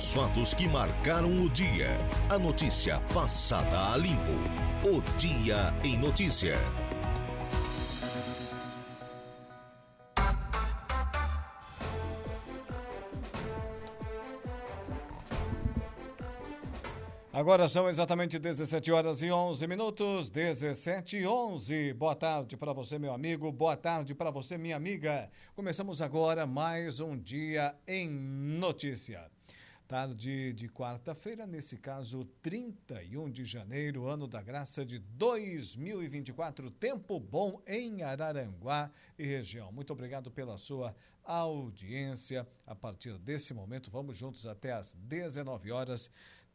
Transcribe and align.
Os 0.00 0.14
fatos 0.14 0.54
que 0.54 0.66
marcaram 0.66 1.42
o 1.42 1.50
dia. 1.50 1.88
A 2.30 2.38
notícia 2.38 2.98
passada 3.12 3.92
a 3.92 3.98
limpo. 3.98 4.32
O 4.82 5.02
Dia 5.18 5.74
em 5.84 5.98
Notícia. 5.98 6.54
Agora 17.30 17.68
são 17.68 17.86
exatamente 17.86 18.38
17 18.38 18.90
horas 18.90 19.20
e 19.20 19.30
11 19.30 19.66
minutos, 19.66 20.30
17 20.30 21.18
e 21.18 21.26
11. 21.26 21.92
Boa 21.92 22.14
tarde 22.14 22.56
para 22.56 22.72
você, 22.72 22.98
meu 22.98 23.12
amigo. 23.12 23.52
Boa 23.52 23.76
tarde 23.76 24.14
para 24.14 24.30
você, 24.30 24.56
minha 24.56 24.76
amiga. 24.76 25.30
Começamos 25.54 26.00
agora 26.00 26.46
mais 26.46 27.00
um 27.00 27.18
dia 27.18 27.74
em 27.86 28.08
notícia. 28.08 29.30
Tarde 29.90 30.52
de 30.52 30.68
quarta-feira, 30.68 31.48
nesse 31.48 31.76
caso, 31.76 32.24
31 32.40 33.28
de 33.28 33.44
janeiro, 33.44 34.06
ano 34.06 34.28
da 34.28 34.40
graça 34.40 34.84
de 34.84 35.00
2024. 35.00 36.70
Tempo 36.70 37.18
bom 37.18 37.60
em 37.66 38.04
Araranguá 38.04 38.88
e 39.18 39.26
região. 39.26 39.72
Muito 39.72 39.92
obrigado 39.92 40.30
pela 40.30 40.56
sua 40.56 40.94
audiência. 41.24 42.46
A 42.64 42.72
partir 42.72 43.18
desse 43.18 43.52
momento, 43.52 43.90
vamos 43.90 44.16
juntos 44.16 44.46
até 44.46 44.72
às 44.72 44.94
19 44.94 45.72
horas 45.72 46.08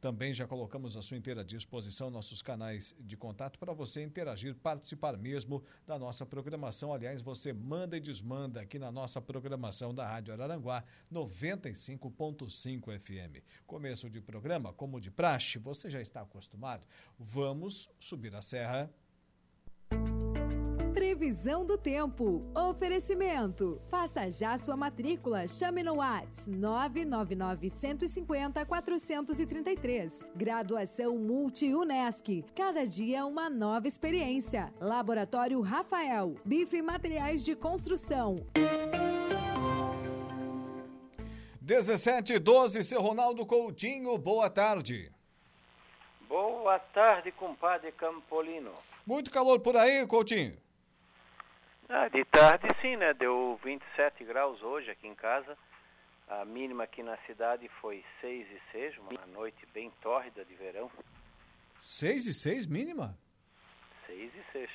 também 0.05 0.31
já 0.31 0.45
colocamos 0.45 0.95
à 0.95 1.01
sua 1.01 1.17
inteira 1.17 1.43
disposição 1.43 2.11
nossos 2.11 2.39
canais 2.39 2.95
de 2.99 3.17
contato 3.17 3.57
para 3.57 3.73
você 3.73 4.03
interagir, 4.03 4.53
participar 4.53 5.17
mesmo 5.17 5.63
da 5.83 5.97
nossa 5.97 6.23
programação. 6.23 6.93
Aliás, 6.93 7.23
você 7.23 7.51
manda 7.51 7.97
e 7.97 7.99
desmanda 7.99 8.61
aqui 8.61 8.77
na 8.77 8.91
nossa 8.91 9.19
programação 9.19 9.95
da 9.95 10.07
Rádio 10.07 10.31
Araranguá 10.31 10.83
95.5 11.11 12.99
FM. 12.99 13.43
Começo 13.65 14.07
de 14.07 14.21
programa, 14.21 14.71
como 14.71 15.01
de 15.01 15.09
praxe, 15.09 15.57
você 15.57 15.89
já 15.89 15.99
está 15.99 16.21
acostumado. 16.21 16.85
Vamos 17.17 17.89
subir 17.99 18.35
a 18.35 18.43
serra 18.43 18.87
Previsão 21.15 21.65
do 21.65 21.77
tempo. 21.77 22.43
Oferecimento. 22.53 23.81
Faça 23.89 24.29
já 24.29 24.57
sua 24.57 24.75
matrícula. 24.75 25.47
Chame 25.47 25.81
no 25.81 25.95
Whats 25.95 26.49
999 26.49 27.69
150 27.69 28.65
433. 28.65 30.21
Graduação 30.35 31.17
Multi-UNESC. 31.17 32.43
Cada 32.53 32.85
dia 32.85 33.25
uma 33.25 33.49
nova 33.49 33.87
experiência. 33.87 34.73
Laboratório 34.77 35.61
Rafael. 35.61 36.35
Bife 36.43 36.81
Materiais 36.81 37.45
de 37.45 37.55
Construção. 37.55 38.35
17 41.61 42.37
12, 42.39 42.83
seu 42.83 43.01
Ronaldo 43.01 43.45
Coutinho, 43.45 44.17
boa 44.17 44.49
tarde. 44.49 45.09
Boa 46.27 46.77
tarde, 46.77 47.31
compadre 47.31 47.93
Campolino. 47.93 48.73
Muito 49.07 49.31
calor 49.31 49.61
por 49.61 49.77
aí, 49.77 50.05
Coutinho. 50.05 50.64
Ah, 51.87 52.07
de 52.07 52.25
tarde 52.25 52.67
sim, 52.81 52.95
né? 52.95 53.13
Deu 53.13 53.59
27 53.63 54.23
graus 54.23 54.61
hoje 54.63 54.89
aqui 54.89 55.07
em 55.07 55.15
casa. 55.15 55.57
A 56.27 56.43
mínima 56.43 56.83
aqui 56.83 57.03
na 57.03 57.17
cidade 57.27 57.69
foi 57.79 58.03
6 58.19 58.47
e 58.49 58.61
6, 58.71 58.97
uma 58.97 59.25
noite 59.27 59.63
bem 59.67 59.91
tórrida 60.01 60.43
de 60.43 60.55
verão. 60.55 60.91
6 61.81 62.25
e 62.25 62.33
6 62.33 62.65
mínima? 62.65 63.15
6 64.07 64.31
e 64.33 64.51
6. 64.51 64.69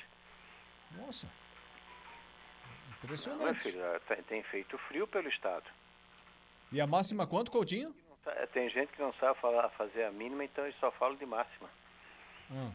Nossa. 0.91 1.27
Não, 1.27 2.97
Impressionante. 3.03 3.43
meu 3.43 3.55
filho, 3.55 3.99
tem, 4.07 4.23
tem 4.23 4.43
feito 4.43 4.77
frio 4.77 5.05
pelo 5.07 5.27
estado. 5.27 5.65
E 6.71 6.79
a 6.79 6.87
máxima 6.87 7.27
quanto, 7.27 7.51
Coutinho? 7.51 7.93
Tem 8.53 8.69
gente 8.69 8.93
que 8.93 9.01
não 9.01 9.11
sabe 9.15 9.37
falar, 9.39 9.67
fazer 9.71 10.03
a 10.03 10.11
mínima, 10.11 10.45
então 10.45 10.63
eles 10.63 10.79
só 10.79 10.89
falam 10.91 11.17
de 11.17 11.25
máxima. 11.25 11.69
Hum. 12.49 12.71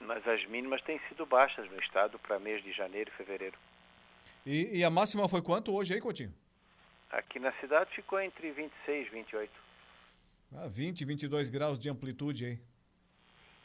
Mas 0.00 0.26
as 0.28 0.44
mínimas 0.46 0.82
têm 0.82 1.00
sido 1.08 1.26
baixas 1.26 1.68
no 1.70 1.80
estado 1.80 2.18
para 2.20 2.38
mês 2.38 2.62
de 2.62 2.72
janeiro 2.72 3.10
e 3.12 3.16
fevereiro. 3.16 3.58
E, 4.44 4.78
e 4.78 4.84
a 4.84 4.90
máxima 4.90 5.28
foi 5.28 5.40
quanto 5.40 5.74
hoje 5.74 5.94
aí, 5.94 6.00
Coutinho? 6.00 6.34
Aqui 7.10 7.38
na 7.38 7.52
cidade 7.60 7.94
ficou 7.94 8.20
entre 8.20 8.50
26 8.50 9.06
e 9.06 9.10
28. 9.10 9.52
Ah, 10.56 10.66
20, 10.68 11.04
22 11.04 11.48
graus 11.48 11.78
de 11.78 11.88
amplitude 11.88 12.46
aí. 12.46 12.58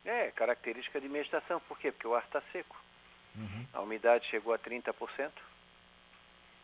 É, 0.05 0.31
característica 0.31 1.01
de 1.01 1.09
meia 1.09 1.23
estação. 1.23 1.59
Por 1.61 1.77
quê? 1.79 1.91
Porque 1.91 2.07
o 2.07 2.15
ar 2.15 2.23
está 2.23 2.41
seco. 2.51 2.75
Uhum. 3.35 3.65
A 3.73 3.81
umidade 3.81 4.25
chegou 4.27 4.53
a 4.53 4.59
30%. 4.59 5.31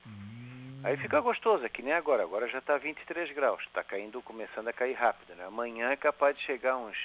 Hum. 0.07 0.81
Aí 0.83 0.97
fica 0.97 1.19
gostoso, 1.19 1.65
é 1.65 1.69
que 1.69 1.81
nem 1.81 1.93
agora. 1.93 2.23
Agora 2.23 2.47
já 2.47 2.59
está 2.59 2.77
23 2.77 3.33
graus. 3.33 3.61
Está 3.63 3.83
caindo, 3.83 4.21
começando 4.21 4.67
a 4.67 4.73
cair 4.73 4.93
rápido. 4.93 5.35
Né? 5.35 5.45
Amanhã 5.45 5.89
é 5.91 5.95
capaz 5.95 6.37
de 6.37 6.43
chegar 6.43 6.77
uns 6.77 6.97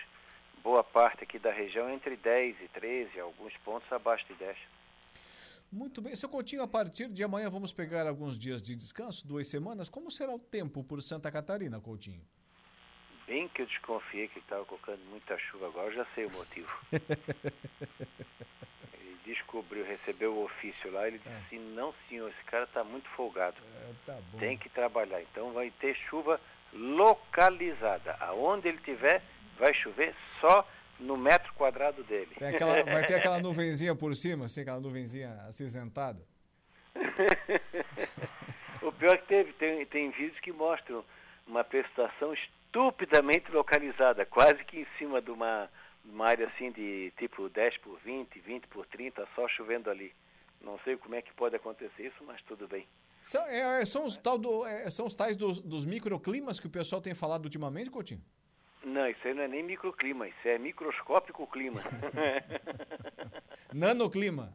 boa 0.62 0.82
parte 0.82 1.24
aqui 1.24 1.38
da 1.38 1.52
região 1.52 1.88
entre 1.90 2.16
10 2.16 2.56
e 2.60 2.68
13, 2.68 3.20
alguns 3.20 3.56
pontos 3.58 3.90
abaixo 3.92 4.26
de 4.26 4.34
10. 4.34 4.56
Muito 5.70 6.00
bem. 6.00 6.14
Seu 6.16 6.28
Coutinho, 6.28 6.62
a 6.62 6.68
partir 6.68 7.08
de 7.08 7.22
amanhã 7.22 7.50
vamos 7.50 7.72
pegar 7.72 8.06
alguns 8.06 8.38
dias 8.38 8.62
de 8.62 8.74
descanso, 8.74 9.26
duas 9.26 9.46
semanas. 9.46 9.88
Como 9.90 10.10
será 10.10 10.32
o 10.34 10.38
tempo 10.38 10.82
por 10.82 11.02
Santa 11.02 11.30
Catarina, 11.30 11.78
Coutinho? 11.80 12.22
Bem 13.26 13.46
que 13.48 13.60
eu 13.60 13.66
desconfiei 13.66 14.28
que 14.28 14.38
estava 14.38 14.64
colocando 14.64 15.00
muita 15.10 15.36
chuva 15.38 15.66
agora, 15.66 15.88
eu 15.88 15.92
já 15.96 16.06
sei 16.14 16.24
o 16.24 16.32
motivo. 16.32 16.70
ele 18.94 19.18
descobriu, 19.26 19.84
recebeu 19.84 20.32
o 20.34 20.44
ofício 20.44 20.90
lá, 20.90 21.06
ele 21.06 21.18
disse 21.18 21.28
É. 21.30 21.36
assim, 21.36 21.58
não 21.74 21.92
senhor, 22.08 22.30
esse 22.30 22.42
cara 22.44 22.64
está 22.64 22.82
muito 22.82 23.06
folgado. 23.10 23.56
É, 23.76 23.92
tá. 24.06 24.18
Tem 24.38 24.56
que 24.56 24.70
trabalhar. 24.70 25.20
Então 25.22 25.52
vai 25.52 25.70
ter 25.72 25.94
chuva 26.08 26.40
localizada. 26.72 28.16
Aonde 28.20 28.68
ele 28.68 28.78
tiver, 28.78 29.22
vai 29.58 29.74
chover 29.74 30.14
só 30.40 30.66
no 30.98 31.16
metro 31.16 31.52
quadrado 31.54 32.02
dele. 32.04 32.30
Tem 32.38 32.48
aquela- 32.48 32.82
vai 32.82 33.06
ter 33.06 33.14
aquela 33.14 33.38
nuvenzinha 33.40 33.94
por 33.94 34.14
cima, 34.14 34.46
assim, 34.46 34.62
aquela 34.62 34.80
nuvenzinha 34.80 35.32
acinzentada. 35.48 36.20
o 38.82 38.92
pior 38.92 39.14
é 39.14 39.18
que 39.18 39.26
teve, 39.26 39.52
tem, 39.54 39.86
tem 39.86 40.10
vídeos 40.10 40.40
que 40.40 40.52
mostram 40.52 41.04
uma 41.46 41.64
precipitação 41.64 42.34
estupidamente 42.34 43.50
localizada, 43.50 44.26
quase 44.26 44.64
que 44.64 44.80
em 44.80 44.86
cima 44.98 45.20
de 45.20 45.30
uma, 45.30 45.70
uma 46.04 46.26
área 46.26 46.46
assim 46.48 46.70
de 46.72 47.12
tipo 47.16 47.48
10 47.48 47.78
por 47.78 47.98
20, 48.04 48.38
20 48.40 48.66
por 48.66 48.86
30, 48.86 49.26
só 49.34 49.48
chovendo 49.48 49.90
ali. 49.90 50.12
Não 50.60 50.78
sei 50.80 50.96
como 50.96 51.14
é 51.14 51.22
que 51.22 51.32
pode 51.34 51.54
acontecer 51.54 52.06
isso, 52.06 52.22
mas 52.26 52.42
tudo 52.42 52.66
bem. 52.66 52.86
São, 53.22 53.44
é, 53.46 53.84
são, 53.84 54.04
os, 54.04 54.16
tal 54.16 54.38
do, 54.38 54.64
é, 54.66 54.90
são 54.90 55.06
os 55.06 55.14
tais 55.14 55.36
dos, 55.36 55.60
dos 55.60 55.84
microclimas 55.84 56.58
que 56.58 56.66
o 56.66 56.70
pessoal 56.70 57.00
tem 57.00 57.14
falado 57.14 57.44
ultimamente, 57.44 57.90
Coutinho? 57.90 58.22
Não, 58.84 59.08
isso 59.08 59.26
aí 59.26 59.34
não 59.34 59.42
é 59.42 59.48
nem 59.48 59.62
microclima, 59.62 60.28
isso 60.28 60.48
é 60.48 60.58
microscópico 60.58 61.46
clima. 61.46 61.82
Nanoclima. 63.72 64.52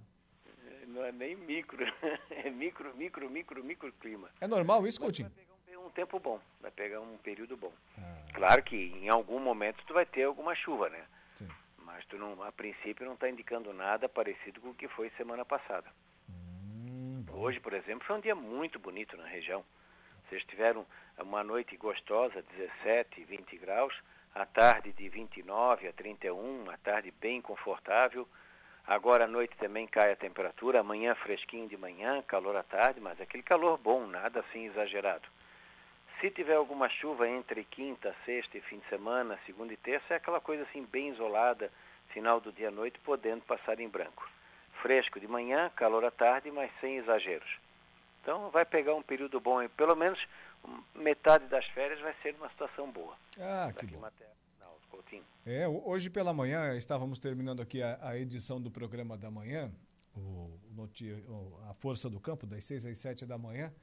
Não 0.87 1.03
é 1.03 1.11
nem 1.11 1.35
micro, 1.35 1.83
é 2.29 2.49
micro, 2.49 2.95
micro, 2.95 3.29
micro, 3.29 3.63
microclima. 3.63 4.29
É 4.39 4.47
normal 4.47 4.85
isso, 4.87 4.99
Coutinho? 4.99 5.29
Vai 5.29 5.43
pegar 5.65 5.79
um, 5.79 5.89
tempo 5.89 6.19
bom, 6.19 6.39
vai 6.61 6.71
pegar 6.71 7.01
um 7.01 7.17
período 7.17 7.57
bom. 7.57 7.73
Ah, 7.97 8.23
Claro 8.33 8.63
que 8.63 8.75
em 8.75 9.09
algum 9.09 9.39
momento 9.39 9.83
tu 9.85 9.93
vai 9.93 10.05
ter 10.05 10.23
alguma 10.23 10.55
chuva, 10.55 10.89
né? 10.89 11.03
sim. 11.37 11.47
Mas 11.77 12.05
tu 12.05 12.17
não, 12.17 12.41
a 12.43 12.51
princípio 12.51 13.05
não 13.05 13.13
está 13.13 13.29
indicando 13.29 13.73
nada 13.73 14.07
parecido 14.07 14.61
com 14.61 14.69
o 14.69 14.73
que 14.73 14.87
foi 14.87 15.09
semana 15.11 15.43
passada. 15.43 15.87
Hum. 16.29 17.25
Hoje, 17.31 17.59
por 17.59 17.73
exemplo, 17.73 18.05
foi 18.05 18.15
um 18.15 18.21
dia 18.21 18.35
muito 18.35 18.79
bonito 18.79 19.17
na 19.17 19.25
região. 19.25 19.63
Vocês 20.29 20.43
tiveram 20.45 20.85
uma 21.19 21.43
noite 21.43 21.75
gostosa, 21.77 22.43
17, 22.57 23.23
20 23.25 23.57
graus, 23.57 23.93
à 24.35 24.45
tarde 24.45 24.91
de 24.93 25.07
29 25.09 25.87
a 25.87 25.93
31, 25.93 26.63
uma 26.63 26.77
tarde 26.79 27.13
bem 27.21 27.41
confortável. 27.41 28.27
Agora 28.85 29.25
à 29.25 29.27
noite 29.27 29.55
também 29.57 29.87
cai 29.87 30.11
a 30.11 30.15
temperatura, 30.15 30.79
amanhã 30.79 31.15
fresquinho 31.15 31.67
de 31.67 31.77
manhã, 31.77 32.21
calor 32.23 32.55
à 32.55 32.63
tarde, 32.63 32.99
mas 32.99 33.19
aquele 33.21 33.43
calor 33.43 33.77
bom, 33.77 34.07
nada 34.07 34.39
assim 34.39 34.65
exagerado. 34.65 35.27
Se 36.19 36.31
tiver 36.31 36.55
alguma 36.55 36.89
chuva 36.89 37.27
entre 37.27 37.63
quinta, 37.65 38.15
sexta 38.25 38.57
e 38.57 38.61
fim 38.61 38.79
de 38.79 38.87
semana, 38.87 39.39
segunda 39.45 39.73
e 39.73 39.77
terça, 39.77 40.13
é 40.13 40.17
aquela 40.17 40.39
coisa 40.39 40.63
assim 40.63 40.83
bem 40.83 41.09
isolada, 41.09 41.71
final 42.09 42.39
do 42.39 42.51
dia 42.51 42.69
à 42.69 42.71
noite, 42.71 42.99
podendo 42.99 43.43
passar 43.43 43.79
em 43.79 43.87
branco. 43.87 44.27
Fresco 44.81 45.19
de 45.19 45.27
manhã, 45.27 45.69
calor 45.75 46.03
à 46.03 46.11
tarde, 46.11 46.51
mas 46.51 46.71
sem 46.79 46.97
exageros. 46.97 47.62
Então 48.23 48.49
vai 48.49 48.65
pegar 48.65 48.95
um 48.95 49.03
período 49.03 49.39
bom, 49.41 49.61
e 49.61 49.67
pelo 49.67 49.95
menos 49.95 50.17
metade 50.95 51.45
das 51.47 51.65
férias 51.67 51.99
vai 51.99 52.15
ser 52.23 52.33
uma 52.35 52.49
situação 52.49 52.89
boa. 52.89 53.15
Ah, 53.37 53.71
que 53.77 53.85
bom. 53.85 54.01
Coutinho. 54.89 55.23
É, 55.45 55.67
ho- 55.67 55.81
hoje 55.85 56.09
pela 56.09 56.33
manhã 56.33 56.73
estávamos 56.77 57.19
terminando 57.19 57.61
aqui 57.61 57.81
a, 57.83 57.97
a 58.01 58.17
edição 58.17 58.61
do 58.61 58.71
programa 58.71 59.17
da 59.17 59.29
manhã, 59.29 59.71
o, 60.15 60.57
o 60.77 61.59
a 61.69 61.73
Força 61.73 62.09
do 62.09 62.19
Campo, 62.19 62.45
das 62.45 62.63
6 62.63 62.85
às 62.85 62.97
7 62.99 63.25
da 63.25 63.37
manhã, 63.37 63.73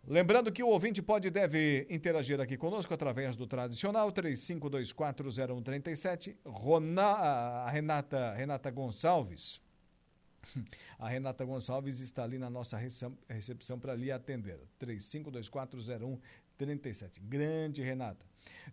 Lembrando 0.06 0.50
que 0.50 0.62
o 0.62 0.68
ouvinte 0.68 1.02
pode 1.02 1.28
e 1.28 1.30
deve 1.30 1.86
interagir 1.90 2.40
aqui 2.40 2.56
conosco 2.56 2.94
através 2.94 3.36
do 3.36 3.46
tradicional 3.46 4.10
35240137. 4.12 6.36
Rona, 6.44 7.68
Renata, 7.68 8.32
Renata 8.32 8.70
Gonçalves. 8.70 9.60
A 10.98 11.08
Renata 11.08 11.44
Gonçalves 11.44 12.00
está 12.00 12.24
ali 12.24 12.38
na 12.38 12.50
nossa 12.50 12.76
recepção 13.28 13.78
para 13.78 13.94
lhe 13.94 14.10
atender. 14.10 14.58
35240137. 14.78 17.20
Grande 17.22 17.82
Renata. 17.82 18.26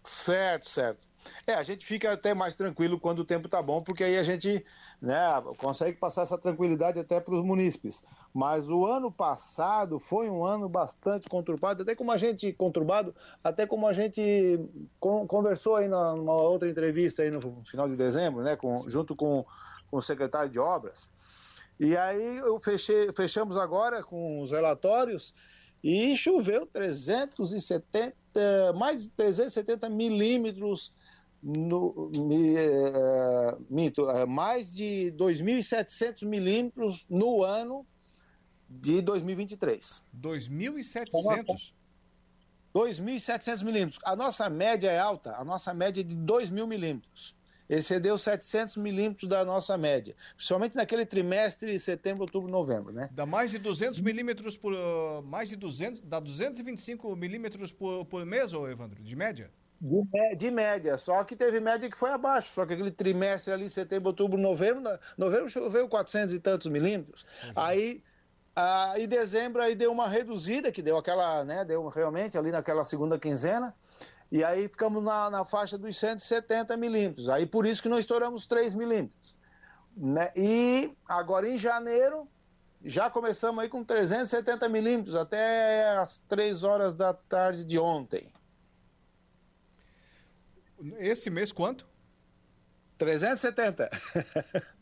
Certo, 0.05 0.69
certo. 0.69 1.07
É, 1.47 1.55
a 1.55 1.63
gente 1.63 1.85
fica 1.85 2.13
até 2.13 2.35
mais 2.35 2.55
tranquilo 2.55 3.01
quando 3.01 3.21
o 3.21 3.25
tempo 3.25 3.49
tá 3.49 3.61
bom, 3.61 3.83
porque 3.83 4.05
aí 4.05 4.17
a 4.17 4.23
gente 4.23 4.65
né, 5.07 5.41
consegue 5.59 5.97
passar 5.97 6.23
essa 6.23 6.37
tranquilidade 6.37 6.99
até 6.99 7.21
para 7.21 7.33
os 7.33 7.45
munícipes. 7.45 8.03
Mas 8.35 8.69
o 8.69 8.85
ano 8.85 9.11
passado 9.11 10.01
foi 10.01 10.29
um 10.29 10.45
ano 10.45 10.69
bastante 10.69 11.29
conturbado, 11.29 11.85
até 11.85 11.95
como 11.95 12.11
a 12.11 12.17
gente 12.17 12.53
conturbado, 12.53 13.15
até 13.43 13.65
como 13.65 13.87
a 13.87 13.93
gente 13.93 14.59
conversou 14.99 15.77
aí 15.77 15.87
numa 15.87 16.35
outra 16.35 16.69
entrevista 16.69 17.23
aí 17.23 17.31
no 17.31 17.41
final 17.65 17.89
de 17.89 17.95
dezembro, 17.95 18.43
né, 18.43 18.57
com, 18.57 18.79
junto 18.91 19.15
com, 19.15 19.47
com 19.89 19.97
o 19.97 20.03
secretário 20.03 20.51
de 20.51 20.59
obras. 20.59 21.09
E 21.79 21.97
aí 21.97 22.39
eu 22.39 22.59
fechei, 22.59 23.13
fechamos 23.13 23.57
agora 23.57 24.03
com 24.03 24.43
os 24.43 24.51
relatórios 24.51 25.33
e 25.85 26.17
choveu 26.17 26.67
370, 26.67 28.13
mais 28.75 29.05
de 29.05 29.11
370 29.11 29.89
milímetros 29.89 30.93
no, 31.47 32.11
é, 32.57 33.26
minto, 33.69 34.09
é, 34.11 34.27
mais 34.27 34.75
de 34.75 35.13
2.700 35.17 36.27
milímetros 36.27 37.05
no 37.09 37.43
ano 37.45 37.87
de 38.69 39.01
2023. 39.01 40.03
2.700? 40.21 41.73
2.700 42.75 43.65
milímetros. 43.65 43.99
A 44.05 44.15
nossa 44.15 44.51
média 44.51 44.91
é 44.91 44.99
alta, 44.99 45.35
a 45.37 45.45
nossa 45.45 45.73
média 45.73 46.01
é 46.03 46.05
de 46.05 46.15
2.000 46.15 46.67
milímetros. 46.67 47.35
excedeu 47.69 48.17
700 48.19 48.77
milímetros 48.77 49.29
da 49.29 49.45
nossa 49.45 49.77
média, 49.77 50.15
principalmente 50.37 50.77
naquele 50.77 51.05
trimestre 51.05 51.79
setembro, 51.81 52.23
outubro, 52.23 52.51
novembro, 52.51 52.93
né? 52.93 53.09
Dá 53.13 53.27
mais 53.27 53.51
de 53.51 53.59
200 53.59 54.01
milímetros 54.01 54.57
por 54.57 54.73
mais 55.25 55.49
de 55.49 55.57
200, 55.57 56.03
dá 56.03 56.21
225 56.21 57.17
milímetros 57.17 57.73
por, 57.73 58.05
por 58.05 58.25
mês, 58.25 58.53
ô 58.53 58.69
Evandro, 58.69 59.03
de 59.03 59.17
média? 59.17 59.51
De, 59.81 60.37
de, 60.37 60.51
média, 60.51 60.97
só 60.97 61.23
que 61.23 61.37
teve 61.37 61.61
média 61.61 61.91
que 61.91 61.99
foi 61.99 62.11
abaixo, 62.11 62.49
só 62.49 62.65
que 62.65 62.73
aquele 62.73 62.91
trimestre 62.91 63.53
ali, 63.53 63.69
setembro, 63.69 64.09
outubro, 64.09 64.39
novembro, 64.39 64.99
novembro 65.19 65.49
choveu 65.51 65.87
400 65.87 66.33
e 66.33 66.41
tantos 66.41 66.67
milímetros. 66.67 67.27
Aí, 67.55 68.03
aí, 68.55 69.05
em 69.05 69.09
dezembro, 69.09 69.61
aí 69.61 69.75
deu 69.75 69.93
uma 69.93 70.09
reduzida, 70.09 70.73
que 70.73 70.81
deu 70.81 70.97
aquela, 70.97 71.45
né, 71.45 71.65
deu 71.65 71.87
realmente 71.89 72.39
ali 72.39 72.51
naquela 72.51 72.85
segunda 72.85 73.19
quinzena, 73.19 73.75
e 74.31 74.43
aí 74.43 74.67
ficamos 74.69 75.03
na, 75.05 75.31
na 75.31 75.45
faixa 75.45 75.77
dos 75.77 75.97
170 75.99 76.77
milímetros. 76.77 77.29
Aí 77.29 77.47
por 77.47 77.67
isso 77.67 77.83
que 77.83 77.89
nós 77.89 78.01
estouramos 78.01 78.47
3 78.47 78.75
milímetros. 78.75 79.37
Né? 79.97 80.31
E 80.35 80.97
agora 81.09 81.49
em 81.49 81.57
janeiro, 81.57 82.29
já 82.85 83.09
começamos 83.09 83.63
aí 83.63 83.69
com 83.69 83.85
370 83.85 84.69
milímetros, 84.69 85.15
até 85.15 85.97
as 85.99 86.19
3 86.29 86.63
horas 86.65 86.95
da 86.95 87.15
tarde 87.15 87.65
de 87.65 87.79
ontem. 87.79 88.33
Esse 90.99 91.31
mês 91.31 91.53
quanto? 91.53 91.87
370. 92.99 93.91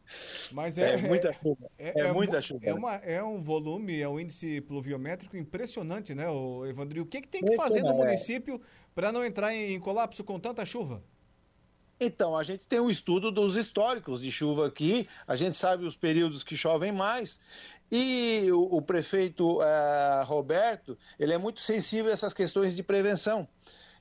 Mas 0.52 0.78
é, 0.78 0.94
é 0.94 0.96
muita 0.96 1.32
chuva. 1.32 1.70
É, 1.78 2.00
é, 2.00 2.06
é 2.06 2.12
muita 2.12 2.40
chuva. 2.40 2.64
É, 2.64 2.74
uma, 2.74 2.94
é 2.96 3.22
um 3.22 3.40
volume, 3.40 4.00
é 4.00 4.08
um 4.08 4.20
índice 4.20 4.60
pluviométrico 4.60 5.36
impressionante, 5.36 6.14
né, 6.14 6.26
Evandro? 6.68 7.02
o 7.02 7.06
que, 7.06 7.22
que 7.22 7.28
tem 7.28 7.42
que 7.42 7.56
fazer 7.56 7.82
no 7.82 7.90
é. 7.90 7.94
município 7.94 8.60
para 8.94 9.10
não 9.10 9.24
entrar 9.24 9.54
em, 9.54 9.72
em 9.72 9.80
colapso 9.80 10.22
com 10.22 10.38
tanta 10.38 10.64
chuva? 10.64 11.02
Então, 11.98 12.36
a 12.36 12.42
gente 12.42 12.66
tem 12.66 12.80
o 12.80 12.84
um 12.84 12.90
estudo 12.90 13.30
dos 13.30 13.56
históricos 13.56 14.20
de 14.20 14.30
chuva 14.30 14.66
aqui, 14.66 15.08
a 15.26 15.36
gente 15.36 15.56
sabe 15.56 15.84
os 15.84 15.96
períodos 15.96 16.42
que 16.42 16.56
chovem 16.56 16.92
mais, 16.92 17.40
e 17.90 18.50
o, 18.50 18.76
o 18.76 18.82
prefeito 18.82 19.58
uh, 19.60 20.24
Roberto, 20.24 20.98
ele 21.18 21.32
é 21.32 21.38
muito 21.38 21.60
sensível 21.60 22.10
a 22.10 22.14
essas 22.14 22.34
questões 22.34 22.74
de 22.74 22.82
prevenção. 22.82 23.48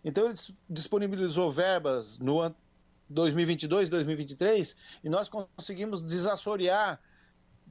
Então, 0.04 0.26
ele 0.26 0.38
disponibilizou 0.70 1.50
verbas 1.50 2.20
no, 2.20 2.54
2022, 3.10 3.90
2023, 3.90 4.76
e 5.04 5.10
nós 5.10 5.30
conseguimos 5.30 6.02
desassorear 6.02 7.00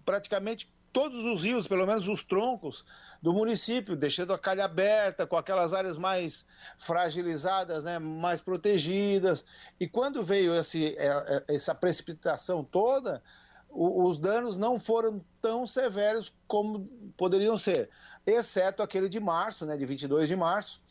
praticamente 0.04 0.72
todos 0.92 1.24
os 1.24 1.42
rios, 1.42 1.66
pelo 1.66 1.86
menos 1.86 2.06
os 2.06 2.22
troncos 2.22 2.84
do 3.20 3.32
município, 3.32 3.96
deixando 3.96 4.32
a 4.32 4.38
calha 4.38 4.64
aberta, 4.64 5.26
com 5.26 5.36
aquelas 5.36 5.72
áreas 5.72 5.96
mais 5.96 6.46
fragilizadas, 6.76 7.82
né, 7.82 7.98
mais 7.98 8.40
protegidas. 8.40 9.44
E 9.80 9.88
quando 9.88 10.22
veio 10.22 10.54
esse, 10.54 10.94
é, 10.98 11.06
é, 11.48 11.54
essa 11.54 11.74
precipitação 11.74 12.62
toda, 12.62 13.22
os 13.70 14.18
danos 14.18 14.58
não 14.58 14.78
foram 14.78 15.24
tão 15.40 15.66
severos 15.66 16.36
como 16.46 16.86
poderiam 17.16 17.56
ser, 17.56 17.88
exceto 18.26 18.82
aquele 18.82 19.08
de 19.08 19.18
março, 19.18 19.64
né, 19.64 19.78
de 19.78 19.86
22 19.86 20.28
de 20.28 20.36
março, 20.36 20.82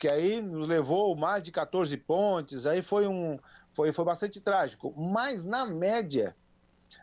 que 0.00 0.10
aí 0.10 0.40
nos 0.40 0.66
levou 0.66 1.14
mais 1.14 1.42
de 1.42 1.52
14 1.52 1.94
pontes, 1.98 2.64
aí 2.64 2.80
foi 2.80 3.06
um, 3.06 3.38
foi, 3.74 3.92
foi 3.92 4.04
bastante 4.04 4.40
trágico. 4.40 4.94
Mas, 4.96 5.44
na 5.44 5.66
média, 5.66 6.34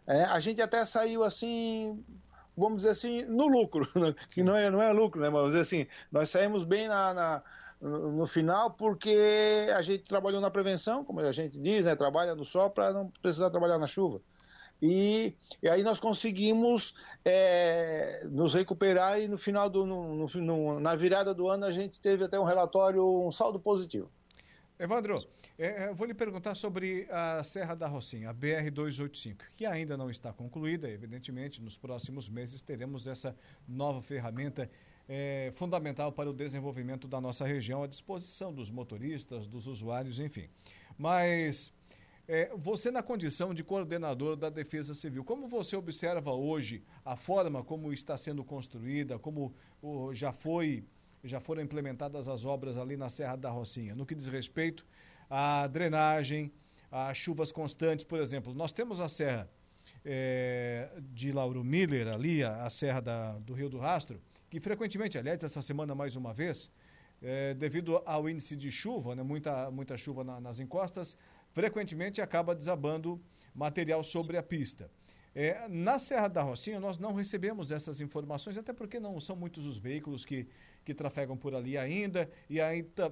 é, 0.08 0.24
a 0.24 0.40
gente 0.40 0.60
até 0.64 0.84
saiu 0.84 1.24
assim, 1.24 2.04
vamos 2.58 2.78
dizer 2.78 2.90
assim, 2.90 3.24
no 3.26 3.48
lucro. 3.48 3.88
Né? 3.96 4.16
Que 4.30 4.42
não 4.42 4.56
é, 4.56 4.72
não 4.72 4.82
é 4.82 4.92
lucro, 4.92 5.22
né? 5.22 5.28
Mas 5.28 5.36
vamos 5.36 5.52
dizer 5.52 5.62
assim, 5.62 5.88
nós 6.12 6.32
saímos 6.32 6.64
bem 6.64 6.88
na, 6.88 7.14
na 7.14 7.44
no 7.80 8.26
final 8.26 8.72
porque 8.72 9.68
a 9.76 9.84
gente 9.84 10.04
trabalhou 10.04 10.42
na 10.42 10.50
prevenção, 10.50 11.06
como 11.06 11.20
a 11.20 11.32
gente 11.32 11.60
diz, 11.60 11.86
né? 11.86 11.96
Trabalha 11.96 12.34
no 12.34 12.44
sol 12.44 12.72
para 12.72 12.92
não 12.92 13.12
precisar 13.22 13.52
trabalhar 13.52 13.78
na 13.78 13.86
chuva. 13.86 14.20
E, 14.82 15.34
e, 15.62 15.68
aí 15.68 15.82
nós 15.84 16.00
conseguimos 16.00 16.94
é, 17.26 18.26
nos 18.30 18.54
recuperar 18.54 19.20
e 19.20 19.28
no 19.28 19.38
final 19.38 19.70
do 19.70 19.86
no, 19.86 20.28
no, 20.28 20.80
na 20.80 20.96
virada 20.96 21.34
do 21.34 21.48
ano 21.48 21.66
a 21.66 21.72
gente 21.72 22.00
teve 22.00 22.24
até 22.24 22.40
um 22.40 22.44
relatório 22.44 23.04
um 23.26 23.32
saldo 23.32 23.60
positivo. 23.60 24.10
Evandro, 24.80 25.28
é, 25.58 25.86
é, 25.86 25.94
vou 25.94 26.06
lhe 26.06 26.14
perguntar 26.14 26.54
sobre 26.54 27.08
a 27.10 27.44
Serra 27.44 27.74
da 27.74 27.88
Rocinha, 27.88 28.30
a 28.30 28.34
BR-285, 28.34 29.38
que 29.58 29.66
ainda 29.66 29.98
não 29.98 30.08
está 30.08 30.32
concluída. 30.32 30.88
Evidentemente, 30.88 31.60
nos 31.64 31.76
próximos 31.76 32.30
meses 32.30 32.62
teremos 32.62 33.08
essa 33.08 33.36
nova 33.68 34.04
ferramenta 34.04 34.70
é, 35.10 35.52
fundamental 35.56 36.12
para 36.12 36.30
o 36.30 36.34
desenvolvimento 36.34 37.08
da 37.08 37.20
nossa 37.20 37.44
região, 37.44 37.82
à 37.82 37.88
disposição 37.88 38.54
dos 38.54 38.70
motoristas, 38.70 39.48
dos 39.48 39.66
usuários, 39.66 40.20
enfim. 40.20 40.48
Mas 40.96 41.74
é, 42.28 42.52
você, 42.58 42.92
na 42.92 43.02
condição 43.02 43.54
de 43.54 43.64
coordenador 43.64 44.36
da 44.36 44.50
Defesa 44.50 44.94
Civil, 44.94 45.24
como 45.24 45.48
você 45.48 45.76
observa 45.76 46.32
hoje 46.32 46.84
a 47.06 47.16
forma 47.16 47.64
como 47.64 47.94
está 47.94 48.18
sendo 48.18 48.44
construída, 48.44 49.18
como 49.18 49.54
já 50.14 50.34
foi 50.34 50.84
já 51.24 51.40
foram 51.40 51.62
implementadas 51.62 52.28
as 52.28 52.46
obras 52.46 52.78
ali 52.78 52.96
na 52.96 53.10
Serra 53.10 53.36
da 53.36 53.50
Rocinha. 53.50 53.96
No 53.96 54.06
que 54.06 54.16
diz 54.16 54.28
respeito 54.28 54.86
à 55.30 55.68
drenagem, 55.68 56.52
a 56.92 57.14
chuvas 57.14 57.52
constantes, 57.52 58.06
por 58.06 58.20
exemplo, 58.20 58.54
nós 58.54 58.72
temos 58.72 59.02
a 59.02 59.10
Serra 59.10 59.50
é, 60.06 60.90
de 61.12 61.32
Lauro 61.32 61.64
Miller, 61.64 62.08
ali, 62.08 62.44
a, 62.44 62.66
a 62.66 62.70
Serra 62.70 63.02
da, 63.02 63.40
do 63.40 63.54
Rio 63.54 63.70
do 63.70 63.78
Rastro, 63.78 64.22
que 64.50 64.60
frequentemente, 64.60 65.18
aliás, 65.18 65.44
essa 65.44 65.62
semana 65.62 65.94
mais 65.94 66.16
uma 66.16 66.34
vez, 66.34 66.72
é, 67.22 67.54
devido 67.54 68.02
ao 68.06 68.30
índice 68.30 68.56
de 68.56 68.72
chuva, 68.72 69.16
né, 69.16 69.24
muita, 69.24 69.70
muita 69.72 69.98
chuva 69.98 70.24
na, 70.24 70.40
nas 70.40 70.60
encostas, 70.60 71.18
frequentemente 71.58 72.22
acaba 72.22 72.54
desabando 72.54 73.20
material 73.52 74.04
sobre 74.04 74.38
a 74.38 74.44
pista. 74.44 74.92
É, 75.34 75.68
na 75.68 75.98
Serra 75.98 76.28
da 76.28 76.44
Rocinha, 76.44 76.80
nós 76.80 77.00
não 77.00 77.16
recebemos 77.16 77.72
essas 77.72 78.00
informações, 78.00 78.60
até 78.60 78.72
porque 78.72 79.00
não 79.00 79.20
são 79.20 79.36
muitos 79.36 79.66
os 79.66 79.76
veículos 79.80 80.24
que, 80.24 80.48
que 80.86 80.94
trafegam 80.94 81.36
por 81.36 81.56
ali 81.56 81.76
ainda, 81.76 82.30
e 82.48 82.60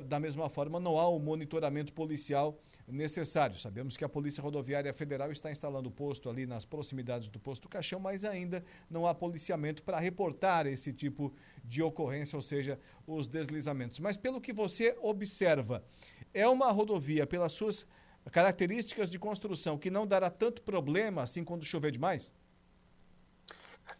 da 0.07 0.19
mesma 0.19 0.47
forma, 0.47 0.79
não 0.79 0.99
há 0.99 1.07
o 1.07 1.17
monitoramento 1.17 1.91
policial 1.91 2.59
necessário. 2.87 3.57
Sabemos 3.57 3.97
que 3.97 4.05
a 4.05 4.09
Polícia 4.09 4.43
Rodoviária 4.43 4.93
Federal 4.93 5.31
está 5.31 5.51
instalando 5.51 5.89
posto 5.89 6.29
ali 6.29 6.45
nas 6.45 6.65
proximidades 6.65 7.29
do 7.29 7.39
posto 7.39 7.67
Caixão, 7.67 7.99
mas 7.99 8.23
ainda 8.23 8.63
não 8.87 9.07
há 9.07 9.15
policiamento 9.15 9.81
para 9.81 9.99
reportar 9.99 10.67
esse 10.67 10.93
tipo 10.93 11.33
de 11.63 11.81
ocorrência, 11.81 12.35
ou 12.35 12.43
seja, 12.43 12.79
os 13.07 13.27
deslizamentos. 13.27 13.99
Mas 13.99 14.17
pelo 14.17 14.39
que 14.39 14.53
você 14.53 14.95
observa, 15.01 15.83
é 16.31 16.47
uma 16.47 16.71
rodovia, 16.71 17.25
pelas 17.25 17.53
suas 17.53 17.87
características 18.31 19.09
de 19.09 19.19
construção 19.19 19.77
que 19.77 19.89
não 19.89 20.05
dará 20.05 20.29
tanto 20.29 20.61
problema 20.61 21.23
assim 21.23 21.43
quando 21.43 21.63
chover 21.63 21.91
demais? 21.91 22.31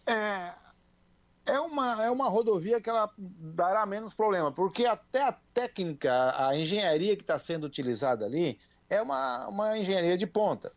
É, 0.05 0.53
é 1.45 1.59
uma, 1.59 2.03
é 2.03 2.09
uma 2.09 2.27
rodovia 2.27 2.81
que 2.81 2.89
ela 2.89 3.09
dará 3.17 3.85
menos 3.85 4.13
problema, 4.13 4.51
porque 4.51 4.85
até 4.85 5.23
a 5.23 5.31
técnica, 5.31 6.33
a 6.47 6.55
engenharia 6.57 7.15
que 7.15 7.21
está 7.21 7.37
sendo 7.37 7.65
utilizada 7.65 8.25
ali 8.25 8.59
é 8.89 9.01
uma, 9.01 9.47
uma 9.47 9.77
engenharia 9.77 10.17
de 10.17 10.25
ponta. 10.25 10.71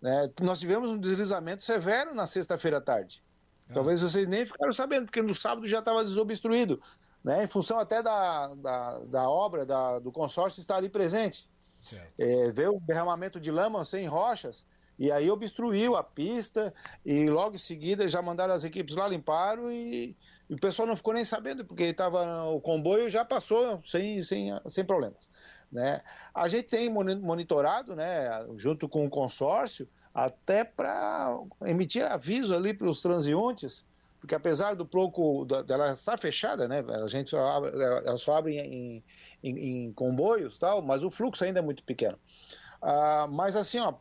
Né? 0.00 0.30
Nós 0.40 0.60
tivemos 0.60 0.90
um 0.90 0.98
deslizamento 0.98 1.64
severo 1.64 2.14
na 2.14 2.26
sexta-feira 2.26 2.78
à 2.78 2.80
tarde. 2.80 3.22
Ah. 3.68 3.74
Talvez 3.74 4.00
vocês 4.00 4.26
nem 4.26 4.46
ficaram 4.46 4.72
sabendo, 4.72 5.06
porque 5.06 5.22
no 5.22 5.34
sábado 5.34 5.66
já 5.66 5.80
estava 5.80 6.02
desobstruído, 6.02 6.80
né? 7.22 7.44
em 7.44 7.46
função 7.46 7.78
até 7.78 8.02
da, 8.02 8.54
da, 8.54 8.98
da 9.00 9.28
obra 9.28 9.66
da, 9.66 9.98
do 9.98 10.10
consórcio 10.10 10.60
estar 10.60 10.76
ali 10.76 10.88
presente. 10.88 11.48
É, 12.18 12.50
veio 12.52 12.76
o 12.76 12.80
derramamento 12.80 13.40
de 13.40 13.50
lama 13.50 13.84
sem 13.84 14.06
rochas, 14.06 14.66
e 14.98 15.12
aí 15.12 15.30
obstruiu 15.30 15.94
a 15.94 16.02
pista, 16.02 16.72
e 17.04 17.26
logo 17.26 17.54
em 17.54 17.58
seguida 17.58 18.08
já 18.08 18.22
mandaram 18.22 18.54
as 18.54 18.64
equipes 18.64 18.94
lá, 18.94 19.06
limparam, 19.06 19.70
e, 19.70 20.16
e 20.48 20.54
o 20.54 20.58
pessoal 20.58 20.88
não 20.88 20.96
ficou 20.96 21.14
nem 21.14 21.24
sabendo, 21.24 21.64
porque 21.64 21.84
estava 21.84 22.44
o 22.44 22.60
comboio 22.60 23.08
já 23.08 23.24
passou 23.24 23.80
sem, 23.82 24.22
sem, 24.22 24.50
sem 24.68 24.84
problemas. 24.84 25.28
Né? 25.70 26.00
A 26.34 26.48
gente 26.48 26.68
tem 26.68 26.88
monitorado, 26.88 27.94
né, 27.94 28.28
junto 28.56 28.88
com 28.88 29.04
o 29.04 29.10
consórcio, 29.10 29.88
até 30.14 30.64
para 30.64 31.38
emitir 31.66 32.02
aviso 32.02 32.54
ali 32.54 32.72
para 32.72 32.88
os 32.88 33.02
transeuntes, 33.02 33.84
porque 34.20 34.34
apesar 34.34 34.74
do 34.74 34.86
pouco 34.86 35.44
dela 35.44 35.92
estar 35.92 36.18
fechada, 36.18 36.66
né, 36.66 36.84
a 36.88 37.08
gente 37.08 37.30
só 37.30 37.46
abre, 37.48 37.70
ela 37.80 38.16
só 38.16 38.36
abre 38.36 38.58
em, 38.58 39.04
em, 39.42 39.86
em 39.86 39.92
comboios, 39.92 40.58
tal, 40.58 40.82
mas 40.82 41.02
o 41.04 41.10
fluxo 41.10 41.44
ainda 41.44 41.60
é 41.60 41.62
muito 41.62 41.82
pequeno. 41.82 42.18
Ah, 42.80 43.26
mas 43.30 43.56
assim, 43.56 43.78
ó, 43.78 43.94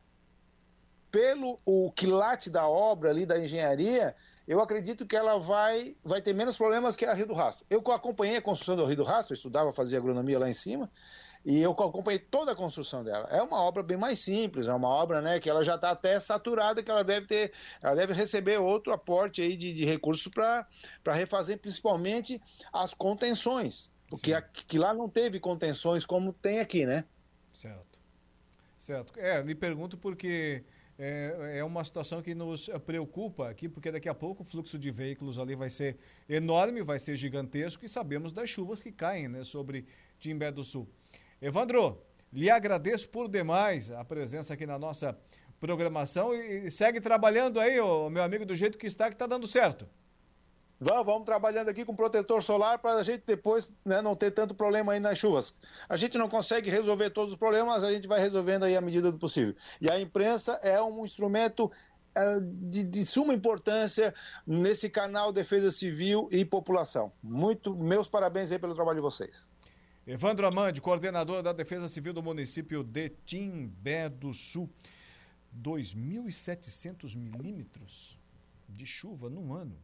pelo 1.11 1.59
o 1.65 1.91
quilate 1.91 2.49
da 2.49 2.67
obra 2.67 3.09
ali 3.09 3.25
da 3.25 3.39
engenharia, 3.39 4.15
eu 4.47 4.59
acredito 4.59 5.05
que 5.05 5.15
ela 5.15 5.37
vai, 5.37 5.95
vai 6.03 6.21
ter 6.21 6.33
menos 6.33 6.57
problemas 6.57 6.95
que 6.95 7.05
a 7.05 7.13
Rio 7.13 7.27
do 7.27 7.33
Rastro. 7.33 7.65
Eu 7.69 7.79
acompanhei 7.91 8.37
a 8.37 8.41
construção 8.41 8.75
do 8.75 8.85
Rio 8.85 8.97
do 8.97 9.03
Rastro, 9.03 9.33
estudava, 9.33 9.73
fazia 9.73 9.97
agronomia 9.97 10.37
lá 10.37 10.49
em 10.49 10.53
cima, 10.53 10.91
e 11.45 11.61
eu 11.61 11.71
acompanhei 11.71 12.17
toda 12.17 12.53
a 12.53 12.55
construção 12.55 13.03
dela. 13.03 13.27
É 13.29 13.39
uma 13.41 13.61
obra 13.61 13.83
bem 13.83 13.95
mais 13.95 14.17
simples, 14.17 14.67
é 14.67 14.73
uma 14.73 14.87
obra 14.87 15.21
né, 15.21 15.39
que 15.39 15.47
ela 15.47 15.63
já 15.63 15.75
está 15.75 15.91
até 15.91 16.19
saturada, 16.19 16.81
que 16.81 16.89
ela 16.89 17.03
deve 17.03 17.27
ter, 17.27 17.53
ela 17.81 17.93
deve 17.93 18.13
receber 18.13 18.59
outro 18.59 18.91
aporte 18.91 19.43
aí 19.43 19.55
de, 19.55 19.71
de 19.71 19.85
recursos 19.85 20.27
para 20.27 20.65
refazer 21.13 21.59
principalmente 21.59 22.41
as 22.73 22.95
contenções. 22.95 23.91
Porque 24.09 24.33
aqui, 24.33 24.79
lá 24.79 24.91
não 24.91 25.07
teve 25.07 25.39
contenções 25.39 26.03
como 26.03 26.33
tem 26.33 26.59
aqui, 26.59 26.83
né? 26.83 27.05
Certo. 27.53 27.99
Certo. 28.79 29.19
É, 29.19 29.41
lhe 29.41 29.55
pergunto 29.55 29.97
porque 29.97 30.63
é, 30.97 31.57
é 31.57 31.63
uma 31.63 31.83
situação 31.83 32.21
que 32.21 32.33
nos 32.33 32.69
preocupa 32.85 33.49
aqui, 33.49 33.67
porque 33.67 33.91
daqui 33.91 34.09
a 34.09 34.13
pouco 34.13 34.43
o 34.43 34.45
fluxo 34.45 34.79
de 34.79 34.89
veículos 34.89 35.37
ali 35.37 35.55
vai 35.55 35.69
ser 35.69 35.97
enorme, 36.27 36.81
vai 36.81 36.97
ser 36.97 37.15
gigantesco 37.15 37.85
e 37.85 37.89
sabemos 37.89 38.31
das 38.31 38.49
chuvas 38.49 38.81
que 38.81 38.91
caem 38.91 39.27
né, 39.27 39.43
sobre 39.43 39.85
Timbé 40.19 40.51
do 40.51 40.63
Sul. 40.63 40.87
Evandro, 41.41 42.01
lhe 42.31 42.49
agradeço 42.49 43.09
por 43.09 43.27
demais 43.27 43.91
a 43.91 44.03
presença 44.03 44.53
aqui 44.53 44.65
na 44.65 44.79
nossa 44.79 45.17
programação 45.59 46.33
e, 46.33 46.69
segue 46.69 46.99
trabalhando 47.01 47.59
aí, 47.59 47.79
ô, 47.79 48.09
meu 48.09 48.23
amigo, 48.23 48.45
do 48.45 48.55
jeito 48.55 48.77
que 48.77 48.87
está, 48.87 49.07
que 49.07 49.15
está 49.15 49.25
dando 49.25 49.47
certo. 49.47 49.87
Vamos, 50.79 51.05
vamos 51.05 51.25
trabalhando 51.25 51.69
aqui 51.69 51.85
com 51.85 51.95
protetor 51.95 52.43
solar 52.43 52.79
para 52.79 52.99
a 52.99 53.03
gente 53.03 53.23
depois 53.25 53.73
né, 53.85 54.01
não 54.01 54.13
ter 54.13 54.31
tanto 54.31 54.53
problema 54.53 54.91
aí 54.91 54.99
nas 54.99 55.17
chuvas. 55.17 55.53
A 55.87 55.95
gente 55.95 56.17
não 56.17 56.27
consegue 56.27 56.69
resolver 56.69 57.09
todos 57.11 57.31
os 57.31 57.39
problemas, 57.39 57.83
a 57.83 57.91
gente 57.91 58.07
vai 58.07 58.19
resolvendo 58.19 58.63
aí 58.63 58.75
à 58.75 58.81
medida 58.81 59.11
do 59.11 59.17
possível. 59.17 59.55
E 59.79 59.89
a 59.89 59.99
imprensa 59.99 60.59
é 60.61 60.81
um 60.81 61.05
instrumento 61.05 61.71
é, 62.15 62.39
de, 62.41 62.83
de, 62.83 63.05
suma 63.05 63.33
importância 63.33 64.13
nesse 64.45 64.89
canal 64.89 65.31
Defesa 65.31 65.71
Civil 65.71 66.27
e 66.31 66.43
População. 66.43 67.11
Muito, 67.23 67.73
meus 67.73 68.09
parabéns 68.09 68.51
aí 68.51 68.59
pelo 68.59 68.75
trabalho 68.75 68.97
de 68.97 69.01
vocês. 69.01 69.47
Evandro 70.07 70.45
Amandi, 70.45 70.81
coordenador 70.81 71.41
da 71.41 71.51
Defesa 71.51 71.87
Civil 71.87 72.13
do 72.13 72.21
município 72.21 72.83
de 72.83 73.09
Timbé 73.25 74.07
do 74.07 74.33
Sul. 74.33 74.69
2.700 75.59 77.15
milímetros 77.15 78.19
de 78.69 78.85
chuva 78.85 79.29
num 79.29 79.53
ano 79.53 79.75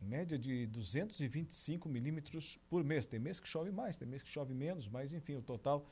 média 0.00 0.38
de 0.38 0.66
225 0.66 1.88
milímetros 1.88 2.58
por 2.68 2.82
mês. 2.84 3.06
Tem 3.06 3.18
mês 3.18 3.40
que 3.40 3.48
chove 3.48 3.70
mais, 3.70 3.96
tem 3.96 4.06
mês 4.06 4.22
que 4.22 4.28
chove 4.28 4.54
menos, 4.54 4.88
mas 4.88 5.12
enfim, 5.12 5.36
o 5.36 5.42
total 5.42 5.86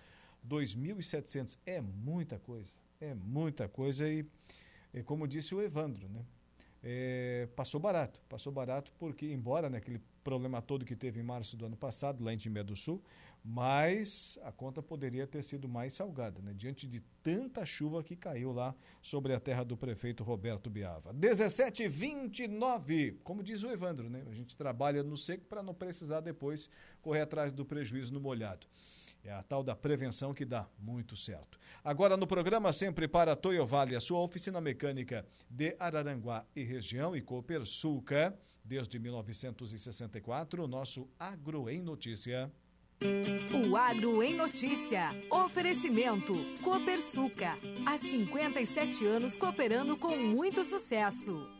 2.700 0.49 1.59
é 1.67 1.81
muita 1.81 2.39
coisa, 2.39 2.73
é 3.01 3.15
muita 3.15 3.69
coisa 3.69 4.09
e, 4.09 4.27
e 4.95 5.03
como 5.03 5.27
disse 5.27 5.55
o 5.55 5.63
Evandro, 5.63 6.09
né? 6.09 6.25
É, 6.83 7.49
passou 7.57 7.81
barato, 7.81 8.21
passou 8.29 8.53
barato 8.53 8.93
porque 8.99 9.27
embora 9.33 9.69
naquele 9.69 9.99
né, 9.99 10.05
problema 10.27 10.61
todo 10.61 10.85
que 10.85 10.97
teve 10.97 11.21
em 11.21 11.23
março 11.23 11.57
do 11.57 11.67
ano 11.67 11.77
passado 11.77 12.25
lá 12.25 12.35
em 12.35 12.37
Timé 12.37 12.65
do 12.65 12.75
Sul, 12.75 13.01
mas 13.45 14.37
a 14.43 14.51
conta 14.51 14.83
poderia 14.83 15.25
ter 15.25 15.45
sido 15.45 15.69
mais 15.69 15.93
salgada, 15.93 16.43
né? 16.43 16.53
diante 16.53 16.85
de 16.85 17.01
tanta 17.23 17.65
chuva 17.65 18.03
que 18.03 18.17
caiu 18.17 18.51
lá 18.51 18.75
sobre 19.01 19.33
a 19.33 19.39
terra 19.39 19.63
do 19.63 19.77
prefeito 19.77 20.25
Roberto 20.25 20.69
Biava. 20.69 21.13
1729, 21.13 23.21
como 23.23 23.41
diz 23.41 23.63
o 23.63 23.71
Evandro, 23.71 24.11
né? 24.11 24.25
a 24.29 24.35
gente 24.35 24.57
trabalha 24.57 25.05
no 25.05 25.17
seco 25.17 25.45
para 25.45 25.63
não 25.63 25.73
precisar 25.73 26.19
depois 26.19 26.69
correr 27.01 27.21
atrás 27.21 27.53
do 27.53 27.65
prejuízo 27.65 28.13
no 28.13 28.19
molhado. 28.19 28.67
É 29.27 29.33
a 29.33 29.43
tal 29.43 29.65
da 29.65 29.75
prevenção 29.75 30.33
que 30.33 30.45
dá 30.45 30.69
muito 30.79 31.17
certo. 31.17 31.59
Agora 31.83 32.17
no 32.17 32.29
programa 32.29 32.73
sempre 32.73 33.09
para 33.09 33.35
Toyo 33.35 33.67
Vale, 33.67 33.97
a 33.97 34.01
sua 34.01 34.21
oficina 34.21 34.61
mecânica 34.61 35.27
de 35.51 35.75
Araranguá 35.81 36.47
e 36.55 36.63
região 36.63 37.17
e 37.17 37.21
Copersuca, 37.21 38.39
desde 38.65 39.01
1964, 39.01 40.63
o 40.63 40.69
nosso 40.69 41.09
Agro 41.19 41.69
em 41.69 41.83
Notícia. 41.83 42.53
O 43.53 43.77
Agro 43.77 44.23
em 44.23 44.33
Notícia. 44.33 45.09
Oferecimento. 45.29 46.33
Copersuca. 46.63 47.59
Há 47.85 47.99
57 47.99 49.05
anos 49.05 49.37
cooperando 49.37 49.97
com 49.97 50.17
muito 50.17 50.63
sucesso. 50.63 51.51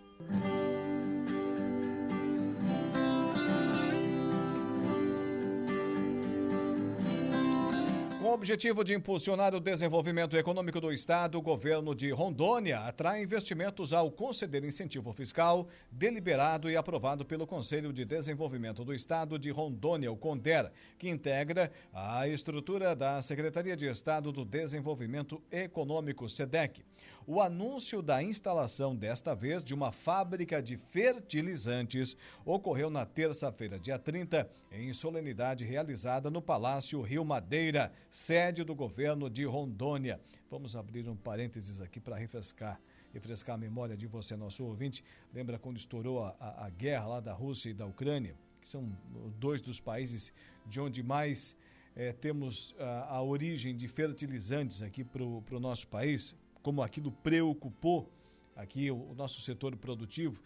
Objetivo 8.37 8.85
de 8.85 8.93
impulsionar 8.93 9.55
o 9.55 9.61
desenvolvimento 9.61 10.37
econômico 10.37 10.79
do 10.79 10.93
Estado, 10.93 11.39
o 11.39 11.43
governo 11.43 11.95
de 11.95 12.11
Rondônia 12.11 12.81
atrai 12.81 13.23
investimentos 13.23 13.95
ao 13.95 14.11
conceder 14.11 14.63
incentivo 14.63 15.11
fiscal 15.15 15.67
deliberado 15.91 16.71
e 16.71 16.77
aprovado 16.77 17.25
pelo 17.25 17.47
Conselho 17.47 17.95
de 17.95 18.05
Desenvolvimento 18.05 18.85
do 18.85 18.93
Estado 18.93 19.39
de 19.39 19.51
Rondônia, 19.51 20.13
o 20.13 20.19
CONDER, 20.19 20.71
que 20.99 21.09
integra 21.09 21.73
a 21.95 22.29
estrutura 22.29 22.95
da 22.95 23.23
Secretaria 23.23 23.75
de 23.75 23.87
Estado 23.87 24.31
do 24.31 24.45
Desenvolvimento 24.45 25.43
Econômico, 25.51 26.29
SEDEC 26.29 26.85
o 27.27 27.41
anúncio 27.41 28.01
da 28.01 28.23
instalação, 28.23 28.95
desta 28.95 29.35
vez, 29.35 29.65
de 29.65 29.75
uma 29.75 29.91
fábrica 29.91 30.63
de 30.63 30.77
fertilizantes 30.77 32.17
ocorreu 32.45 32.89
na 32.89 33.05
terça-feira, 33.05 33.81
dia 33.81 33.99
30, 33.99 34.49
em 34.71 34.93
solenidade 34.93 35.65
realizada 35.65 36.31
no 36.31 36.41
Palácio 36.41 37.03
Rio 37.03 37.25
Madeira, 37.25 37.93
sede 38.09 38.63
do 38.63 38.77
governo 38.77 39.29
de 39.29 39.45
Rondônia. 39.45 40.21
Vamos 40.49 40.77
abrir 40.77 41.09
um 41.09 41.17
parênteses 41.17 41.81
aqui 41.81 41.99
para 41.99 42.17
refrescar 42.17 42.81
refrescar 43.13 43.55
a 43.55 43.59
memória 43.59 43.97
de 43.97 44.07
você, 44.07 44.37
nosso 44.37 44.63
ouvinte. 44.63 45.03
Lembra 45.33 45.59
quando 45.59 45.79
estourou 45.79 46.23
a, 46.23 46.37
a, 46.39 46.67
a, 46.67 46.71
guerra 46.71 47.07
lá 47.07 47.21
da 47.21 47.33
Rússia 47.33 47.71
e 47.71 47.75
da 47.75 47.87
Ucrânia, 47.87 48.37
que 48.61 48.69
são 48.69 48.95
dois 49.39 49.63
dos 49.63 49.81
países 49.81 50.35
de 50.67 50.79
onde 50.79 51.03
mais 51.03 51.57
é, 51.95 52.13
temos 52.13 52.75
a, 52.79 53.15
a, 53.15 53.23
origem 53.23 53.75
de 53.75 53.89
fertilizantes 53.89 54.83
aqui 54.83 55.03
para 55.03 55.25
o 55.25 55.61
nosso 55.61 55.89
país 55.89 56.37
como 56.67 56.83
aquilo 56.83 57.13
preocupou 57.13 58.13
aqui 58.57 58.91
o, 58.91 59.15
nosso 59.15 59.41
setor 59.41 59.77
produtivo 59.77 60.43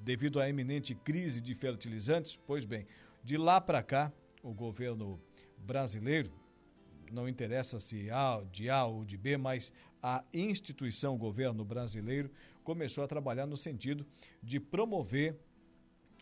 devido 0.00 0.40
à 0.40 0.48
eminente 0.48 0.94
crise 0.94 1.38
de 1.38 1.54
fertilizantes, 1.54 2.40
pois 2.46 2.64
bem, 2.64 2.86
de 3.22 3.36
lá 3.36 3.60
para 3.60 3.82
cá, 3.82 4.10
o 4.42 4.54
governo 4.54 5.20
brasileiro, 5.58 6.32
não 7.12 7.28
interessa 7.28 7.78
se 7.78 8.10
A, 8.10 8.42
de 8.50 8.70
A 8.70 8.86
ou 8.86 9.04
de 9.04 9.18
B, 9.18 9.36
mas 9.36 9.70
a 10.02 10.24
instituição 10.32 11.18
governo 11.18 11.62
brasileiro 11.62 12.30
começou 12.64 13.04
a 13.04 13.06
trabalhar 13.06 13.44
no 13.44 13.56
sentido 13.58 14.06
de 14.42 14.58
promover 14.58 15.36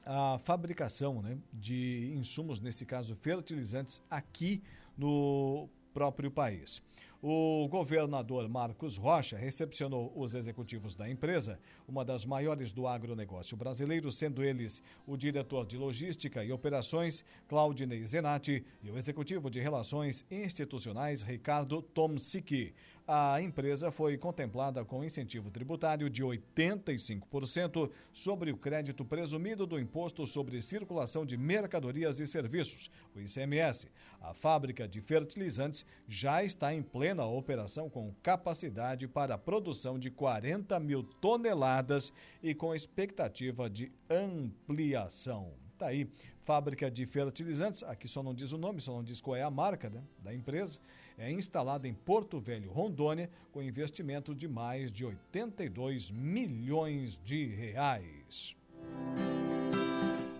a 0.04 0.36
fabricação 0.40 1.22
né, 1.22 1.38
de 1.52 2.12
insumos, 2.12 2.58
nesse 2.58 2.84
caso 2.84 3.14
fertilizantes, 3.14 4.02
aqui 4.10 4.64
no 4.98 5.68
próprio 5.96 6.30
país. 6.30 6.82
O 7.22 7.66
governador 7.68 8.46
Marcos 8.50 8.98
Rocha 8.98 9.38
recepcionou 9.38 10.12
os 10.14 10.34
executivos 10.34 10.94
da 10.94 11.08
empresa, 11.08 11.58
uma 11.88 12.04
das 12.04 12.26
maiores 12.26 12.70
do 12.70 12.86
agronegócio 12.86 13.56
brasileiro, 13.56 14.12
sendo 14.12 14.44
eles 14.44 14.82
o 15.06 15.16
diretor 15.16 15.64
de 15.64 15.78
logística 15.78 16.44
e 16.44 16.52
operações, 16.52 17.24
Claudinei 17.48 18.04
Zenatti, 18.04 18.62
e 18.82 18.90
o 18.90 18.98
executivo 18.98 19.48
de 19.48 19.58
relações 19.58 20.26
institucionais, 20.30 21.22
Ricardo 21.22 21.80
Tomsiki 21.80 22.74
a 23.06 23.40
empresa 23.40 23.92
foi 23.92 24.18
contemplada 24.18 24.84
com 24.84 25.04
incentivo 25.04 25.48
tributário 25.48 26.10
de 26.10 26.24
85% 26.24 27.88
sobre 28.12 28.50
o 28.50 28.56
crédito 28.56 29.04
presumido 29.04 29.64
do 29.64 29.78
Imposto 29.78 30.26
sobre 30.26 30.60
Circulação 30.60 31.24
de 31.24 31.36
Mercadorias 31.36 32.18
e 32.18 32.26
Serviços, 32.26 32.90
o 33.14 33.20
ICMS. 33.20 33.88
A 34.20 34.34
fábrica 34.34 34.88
de 34.88 35.00
fertilizantes 35.00 35.86
já 36.08 36.42
está 36.42 36.74
em 36.74 36.82
plena 36.82 37.24
operação 37.24 37.88
com 37.88 38.12
capacidade 38.22 39.06
para 39.06 39.34
a 39.34 39.38
produção 39.38 39.98
de 39.98 40.10
40 40.10 40.80
mil 40.80 41.04
toneladas 41.04 42.12
e 42.42 42.54
com 42.54 42.74
expectativa 42.74 43.70
de 43.70 43.92
ampliação. 44.10 45.52
Está 45.74 45.88
aí, 45.88 46.10
fábrica 46.42 46.90
de 46.90 47.06
fertilizantes, 47.06 47.82
aqui 47.84 48.08
só 48.08 48.22
não 48.22 48.34
diz 48.34 48.50
o 48.50 48.58
nome, 48.58 48.80
só 48.80 48.92
não 48.92 49.04
diz 49.04 49.20
qual 49.20 49.36
é 49.36 49.42
a 49.42 49.50
marca 49.50 49.90
né, 49.90 50.02
da 50.18 50.34
empresa 50.34 50.80
é 51.18 51.30
instalada 51.30 51.88
em 51.88 51.94
Porto 51.94 52.38
Velho, 52.38 52.70
Rondônia, 52.70 53.30
com 53.52 53.62
investimento 53.62 54.34
de 54.34 54.46
mais 54.46 54.92
de 54.92 55.04
82 55.04 56.10
milhões 56.10 57.20
de 57.24 57.46
reais. 57.46 58.56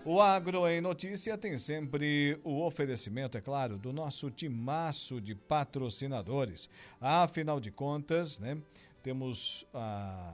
O 0.05 0.21
Agro 0.21 0.65
em 0.67 0.79
Notícia 0.79 1.37
tem 1.37 1.57
sempre 1.57 2.39
o 2.43 2.65
oferecimento, 2.65 3.37
é 3.37 3.41
claro, 3.41 3.77
do 3.77 3.91
nosso 3.91 4.31
timaço 4.31 5.19
de 5.19 5.35
patrocinadores. 5.35 6.69
Afinal 7.01 7.59
de 7.59 7.71
contas, 7.71 8.39
né, 8.39 8.57
temos 9.03 9.65
a 9.73 10.33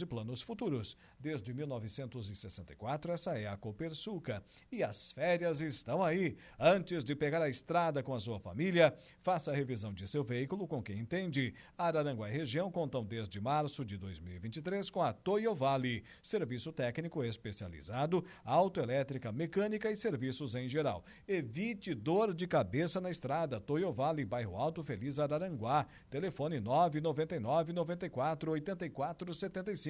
e 0.00 0.06
planos 0.06 0.42
futuros. 0.42 0.96
Desde 1.18 1.52
1964, 1.52 3.12
essa 3.12 3.38
é 3.38 3.46
a 3.46 3.56
Copersuca. 3.56 4.42
E 4.70 4.82
as 4.82 5.12
férias 5.12 5.60
estão 5.60 6.02
aí. 6.02 6.36
Antes 6.58 7.04
de 7.04 7.14
pegar 7.14 7.42
a 7.42 7.48
estrada 7.48 8.02
com 8.02 8.14
a 8.14 8.20
sua 8.20 8.38
família, 8.38 8.94
faça 9.20 9.50
a 9.50 9.54
revisão 9.54 9.92
de 9.92 10.06
seu 10.08 10.24
veículo 10.24 10.66
com 10.66 10.82
quem 10.82 10.98
entende. 10.98 11.54
Araranguá 11.76 12.28
e 12.28 12.32
região 12.32 12.70
contam 12.70 13.04
desde 13.04 13.40
março 13.40 13.84
de 13.84 13.96
2023 13.96 14.88
com 14.90 15.02
a 15.02 15.12
Toyo 15.12 15.54
Vale, 15.54 16.04
serviço 16.22 16.72
técnico 16.72 17.22
especializado, 17.24 18.24
autoelétrica, 18.44 19.32
mecânica 19.32 19.90
e 19.90 19.96
serviços 19.96 20.54
em 20.54 20.68
geral. 20.68 21.04
Evite 21.26 21.94
dor 21.94 22.34
de 22.34 22.46
cabeça 22.46 23.00
na 23.00 23.10
estrada. 23.10 23.60
Toyo 23.60 23.92
Vale, 23.92 24.24
bairro 24.24 24.56
Alto 24.56 24.82
Feliz, 24.82 25.18
Araranguá. 25.18 25.86
Telefone 26.08 26.60
999 26.60 27.72
94 27.72 28.50
84 28.52 29.34
75. 29.34 29.89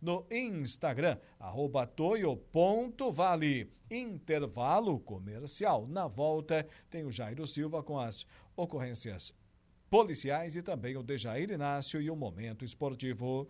No 0.00 0.26
Instagram, 0.30 1.18
arroba 1.38 1.86
toyo.vale. 1.86 3.70
Intervalo 3.90 4.98
comercial. 4.98 5.86
Na 5.86 6.06
volta, 6.06 6.66
tem 6.90 7.04
o 7.04 7.10
Jairo 7.10 7.46
Silva 7.46 7.82
com 7.82 7.98
as 7.98 8.26
ocorrências 8.56 9.34
policiais 9.90 10.56
e 10.56 10.62
também 10.62 10.96
o 10.96 11.02
Dejair 11.02 11.50
Inácio 11.50 12.00
e 12.00 12.10
o 12.10 12.16
Momento 12.16 12.64
Esportivo. 12.64 13.48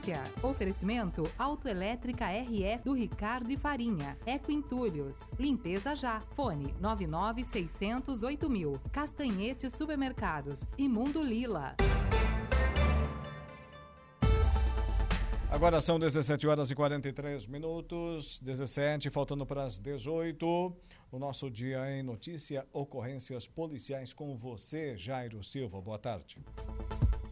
Polícia. 0.00 0.22
Oferecimento 0.42 1.30
Autoelétrica 1.38 2.24
RF 2.26 2.84
do 2.84 2.94
Ricardo 2.94 3.50
e 3.50 3.56
Farinha. 3.56 4.16
Eco 4.24 4.50
Entulhos. 4.50 5.32
Limpeza 5.38 5.94
já. 5.94 6.20
Fone 6.34 6.74
99608 6.80 8.48
mil. 8.48 8.80
Castanhete 8.90 9.68
Supermercados. 9.68 10.64
Imundo 10.78 11.22
Lila. 11.22 11.76
Agora 15.50 15.80
são 15.80 15.98
17 15.98 16.46
horas 16.46 16.70
e 16.70 16.74
43 16.74 17.46
minutos, 17.46 18.40
17, 18.40 19.10
faltando 19.10 19.44
para 19.44 19.64
as 19.64 19.78
18. 19.78 20.46
O 21.12 21.18
nosso 21.18 21.50
dia 21.50 21.90
em 21.90 22.02
notícia, 22.02 22.66
ocorrências 22.72 23.46
policiais 23.46 24.14
com 24.14 24.34
você, 24.34 24.96
Jairo 24.96 25.42
Silva. 25.44 25.80
Boa 25.80 25.98
tarde. 25.98 26.38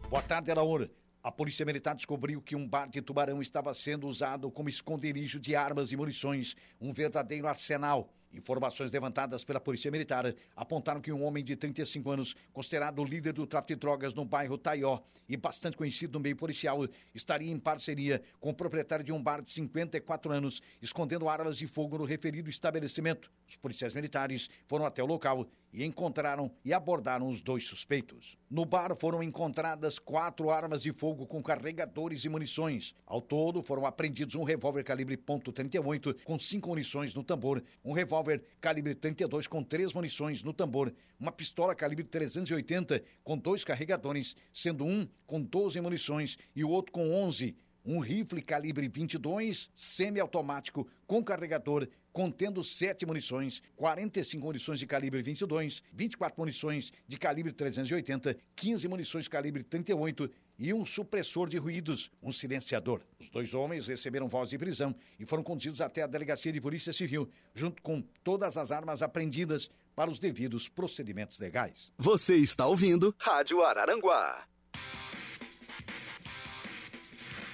Boa 0.09 0.21
tarde, 0.21 0.51
Alaor. 0.51 0.87
A 1.29 1.31
Polícia 1.31 1.63
Militar 1.63 1.93
descobriu 1.93 2.41
que 2.41 2.55
um 2.55 2.67
bar 2.67 2.89
de 2.89 3.03
Tubarão 3.03 3.39
estava 3.39 3.71
sendo 3.71 4.07
usado 4.07 4.49
como 4.49 4.67
esconderijo 4.67 5.39
de 5.39 5.55
armas 5.55 5.91
e 5.91 5.95
munições, 5.95 6.55
um 6.81 6.91
verdadeiro 6.91 7.47
arsenal. 7.47 8.09
Informações 8.33 8.91
levantadas 8.91 9.43
pela 9.43 9.59
Polícia 9.59 9.91
Militar 9.91 10.33
apontaram 10.55 10.99
que 10.99 11.11
um 11.11 11.23
homem 11.23 11.43
de 11.43 11.55
35 11.55 12.09
anos, 12.09 12.35
considerado 12.51 13.03
líder 13.03 13.33
do 13.33 13.45
tráfico 13.45 13.73
de 13.73 13.75
drogas 13.75 14.15
no 14.15 14.25
bairro 14.25 14.57
Taió 14.57 15.01
e 15.27 15.37
bastante 15.37 15.77
conhecido 15.77 16.17
no 16.17 16.23
meio 16.23 16.35
policial, 16.35 16.87
estaria 17.13 17.51
em 17.51 17.59
parceria 17.59 18.23
com 18.39 18.49
o 18.49 18.53
proprietário 18.53 19.05
de 19.05 19.11
um 19.11 19.21
bar 19.21 19.39
de 19.39 19.51
54 19.51 20.31
anos, 20.31 20.63
escondendo 20.81 21.29
armas 21.29 21.57
de 21.57 21.67
fogo 21.67 21.99
no 21.99 22.05
referido 22.05 22.49
estabelecimento. 22.49 23.31
Os 23.47 23.55
policiais 23.55 23.93
militares 23.93 24.49
foram 24.65 24.83
até 24.83 25.03
o 25.03 25.05
local 25.05 25.47
e 25.71 25.83
encontraram 25.83 26.51
e 26.63 26.73
abordaram 26.73 27.27
os 27.27 27.41
dois 27.41 27.65
suspeitos. 27.65 28.37
No 28.49 28.65
bar 28.65 28.95
foram 28.95 29.21
encontradas 29.21 29.99
quatro 29.99 30.49
armas 30.49 30.81
de 30.81 30.91
fogo 30.91 31.27
com 31.27 31.41
carregadores 31.41 32.25
e 32.25 32.29
munições. 32.29 32.95
Ao 33.05 33.21
todo, 33.21 33.61
foram 33.61 33.85
apreendidos 33.85 34.35
um 34.35 34.43
revólver 34.43 34.83
calibre 34.83 35.15
.38 35.17 36.23
com 36.23 36.39
cinco 36.39 36.69
munições 36.69 37.13
no 37.13 37.23
tambor, 37.23 37.63
um 37.83 37.93
revólver 37.93 38.43
calibre 38.59 38.95
32 38.95 39.47
com 39.47 39.63
três 39.63 39.93
munições 39.93 40.43
no 40.43 40.53
tambor, 40.53 40.93
uma 41.19 41.31
pistola 41.31 41.75
calibre 41.75 42.03
380 42.03 43.03
com 43.23 43.37
dois 43.37 43.63
carregadores, 43.63 44.35
sendo 44.53 44.83
um 44.83 45.07
com 45.27 45.41
12 45.41 45.79
munições 45.79 46.37
e 46.55 46.63
o 46.63 46.69
outro 46.69 46.91
com 46.91 47.11
11 47.11 47.55
um 47.85 47.99
rifle 47.99 48.41
calibre 48.41 48.87
22 48.87 49.69
semiautomático 49.73 50.87
com 51.07 51.23
carregador 51.23 51.87
contendo 52.11 52.63
sete 52.63 53.05
munições, 53.05 53.61
45 53.75 54.45
munições 54.45 54.79
de 54.79 54.85
calibre 54.85 55.21
22, 55.21 55.81
24 55.93 56.39
munições 56.39 56.91
de 57.07 57.17
calibre 57.17 57.53
380, 57.53 58.35
15 58.55 58.87
munições 58.87 59.23
de 59.25 59.29
calibre 59.29 59.63
38 59.63 60.29
e 60.57 60.73
um 60.73 60.85
supressor 60.85 61.47
de 61.47 61.57
ruídos, 61.57 62.11
um 62.21 62.31
silenciador. 62.31 63.01
Os 63.19 63.29
dois 63.29 63.53
homens 63.53 63.87
receberam 63.87 64.27
voz 64.27 64.49
de 64.49 64.57
prisão 64.57 64.93
e 65.17 65.25
foram 65.25 65.43
conduzidos 65.43 65.79
até 65.79 66.01
a 66.01 66.07
delegacia 66.07 66.51
de 66.51 66.59
polícia 66.59 66.91
civil, 66.91 67.29
junto 67.53 67.81
com 67.81 68.03
todas 68.23 68.57
as 68.57 68.71
armas 68.71 69.01
apreendidas 69.01 69.71
para 69.95 70.11
os 70.11 70.19
devidos 70.19 70.67
procedimentos 70.67 71.39
legais. 71.39 71.91
Você 71.97 72.35
está 72.35 72.65
ouvindo 72.65 73.15
Rádio 73.17 73.63
Araranguá. 73.63 74.45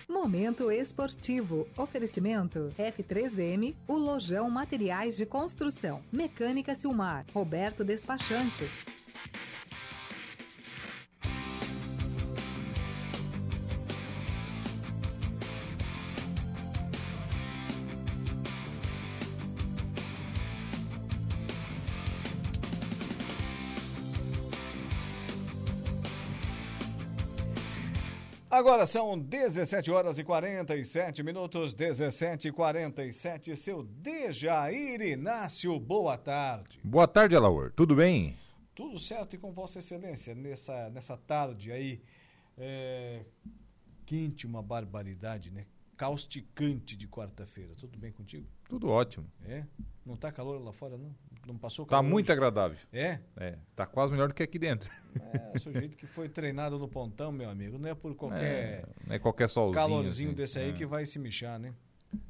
Momento 0.08 0.72
esportivo. 0.72 1.68
Oferecimento 1.76 2.72
F3M, 2.78 3.76
o 3.88 3.96
Lojão 3.96 4.50
Materiais 4.50 5.18
de 5.18 5.26
Construção. 5.26 6.02
Mecânica 6.12 6.76
Silmar. 6.76 7.26
Roberto 7.34 7.84
Despachante. 7.84 8.70
Agora 28.56 28.86
são 28.88 29.20
17 29.20 29.91
horas 29.91 30.18
e 30.18 30.24
47 30.24 31.22
minutos, 31.24 31.74
17 31.74 32.48
e 32.48 32.52
47. 32.54 33.54
Seu 33.54 33.84
Dejair 33.84 35.02
Inácio, 35.02 35.78
boa 35.78 36.18
tarde. 36.18 36.80
Boa 36.82 37.06
tarde, 37.06 37.36
Alaor. 37.36 37.74
Tudo 37.74 37.98
bem? 37.98 38.38
Tudo 38.74 38.98
certo 38.98 39.36
e 39.36 39.38
com 39.38 39.52
Vossa 39.52 39.80
Excelência 39.80 40.34
nessa, 40.34 40.89
nessa 40.89 41.18
tarde 41.18 41.70
aí. 41.70 42.02
É, 42.58 43.26
quente, 44.06 44.48
uma 44.48 44.63
barbaridade, 44.63 45.52
né? 45.52 45.65
Causticante 45.98 46.96
de 46.96 47.10
quarta-feira. 47.10 47.74
Tudo 47.76 48.00
bem 48.00 48.13
contigo? 48.13 48.48
Tudo 48.70 48.88
ótimo. 48.88 49.30
É? 49.44 49.65
Não 50.06 50.15
tá 50.15 50.32
calor 50.32 50.63
lá 50.63 50.72
fora, 50.72 50.98
não? 50.98 51.13
Não 51.46 51.58
passou 51.58 51.86
Tá 51.86 52.02
muito 52.02 52.32
agradável. 52.32 52.78
É? 52.92 53.20
É, 53.38 53.58
tá 53.76 53.86
quase 53.86 54.12
melhor 54.12 54.28
do 54.30 54.34
que 54.34 54.42
aqui 54.42 54.58
dentro. 54.58 54.90
É, 55.54 55.60
sujeito 55.60 55.96
que 55.96 56.08
foi 56.08 56.28
treinado 56.28 56.80
no 56.80 56.88
pontão, 56.88 57.32
meu 57.32 57.50
amigo. 57.50 57.78
Não 57.78 57.88
é 57.90 57.94
por 57.94 58.16
qualquer 58.16 58.44
É, 58.44 58.86
não 59.06 59.16
é 59.16 59.20
qualquer 59.20 59.48
solzinho. 59.48 59.76
calorzinho 59.86 60.30
assim. 60.30 60.36
desse 60.36 60.60
aí 60.60 60.70
É. 60.72 60.74
que 60.74 60.86
vai 60.86 61.06
se 61.06 61.20
michar, 61.20 61.60
né? 61.60 61.74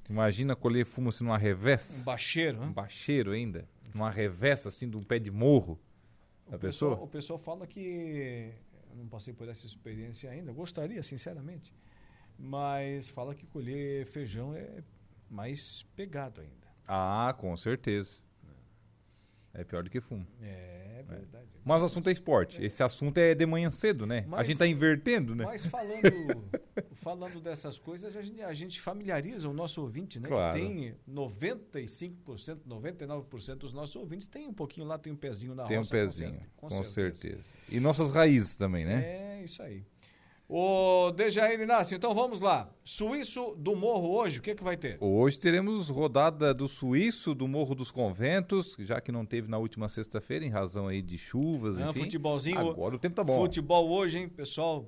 Imagina 0.09 0.55
colher 0.55 0.85
fumo 0.85 1.09
assim 1.09 1.23
numa 1.23 1.37
revés. 1.37 1.99
Um 2.01 2.03
bacheiro, 2.03 2.57
Um 2.59 2.65
né? 2.67 2.73
bacheiro 2.73 3.31
ainda. 3.31 3.67
Numa 3.93 4.09
revés 4.11 4.67
assim 4.67 4.89
de 4.89 4.97
um 4.97 5.03
pé 5.03 5.17
de 5.17 5.31
morro. 5.31 5.79
A 6.47 6.57
pessoal, 6.57 6.91
pessoa? 6.91 6.93
o 6.95 7.07
pessoal 7.07 7.39
fala 7.39 7.65
que. 7.65 8.51
Eu 8.89 8.97
não 8.97 9.07
passei 9.07 9.33
por 9.33 9.47
essa 9.47 9.65
experiência 9.65 10.29
ainda. 10.29 10.51
Gostaria, 10.51 11.01
sinceramente. 11.01 11.73
Mas 12.37 13.09
fala 13.09 13.33
que 13.33 13.45
colher 13.47 14.05
feijão 14.05 14.53
é 14.55 14.83
mais 15.29 15.83
pegado 15.95 16.41
ainda. 16.41 16.65
Ah, 16.87 17.33
com 17.37 17.55
certeza. 17.55 18.21
É 19.55 19.63
pior 19.63 19.83
do 19.83 19.89
que 19.89 19.99
fumo. 20.01 20.25
É 20.41 21.03
verdade. 21.07 21.45
Mas 21.63 21.81
o 21.81 21.85
assunto 21.85 22.09
é 22.09 22.11
esporte. 22.11 22.63
Esse 22.63 22.83
assunto 22.83 23.17
é 23.17 23.33
de 23.33 23.45
manhã 23.45 23.69
cedo, 23.71 24.05
né? 24.05 24.23
A 24.27 24.29
Mas- 24.29 24.47
gente 24.47 24.57
tá 24.57 24.67
invertendo, 24.67 25.33
né? 25.35 25.45
Mas 25.45 25.65
falando, 25.65 26.43
falando 26.93 27.39
dessas 27.41 27.79
coisas, 27.79 28.15
a 28.15 28.21
gente, 28.21 28.41
a 28.41 28.53
gente 28.53 28.79
familiariza 28.81 29.47
o 29.49 29.53
nosso 29.53 29.81
ouvinte, 29.81 30.19
né? 30.19 30.27
Claro. 30.27 30.55
Que 30.57 30.61
tem 30.63 30.95
95%, 31.07 32.59
99% 32.67 33.55
dos 33.55 33.73
nossos 33.73 33.95
ouvintes 33.95 34.27
tem 34.27 34.47
um 34.47 34.53
pouquinho 34.53 34.85
lá, 34.87 34.97
tem 34.97 35.11
um 35.13 35.15
pezinho 35.15 35.55
na 35.55 35.63
Tem 35.65 35.77
um 35.77 35.81
roça. 35.81 35.91
com 35.91 35.97
pezinho, 36.05 36.31
cer- 36.33 36.49
com, 36.57 36.83
certeza. 36.83 37.43
E 37.69 37.79
nossas 37.79 38.11
raízes 38.11 38.55
também, 38.55 38.85
né? 38.85 39.03
É 39.39 39.43
isso 39.43 39.61
aí. 39.61 39.83
Ô, 40.47 41.11
Dejair 41.15 41.59
Inácio, 41.59 41.95
então 41.95 42.13
vamos 42.13 42.39
lá. 42.39 42.69
Suíço 42.83 43.55
do 43.57 43.75
Morro 43.75 44.11
hoje, 44.15 44.37
o 44.37 44.41
que, 44.43 44.53
que 44.53 44.63
vai 44.63 44.77
ter? 44.77 44.97
Hoje 45.01 45.39
teremos 45.39 45.89
rodada 45.89 46.53
do 46.53 46.67
Suíço, 46.67 47.33
do 47.33 47.47
Morro 47.47 47.73
dos 47.73 47.89
Conventos, 47.89 48.75
já 48.79 49.01
que 49.01 49.11
não 49.11 49.25
teve 49.25 49.47
na 49.49 49.57
última 49.57 49.89
sexta-feira, 49.89 50.45
em 50.45 50.49
razão 50.49 50.87
aí 50.87 51.01
de 51.01 51.17
chuvas, 51.17 51.79
Ah, 51.81 51.89
enfim. 51.89 52.01
futebolzinho. 52.01 52.59
Agora 52.59 52.95
o 52.95 52.99
tempo 52.99 53.15
tá 53.15 53.23
bom. 53.23 53.35
Futebol 53.37 53.89
hoje, 53.89 54.19
hein, 54.19 54.29
pessoal? 54.29 54.87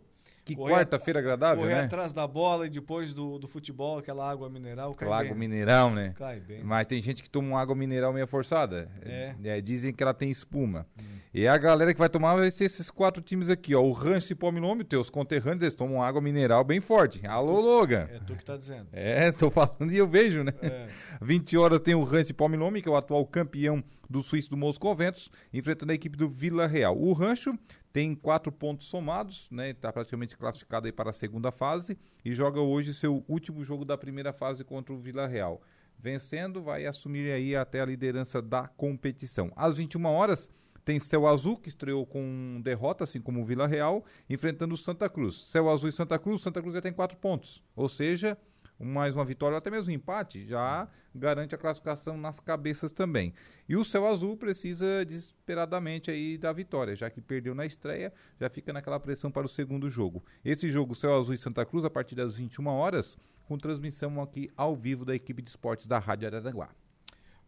Que 0.56 0.62
quarta-feira 0.62 1.20
agradável, 1.20 1.64
Correr 1.64 1.76
né? 1.76 1.82
atrás 1.82 2.14
da 2.14 2.28
bola 2.28 2.68
e 2.68 2.70
depois 2.70 3.14
do, 3.14 3.38
do 3.38 3.48
futebol, 3.48 3.98
aquela 3.98 4.30
água 4.30 4.50
mineral, 4.50 4.94
cai 4.94 5.08
Aquela 5.08 5.18
bem. 5.22 5.28
água 5.28 5.40
mineral, 5.40 5.92
né? 5.92 6.14
Cai 6.16 6.40
bem. 6.40 6.64
Mas 6.64 6.88
tem 6.88 7.02
gente 7.02 7.22
que 7.22 7.30
toma 7.30 7.50
uma 7.50 7.62
água 7.62 7.76
mineral 7.76 8.14
meio 8.14 8.28
forçada. 8.28 8.90
É. 9.02 9.62
dizem 9.62 9.94
que 9.94 10.02
ela 10.04 10.14
tem 10.14 10.30
espuma. 10.30 10.86
E 11.34 11.48
a 11.48 11.58
galera 11.58 11.94
que 11.94 12.00
vai 12.00 12.10
tomar 12.10 12.36
vai 12.36 12.50
ser 12.50 12.66
esses 12.66 12.90
quatro 12.90 13.22
times 13.22 13.50
aqui, 13.50 13.76
ó. 13.76 13.82
O 13.82 13.92
Rancho 13.92 14.32
e 14.32 14.36
Palminômio, 14.36 14.84
teus 14.84 15.10
conterrâneos, 15.10 15.62
eles 15.62 15.74
tomam 15.74 16.02
água 16.02 16.20
mineral 16.20 16.64
bem 16.64 16.80
forte. 16.80 17.26
Alô, 17.28 17.60
Logan. 17.60 18.08
É 18.12 18.20
tu 18.26 18.36
que 18.36 18.44
tá 18.44 18.58
dizendo. 18.58 18.88
É, 18.92 19.32
tô 19.32 19.52
falando 19.52 19.92
e 19.92 19.98
eu 19.98 20.08
vejo, 20.08 20.44
né? 20.44 20.54
É. 20.62 20.88
20 21.22 21.58
horas 21.58 21.82
tem 21.82 21.94
o 21.94 22.02
Rancho 22.02 22.34
Palminome, 22.34 22.82
que 22.82 22.90
é 22.90 22.92
o 22.92 22.96
atual 22.96 23.24
campeão 23.26 23.84
do 24.10 24.24
Suíço 24.24 24.50
do 24.50 24.58
Moscou 24.58 24.96
Ventos, 24.96 25.30
enfrentando 25.54 25.92
a 25.92 25.96
equipe 25.96 26.18
do 26.18 26.28
Vila 26.28 26.66
Real. 26.66 26.98
O 26.98 27.14
Rancho 27.14 27.54
tem 27.98 28.14
quatro 28.14 28.52
pontos 28.52 28.86
somados, 28.86 29.48
né? 29.50 29.72
Está 29.72 29.92
praticamente 29.92 30.38
classificado 30.38 30.86
aí 30.86 30.92
para 30.92 31.10
a 31.10 31.14
segunda 31.14 31.50
fase 31.50 31.98
e 32.24 32.32
joga 32.32 32.62
hoje 32.62 32.94
seu 32.94 33.26
último 33.28 33.64
jogo 33.64 33.84
da 33.84 33.98
primeira 33.98 34.32
fase 34.32 34.64
contra 34.64 34.94
o 34.94 35.00
Vila 35.00 35.26
Real. 35.26 35.60
Vencendo, 35.98 36.62
vai 36.62 36.86
assumir 36.86 37.32
aí 37.32 37.56
até 37.56 37.82
a 37.82 37.86
liderança 37.88 38.40
da 38.40 38.68
competição. 38.68 39.52
Às 39.56 39.78
21 39.78 40.06
horas, 40.06 40.48
tem 40.86 41.00
Céu 41.00 41.26
Azul, 41.26 41.58
que 41.58 41.70
estreou 41.70 42.06
com 42.06 42.62
derrota, 42.64 43.04
assim 43.04 43.20
como 43.20 43.42
o 43.42 43.46
Vila 43.46 43.66
Real, 43.66 44.06
enfrentando 44.30 44.76
o 44.76 44.78
Santa 44.78 45.10
Cruz. 45.10 45.46
Céu 45.50 45.68
Azul 45.68 45.90
e 45.90 45.92
Santa 45.92 46.20
Cruz, 46.20 46.44
Santa 46.44 46.62
Cruz 46.62 46.76
já 46.76 46.82
tem 46.82 46.94
quatro 46.94 47.18
pontos. 47.18 47.64
Ou 47.76 47.90
seja, 47.90 48.38
mais 48.80 49.16
uma 49.16 49.26
vitória, 49.26 49.56
ou 49.56 49.58
até 49.58 49.70
mesmo 49.70 49.92
um 49.92 49.96
empate, 49.96 50.46
já 50.46 50.88
garante 51.14 51.56
a 51.56 51.58
classificação 51.58 52.18
nas 52.18 52.40
cabeças 52.40 52.92
também. 52.92 53.34
E 53.68 53.76
o 53.76 53.84
Céu 53.84 54.06
Azul 54.08 54.38
precisa 54.38 55.04
desesperadamente 55.04 56.12
aí 56.12 56.38
da 56.38 56.54
vitória, 56.54 56.96
já 56.96 57.10
que 57.10 57.22
perdeu 57.22 57.56
na 57.56 57.66
estreia, 57.66 58.14
já 58.40 58.50
fica 58.50 58.72
naquela 58.72 59.00
pressão 59.00 59.32
para 59.32 59.46
o 59.46 59.50
segundo 59.50 59.90
jogo. 59.90 60.24
Esse 60.46 60.70
jogo, 60.70 60.96
Céu 60.96 61.18
Azul 61.18 61.34
e 61.34 61.38
Santa 61.38 61.66
Cruz, 61.66 61.84
a 61.84 61.90
partir 61.90 62.16
das 62.16 62.38
21 62.38 62.68
horas, 62.68 63.18
com 63.48 63.58
transmissão 63.58 64.22
aqui 64.22 64.50
ao 64.56 64.76
vivo 64.76 65.06
da 65.06 65.16
equipe 65.16 65.42
de 65.42 65.50
esportes 65.50 65.88
da 65.88 66.00
Rádio 66.00 66.28
Araranguá. 66.28 66.70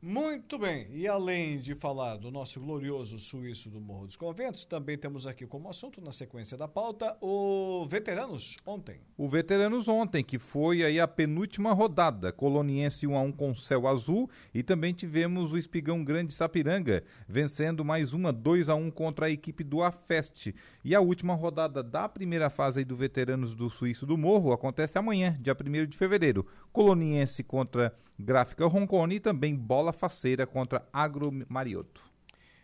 Muito 0.02 0.58
bem, 0.58 0.88
e 0.92 1.10
além 1.10 1.60
de 1.60 1.76
falar 1.76 2.16
do 2.16 2.32
nosso 2.32 2.58
glorioso 2.62 3.20
suíço 3.20 3.70
do 3.70 3.82
Morro 3.82 4.08
dos 4.08 4.16
Conventos, 4.16 4.64
também 4.64 4.98
temos 4.98 5.28
aqui 5.28 5.46
como 5.46 5.70
assunto, 5.70 6.00
na 6.00 6.14
sequência 6.14 6.56
da 6.56 6.70
pauta, 6.70 7.18
o 7.20 7.86
Veteranos 7.86 8.56
ontem. 8.66 9.02
O 9.18 9.28
Veteranos 9.28 9.90
ontem, 9.90 10.24
que 10.24 10.40
foi 10.40 10.86
aí 10.86 11.02
a 11.02 11.08
penúltima 11.08 11.74
rodada, 11.74 12.32
Coloniense 12.32 13.06
1 13.06 13.18
a 13.18 13.22
1 13.24 13.32
com 13.34 13.54
Céu 13.54 13.86
Azul, 13.88 14.30
e 14.54 14.64
também 14.64 14.94
tivemos 14.94 15.52
o 15.52 15.58
Espigão 15.58 16.02
Grande 16.02 16.32
Sapiranga, 16.32 17.04
vencendo 17.28 17.84
mais 17.84 18.14
uma 18.14 18.32
2 18.32 18.70
a 18.70 18.76
1 18.76 18.92
contra 18.92 19.26
a 19.26 19.30
equipe 19.30 19.66
do 19.66 19.84
Afeste. 19.84 20.56
E 20.82 20.96
a 20.96 21.02
última 21.02 21.34
rodada 21.34 21.84
da 21.84 22.08
primeira 22.08 22.50
fase 22.50 22.86
do 22.86 22.96
Veteranos 22.96 23.54
do 23.54 23.70
Suíço 23.70 24.06
do 24.06 24.18
Morro 24.18 24.54
acontece 24.54 24.98
amanhã, 24.98 25.38
dia 25.42 25.54
1 25.54 25.86
de 25.88 25.98
fevereiro. 25.98 26.48
Coloniense 26.72 27.44
contra 27.44 27.94
Gráfica 28.18 28.66
Roncone 28.66 29.16
e 29.16 29.20
também 29.20 29.54
Bola 29.58 29.89
Faceira 29.92 30.46
contra 30.48 30.88
Agro 30.92 31.32
Marioto. 31.48 32.04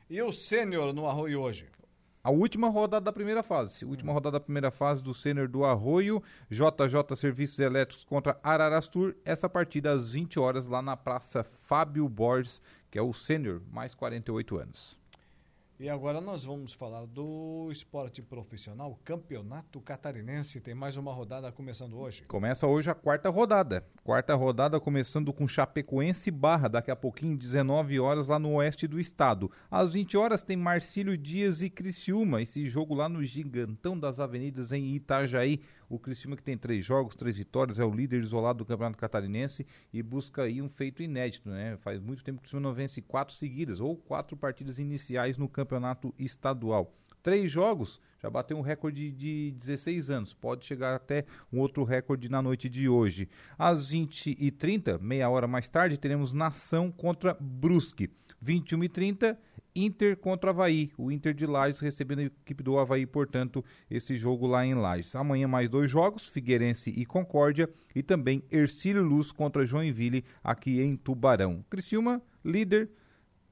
E 0.10 0.22
o 0.22 0.32
Sênior 0.32 0.94
no 0.94 1.08
Arroio 1.08 1.42
hoje? 1.42 1.68
A 2.24 2.32
última 2.32 2.70
rodada 2.70 3.06
da 3.06 3.14
primeira 3.14 3.44
fase. 3.44 3.86
Última 3.86 4.12
rodada 4.12 4.40
da 4.40 4.40
primeira 4.40 4.72
fase 4.72 5.04
do 5.04 5.14
Sênior 5.14 5.48
do 5.48 5.64
Arroio, 5.64 6.24
JJ 6.50 7.16
Serviços 7.16 7.60
Elétricos 7.60 8.04
contra 8.04 8.40
Ararastur. 8.42 9.14
Essa 9.24 9.48
partida 9.48 9.94
às 9.94 10.14
20 10.14 10.40
horas 10.40 10.68
lá 10.68 10.82
na 10.82 10.98
Praça 10.98 11.44
Fábio 11.44 12.10
Borges, 12.10 12.62
que 12.90 12.98
é 12.98 13.02
o 13.02 13.14
Sênior, 13.14 13.62
mais 13.72 13.94
48 13.94 14.58
anos. 14.58 14.98
E 15.78 15.90
agora 15.90 16.22
nós 16.22 16.46
vamos 16.46 16.72
falar 16.72 17.06
do 17.06 17.68
esporte 17.70 18.22
profissional, 18.22 18.98
Campeonato 19.04 19.82
Catarinense. 19.82 20.62
Tem 20.62 20.74
mais 20.74 20.96
uma 20.96 21.12
rodada 21.12 21.52
começando 21.52 22.00
hoje. 22.00 22.24
Começa 22.30 22.66
hoje 22.66 22.90
a 22.90 22.96
quarta 22.96 23.30
rodada. 23.30 23.86
Quarta 24.02 24.34
rodada 24.36 24.80
começando 24.80 25.34
com 25.34 25.46
Chapecoense 25.46 26.32
Barra, 26.32 26.70
daqui 26.70 26.90
a 26.92 26.96
pouquinho, 26.96 27.38
19 27.38 28.00
horas, 28.00 28.28
lá 28.28 28.40
no 28.40 28.54
oeste 28.54 28.88
do 28.88 29.02
estado. 29.02 29.52
Às 29.70 29.92
20 29.92 30.16
horas 30.16 30.44
tem 30.44 30.56
Marcílio 30.56 31.18
Dias 31.18 31.62
e 31.62 31.70
Criciúma, 31.70 32.42
esse 32.42 32.66
jogo 32.70 32.96
lá 32.96 33.10
no 33.10 33.22
Gigantão 33.22 34.00
das 34.00 34.22
Avenidas 34.22 34.72
em 34.72 34.96
Itajaí. 34.96 35.60
O 35.90 36.00
Criciúma 36.00 36.36
que 36.36 36.44
tem 36.44 36.58
três 36.58 36.84
jogos, 36.84 37.16
três 37.16 37.38
vitórias, 37.38 37.80
é 37.80 37.86
o 37.86 37.94
líder 37.94 38.22
isolado 38.22 38.60
do 38.60 38.66
Campeonato 38.66 38.98
Catarinense 38.98 39.66
e 39.94 40.02
busca 40.02 40.44
aí 40.44 40.62
um 40.62 40.70
feito 40.70 41.04
inédito, 41.04 41.50
né? 41.50 41.78
Faz 41.78 42.00
muito 42.00 42.24
tempo 42.24 42.38
que 42.38 42.42
o 42.42 42.44
Criciúma 42.44 42.68
não 42.68 42.74
vence 42.74 43.02
quatro 43.02 43.36
seguidas 43.36 43.80
ou 43.80 43.96
quatro 43.96 44.36
partidas 44.36 44.80
iniciais 44.80 45.38
no 45.38 45.48
Campeonato 45.48 46.14
Estadual. 46.18 46.94
Três 47.26 47.52
jogos, 47.52 48.00
já 48.22 48.30
bateu 48.30 48.56
um 48.56 48.62
recorde 48.62 49.12
de 49.12 49.52
16 49.58 50.12
anos. 50.12 50.32
Pode 50.32 50.64
chegar 50.64 50.94
até 50.94 51.26
um 51.52 51.60
outro 51.60 51.84
recorde 51.84 52.30
na 52.30 52.40
noite 52.40 52.70
de 52.70 52.88
hoje. 52.88 53.28
Às 53.58 53.92
20h30, 53.92 55.00
meia 55.00 55.28
hora 55.28 55.48
mais 55.48 55.68
tarde, 55.68 55.98
teremos 55.98 56.34
Nação 56.34 56.92
contra 56.92 57.36
Brusque. 57.42 58.12
21h30, 58.46 59.36
Inter 59.76 60.16
contra 60.18 60.52
Havaí. 60.52 60.92
O 61.00 61.12
Inter 61.12 61.34
de 61.34 61.48
Lages 61.48 61.80
recebendo 61.80 62.20
a 62.20 62.24
equipe 62.26 62.62
do 62.62 62.78
Havaí, 62.78 63.08
portanto, 63.08 63.66
esse 63.90 64.16
jogo 64.18 64.46
lá 64.46 64.64
em 64.64 64.76
Lages. 64.76 65.16
Amanhã 65.16 65.48
mais 65.48 65.68
dois 65.68 65.90
jogos, 65.90 66.28
Figueirense 66.28 66.92
e 66.92 67.08
Concórdia. 67.08 67.68
E 67.96 68.04
também 68.04 68.44
Ercílio 68.52 69.02
Luz 69.02 69.32
contra 69.32 69.66
Joinville, 69.66 70.24
aqui 70.44 70.80
em 70.80 70.96
Tubarão. 70.96 71.66
Criciúma, 71.72 72.22
líder, 72.44 72.88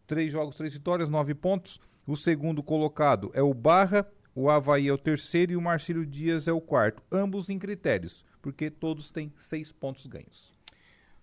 três 0.05 0.31
jogos, 0.31 0.55
três 0.55 0.73
vitórias, 0.73 1.09
nove 1.09 1.33
pontos. 1.33 1.79
O 2.05 2.17
segundo 2.17 2.61
colocado 2.61 3.31
é 3.33 3.41
o 3.41 3.53
Barra, 3.53 4.05
o 4.35 4.49
Havaí 4.49 4.89
é 4.89 4.93
o 4.93 4.97
terceiro 4.97 5.53
e 5.53 5.55
o 5.55 5.61
Marcílio 5.61 6.05
Dias 6.05 6.49
é 6.49 6.51
o 6.51 6.59
quarto. 6.59 7.01
Ambos 7.09 7.49
em 7.49 7.57
critérios, 7.57 8.25
porque 8.41 8.69
todos 8.69 9.09
têm 9.09 9.31
seis 9.37 9.71
pontos 9.71 10.05
ganhos. 10.05 10.51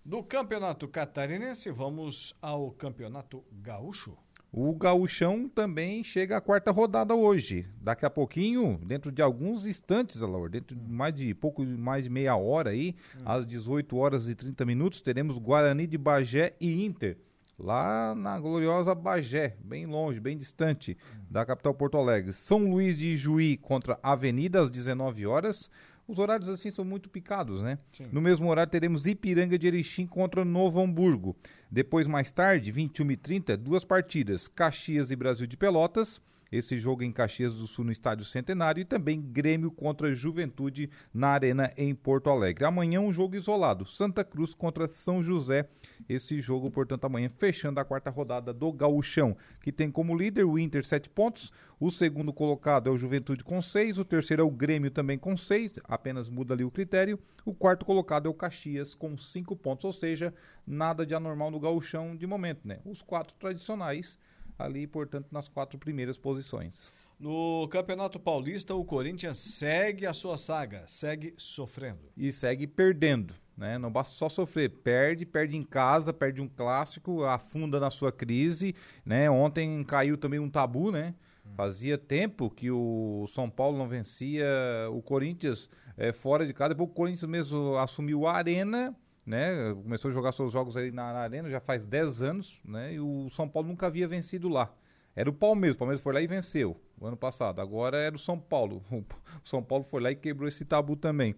Do 0.03 0.23
Campeonato 0.23 0.87
Catarinense, 0.87 1.69
vamos 1.69 2.35
ao 2.41 2.71
Campeonato 2.71 3.43
Gaúcho. 3.51 4.17
O 4.51 4.75
Gaúchão 4.75 5.47
também 5.47 6.03
chega 6.03 6.37
à 6.37 6.41
quarta 6.41 6.71
rodada 6.71 7.13
hoje. 7.13 7.67
Daqui 7.79 8.03
a 8.03 8.09
pouquinho, 8.09 8.79
dentro 8.83 9.11
de 9.11 9.21
alguns 9.21 9.67
instantes, 9.67 10.23
Alaor, 10.23 10.49
dentro 10.49 10.75
de 10.75 10.91
mais 10.91 11.13
de 11.13 11.31
pouco 11.35 11.63
mais 11.63 12.05
de 12.05 12.09
meia 12.09 12.35
hora 12.35 12.71
aí, 12.71 12.95
às 13.23 13.45
18 13.45 13.95
horas 13.95 14.27
e 14.27 14.33
30 14.33 14.65
minutos, 14.65 14.99
teremos 14.99 15.37
Guarani 15.37 15.85
de 15.85 15.97
Bagé 15.97 16.55
e 16.59 16.83
Inter. 16.83 17.19
Lá 17.63 18.15
na 18.15 18.39
gloriosa 18.39 18.95
Bagé, 18.95 19.55
bem 19.63 19.85
longe, 19.85 20.19
bem 20.19 20.35
distante 20.35 20.97
da 21.29 21.45
capital 21.45 21.75
Porto 21.75 21.95
Alegre. 21.95 22.33
São 22.33 22.67
Luís 22.67 22.97
de 22.97 23.15
Juí 23.15 23.55
contra 23.55 23.99
Avenida 24.01 24.61
às 24.61 24.71
19 24.71 25.27
horas. 25.27 25.69
Os 26.07 26.17
horários 26.17 26.49
assim 26.49 26.71
são 26.71 26.83
muito 26.83 27.07
picados, 27.07 27.61
né? 27.61 27.77
Sim. 27.91 28.07
No 28.11 28.19
mesmo 28.19 28.49
horário 28.49 28.71
teremos 28.71 29.05
Ipiranga 29.05 29.59
de 29.59 29.67
Erechim 29.67 30.07
contra 30.07 30.43
Novo 30.43 30.81
Hamburgo. 30.81 31.35
Depois, 31.69 32.07
mais 32.07 32.31
tarde, 32.31 32.73
21h30, 32.73 33.55
duas 33.57 33.85
partidas: 33.85 34.47
Caxias 34.47 35.11
e 35.11 35.15
Brasil 35.15 35.45
de 35.45 35.55
Pelotas. 35.55 36.19
Esse 36.51 36.77
jogo 36.77 37.01
em 37.01 37.13
Caxias 37.13 37.55
do 37.55 37.65
Sul 37.65 37.85
no 37.85 37.93
Estádio 37.93 38.25
Centenário 38.25 38.81
e 38.81 38.85
também 38.85 39.21
Grêmio 39.21 39.71
contra 39.71 40.13
Juventude 40.13 40.89
na 41.13 41.29
Arena 41.29 41.71
em 41.77 41.95
Porto 41.95 42.29
Alegre. 42.29 42.65
Amanhã 42.65 42.99
um 42.99 43.13
jogo 43.13 43.37
isolado, 43.37 43.85
Santa 43.85 44.21
Cruz 44.21 44.53
contra 44.53 44.85
São 44.85 45.23
José. 45.23 45.69
Esse 46.09 46.41
jogo, 46.41 46.69
portanto, 46.69 47.05
amanhã 47.05 47.29
fechando 47.29 47.79
a 47.79 47.85
quarta 47.85 48.09
rodada 48.09 48.51
do 48.51 48.69
Gauchão, 48.73 49.37
que 49.61 49.71
tem 49.71 49.89
como 49.89 50.13
líder 50.13 50.43
o 50.43 50.59
Inter 50.59 50.85
7 50.85 51.09
pontos, 51.09 51.53
o 51.79 51.89
segundo 51.89 52.33
colocado 52.33 52.89
é 52.89 52.91
o 52.91 52.97
Juventude 52.97 53.45
com 53.45 53.61
6, 53.61 53.97
o 53.97 54.03
terceiro 54.03 54.43
é 54.43 54.45
o 54.45 54.51
Grêmio 54.51 54.91
também 54.91 55.17
com 55.17 55.37
6, 55.37 55.79
apenas 55.85 56.29
muda 56.29 56.53
ali 56.53 56.65
o 56.65 56.71
critério. 56.71 57.17
O 57.45 57.53
quarto 57.53 57.85
colocado 57.85 58.27
é 58.27 58.29
o 58.29 58.33
Caxias 58.33 58.93
com 58.93 59.17
5 59.17 59.55
pontos, 59.55 59.85
ou 59.85 59.93
seja, 59.93 60.33
nada 60.67 61.05
de 61.05 61.15
anormal 61.15 61.49
no 61.49 61.61
Gauchão 61.61 62.13
de 62.13 62.27
momento, 62.27 62.67
né? 62.67 62.79
Os 62.83 63.01
quatro 63.01 63.33
tradicionais 63.39 64.19
ali, 64.63 64.87
portanto, 64.87 65.27
nas 65.31 65.47
quatro 65.47 65.77
primeiras 65.77 66.17
posições. 66.17 66.91
No 67.19 67.67
Campeonato 67.67 68.19
Paulista, 68.19 68.73
o 68.73 68.83
Corinthians 68.83 69.37
segue 69.37 70.07
a 70.07 70.13
sua 70.13 70.37
saga, 70.37 70.83
segue 70.87 71.35
sofrendo. 71.37 72.09
E 72.17 72.31
segue 72.31 72.65
perdendo, 72.65 73.35
né? 73.55 73.77
Não 73.77 73.91
basta 73.91 74.15
só 74.15 74.27
sofrer, 74.27 74.69
perde, 74.69 75.23
perde 75.23 75.55
em 75.55 75.61
casa, 75.61 76.11
perde 76.11 76.41
um 76.41 76.47
clássico, 76.47 77.23
afunda 77.23 77.79
na 77.79 77.91
sua 77.91 78.11
crise, 78.11 78.73
né? 79.05 79.29
Ontem 79.29 79.83
caiu 79.83 80.17
também 80.17 80.39
um 80.39 80.49
tabu, 80.49 80.91
né? 80.91 81.13
Fazia 81.55 81.97
tempo 81.97 82.49
que 82.49 82.71
o 82.71 83.27
São 83.27 83.49
Paulo 83.49 83.77
não 83.77 83.87
vencia 83.87 84.45
o 84.91 85.01
Corinthians 85.01 85.69
é, 85.97 86.11
fora 86.11 86.45
de 86.45 86.53
casa, 86.53 86.69
depois 86.69 86.89
o 86.89 86.93
Corinthians 86.93 87.29
mesmo 87.29 87.75
assumiu 87.77 88.25
a 88.25 88.33
arena, 88.33 88.95
né? 89.25 89.73
Começou 89.73 90.09
a 90.09 90.13
jogar 90.13 90.31
seus 90.31 90.51
jogos 90.51 90.75
ali 90.77 90.91
na, 90.91 91.13
na 91.13 91.19
arena 91.19 91.49
já 91.49 91.59
faz 91.59 91.85
10 91.85 92.21
anos, 92.21 92.59
né? 92.65 92.93
E 92.93 92.99
o 92.99 93.29
São 93.29 93.47
Paulo 93.47 93.67
nunca 93.69 93.87
havia 93.87 94.07
vencido 94.07 94.49
lá. 94.49 94.73
Era 95.15 95.29
o 95.29 95.33
Palmeiras, 95.33 95.75
o 95.75 95.79
Palmeiras 95.79 96.01
foi 96.01 96.13
lá 96.13 96.21
e 96.21 96.27
venceu 96.27 96.79
o 96.99 97.05
ano 97.05 97.17
passado. 97.17 97.59
Agora 97.59 97.97
era 97.97 98.15
o 98.15 98.19
São 98.19 98.39
Paulo. 98.39 98.81
O 99.43 99.47
São 99.47 99.61
Paulo 99.63 99.83
foi 99.83 100.01
lá 100.01 100.11
e 100.11 100.15
quebrou 100.15 100.47
esse 100.47 100.63
tabu 100.63 100.95
também. 100.95 101.35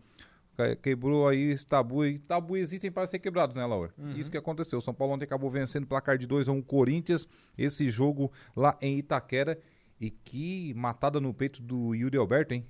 Que- 0.55 0.75
Quebrou 0.75 1.27
aí 1.27 1.49
esse 1.51 1.65
tabu. 1.65 2.05
E 2.05 2.19
tabu 2.19 2.55
existem 2.55 2.91
para 2.91 3.07
ser 3.07 3.17
quebrados, 3.19 3.55
né, 3.55 3.65
Laura? 3.65 3.91
Isso 4.15 4.29
que 4.29 4.37
aconteceu. 4.37 4.77
O 4.77 4.81
São 4.81 4.93
Paulo 4.93 5.13
ontem 5.15 5.25
acabou 5.25 5.49
vencendo 5.49 5.87
placar 5.87 6.17
de 6.17 6.27
2 6.27 6.47
a 6.47 6.51
1 6.51 6.61
Corinthians. 6.61 7.27
Esse 7.57 7.89
jogo 7.89 8.31
lá 8.55 8.77
em 8.79 8.99
Itaquera. 8.99 9.59
E 9.99 10.11
que 10.11 10.73
matada 10.75 11.19
no 11.19 11.33
peito 11.33 11.61
do 11.61 11.95
Yuri 11.95 12.17
Alberto, 12.17 12.53
hein? 12.53 12.65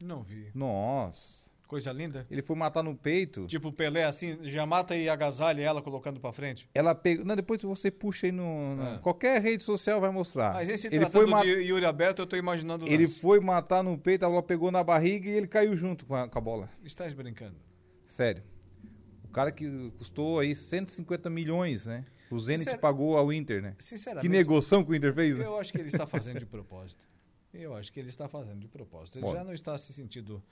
Não 0.00 0.22
vi. 0.22 0.50
Nossa. 0.54 1.49
Coisa 1.70 1.92
linda. 1.92 2.26
Ele 2.28 2.42
foi 2.42 2.56
matar 2.56 2.82
no 2.82 2.96
peito. 2.96 3.46
Tipo 3.46 3.68
o 3.68 3.72
Pelé, 3.72 4.02
assim, 4.02 4.36
já 4.42 4.66
mata 4.66 4.96
e 4.96 5.08
agasalha 5.08 5.62
ela 5.62 5.80
colocando 5.80 6.18
pra 6.18 6.32
frente. 6.32 6.68
Ela 6.74 6.96
pegou. 6.96 7.24
Não, 7.24 7.36
depois 7.36 7.62
você 7.62 7.92
puxa 7.92 8.26
aí 8.26 8.32
no. 8.32 8.74
no- 8.74 8.82
É. 8.82 8.98
Qualquer 8.98 9.40
rede 9.40 9.62
social 9.62 10.00
vai 10.00 10.10
mostrar. 10.10 10.52
Mas 10.54 10.68
esse 10.68 10.88
ele 10.88 10.96
foi, 11.06 11.10
tratando 11.10 11.30
ma- 11.30 11.42
de 11.44 11.48
Yuri 11.48 11.84
Aberto, 11.86 12.18
eu 12.22 12.26
tô 12.26 12.34
imaginando 12.34 12.84
o 12.84 12.88
ele 12.88 13.04
lance. 13.04 13.20
foi 13.20 13.38
matar 13.38 13.84
no 13.84 13.96
peito, 13.96 14.26
a 14.26 14.28
bola 14.28 14.42
pegou 14.42 14.72
na 14.72 14.82
barriga 14.82 15.30
e 15.30 15.32
ele 15.32 15.46
caiu 15.46 15.76
junto 15.76 16.04
com 16.06 16.16
a, 16.16 16.26
com 16.28 16.38
a 16.38 16.42
bola. 16.42 16.68
Estás 16.84 17.14
brincando. 17.14 17.54
Sério. 18.04 18.42
O 19.22 19.28
cara 19.28 19.52
que 19.52 19.92
custou 19.96 20.40
aí 20.40 20.56
150 20.56 21.30
milhões, 21.30 21.86
né? 21.86 22.04
O 22.32 22.38
Zenit 22.40 22.64
Sincera- 22.64 22.78
pagou 22.78 23.16
ao 23.16 23.32
Inter, 23.32 23.62
né? 23.62 23.76
Sinceramente, 23.78 24.26
Que 24.26 24.28
negociação 24.28 24.82
que 24.82 24.90
o 24.90 24.94
Inter 24.96 25.14
fez, 25.14 25.36
né? 25.38 25.44
eu 25.44 25.56
acho 25.56 25.70
que 25.72 25.78
ele 25.78 25.86
está 25.86 26.04
fazendo 26.04 26.40
de 26.40 26.46
propósito. 26.46 27.06
Eu 27.54 27.76
acho 27.76 27.92
que 27.92 28.00
ele 28.00 28.08
está 28.08 28.26
fazendo 28.28 28.58
de 28.58 28.66
propósito. 28.66 29.18
Ele 29.18 29.26
Bom. 29.26 29.32
já 29.34 29.44
não 29.44 29.52
está 29.54 29.78
se 29.78 29.92
sentindo 29.92 30.42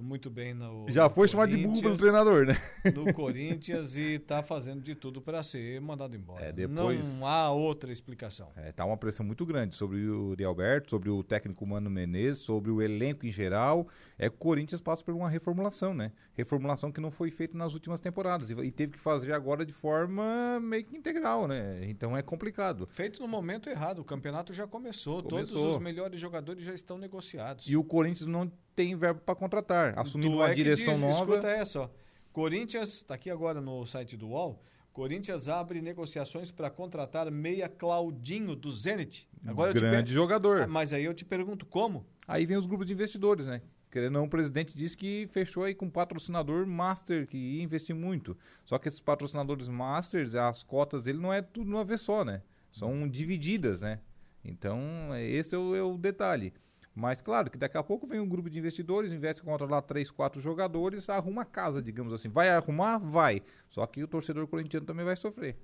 muito 0.00 0.30
bem 0.30 0.54
no. 0.54 0.86
Já 0.88 1.08
foi 1.10 1.28
chamado 1.28 1.50
de 1.50 1.62
burro 1.62 1.82
pelo 1.82 1.96
treinador, 1.98 2.46
né? 2.46 2.56
No 2.94 3.12
Corinthians 3.12 3.94
e 3.94 4.14
está 4.14 4.42
fazendo 4.42 4.80
de 4.80 4.94
tudo 4.94 5.20
para 5.20 5.42
ser 5.42 5.80
mandado 5.80 6.16
embora. 6.16 6.46
É, 6.46 6.52
depois- 6.52 7.18
Não 7.18 7.26
há 7.26 7.50
outra 7.50 7.92
explicação. 7.92 8.50
É, 8.56 8.72
tá 8.72 8.84
uma 8.84 8.96
pressão 8.96 9.24
muito 9.24 9.44
grande 9.44 9.74
sobre 9.76 10.08
o 10.08 10.28
Uri 10.30 10.44
Alberto, 10.44 10.90
sobre 10.90 11.10
o 11.10 11.22
técnico 11.22 11.66
Mano 11.66 11.90
Menezes, 11.90 12.42
sobre 12.42 12.70
o 12.70 12.80
elenco 12.80 13.26
em 13.26 13.30
geral. 13.30 13.86
É 14.18 14.28
que 14.30 14.36
o 14.36 14.38
Corinthians 14.38 14.80
passa 14.80 15.04
por 15.04 15.14
uma 15.14 15.28
reformulação, 15.28 15.92
né? 15.92 16.12
Reformulação 16.34 16.90
que 16.90 17.00
não 17.00 17.10
foi 17.10 17.30
feita 17.30 17.56
nas 17.58 17.74
últimas 17.74 18.00
temporadas 18.00 18.50
e, 18.50 18.54
e 18.54 18.70
teve 18.70 18.92
que 18.92 18.98
fazer 19.00 19.32
agora 19.32 19.64
de 19.66 19.72
forma 19.72 20.58
meio 20.60 20.84
que 20.84 20.96
integral, 20.96 21.46
né? 21.46 21.80
Então 21.88 22.16
é 22.16 22.22
complicado. 22.22 22.86
Feito 22.86 23.20
no 23.20 23.28
momento 23.28 23.68
errado. 23.68 23.98
O 24.00 24.04
campeonato 24.04 24.52
já 24.54 24.66
começou. 24.66 25.22
Todos 25.22 25.50
Começou. 25.50 25.76
os 25.76 25.78
melhores 25.82 26.20
jogadores 26.20 26.64
já 26.64 26.72
estão 26.72 26.96
negociados. 26.96 27.66
E 27.68 27.76
o 27.76 27.84
Corinthians 27.84 28.26
não 28.26 28.50
tem 28.74 28.96
verbo 28.96 29.20
para 29.20 29.34
contratar, 29.34 29.98
assumindo 29.98 30.30
Tu 30.32 30.36
uma 30.36 30.50
é 30.50 30.54
direção 30.54 30.92
diz, 30.94 31.00
nova. 31.02 31.14
Escuta 31.34 31.48
essa, 31.48 31.80
ó. 31.82 31.90
Corinthians, 32.32 32.94
está 32.94 33.14
aqui 33.14 33.30
agora 33.30 33.60
no 33.60 33.84
site 33.86 34.16
do 34.16 34.28
UOL, 34.28 34.60
Corinthians 34.92 35.48
abre 35.48 35.80
negociações 35.82 36.50
para 36.50 36.70
contratar 36.70 37.30
meia 37.30 37.68
Claudinho 37.68 38.54
do 38.54 38.70
Zenit. 38.70 39.28
Agora 39.46 39.72
grande 39.72 40.12
per- 40.12 40.14
jogador. 40.14 40.62
Ah, 40.62 40.66
Mas 40.66 40.92
aí 40.92 41.04
eu 41.04 41.14
te 41.14 41.24
pergunto, 41.24 41.64
como? 41.66 42.06
Aí 42.28 42.44
vem 42.46 42.56
os 42.56 42.66
grupos 42.66 42.86
de 42.86 42.92
investidores, 42.92 43.46
né? 43.46 43.62
Querendo 43.90 44.14
ou 44.16 44.20
não, 44.22 44.26
o 44.26 44.30
presidente 44.30 44.74
disse 44.74 44.96
que 44.96 45.28
fechou 45.30 45.64
aí 45.64 45.74
com 45.74 45.84
um 45.86 45.90
patrocinador 45.90 46.66
master, 46.66 47.26
que 47.26 47.36
ia 47.36 47.62
investir 47.62 47.94
muito. 47.94 48.36
Só 48.64 48.78
que 48.78 48.88
esses 48.88 49.00
patrocinadores 49.00 49.68
masters, 49.68 50.34
as 50.34 50.62
cotas 50.62 51.02
dele 51.04 51.18
não 51.18 51.32
é 51.32 51.42
tudo 51.42 51.68
uma 51.70 51.84
vez 51.84 52.00
só, 52.00 52.24
né? 52.24 52.42
São 52.70 53.06
divididas, 53.06 53.82
né? 53.82 53.98
Então, 54.44 54.80
é- 55.12 55.24
esse 55.26 55.54
é 55.54 55.58
o, 55.58 55.74
é 55.76 55.82
o 55.82 55.98
detalhe. 55.98 56.52
Mas 56.94 57.22
claro 57.22 57.50
que 57.50 57.56
daqui 57.56 57.76
a 57.76 57.82
pouco 57.82 58.06
vem 58.06 58.20
um 58.20 58.28
grupo 58.28 58.50
de 58.50 58.58
investidores, 58.58 59.12
investe 59.12 59.42
contra 59.42 59.66
lá 59.66 59.80
três, 59.80 60.10
quatro 60.10 60.40
jogadores, 60.40 61.08
arruma 61.08 61.42
a 61.42 61.44
casa, 61.46 61.80
digamos 61.80 62.12
assim. 62.12 62.28
Vai 62.28 62.50
arrumar? 62.50 62.98
Vai. 62.98 63.42
Só 63.68 63.86
que 63.86 64.02
o 64.02 64.08
torcedor 64.08 64.46
corintiano 64.46 64.84
também 64.84 65.04
vai 65.04 65.16
sofrer. 65.16 65.56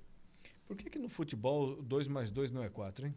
Por 0.65 0.75
que, 0.75 0.89
que 0.89 0.99
no 0.99 1.09
futebol 1.09 1.81
2 1.81 2.07
mais 2.07 2.31
2 2.31 2.51
não 2.51 2.63
é 2.63 2.69
4, 2.69 3.07
hein? 3.07 3.15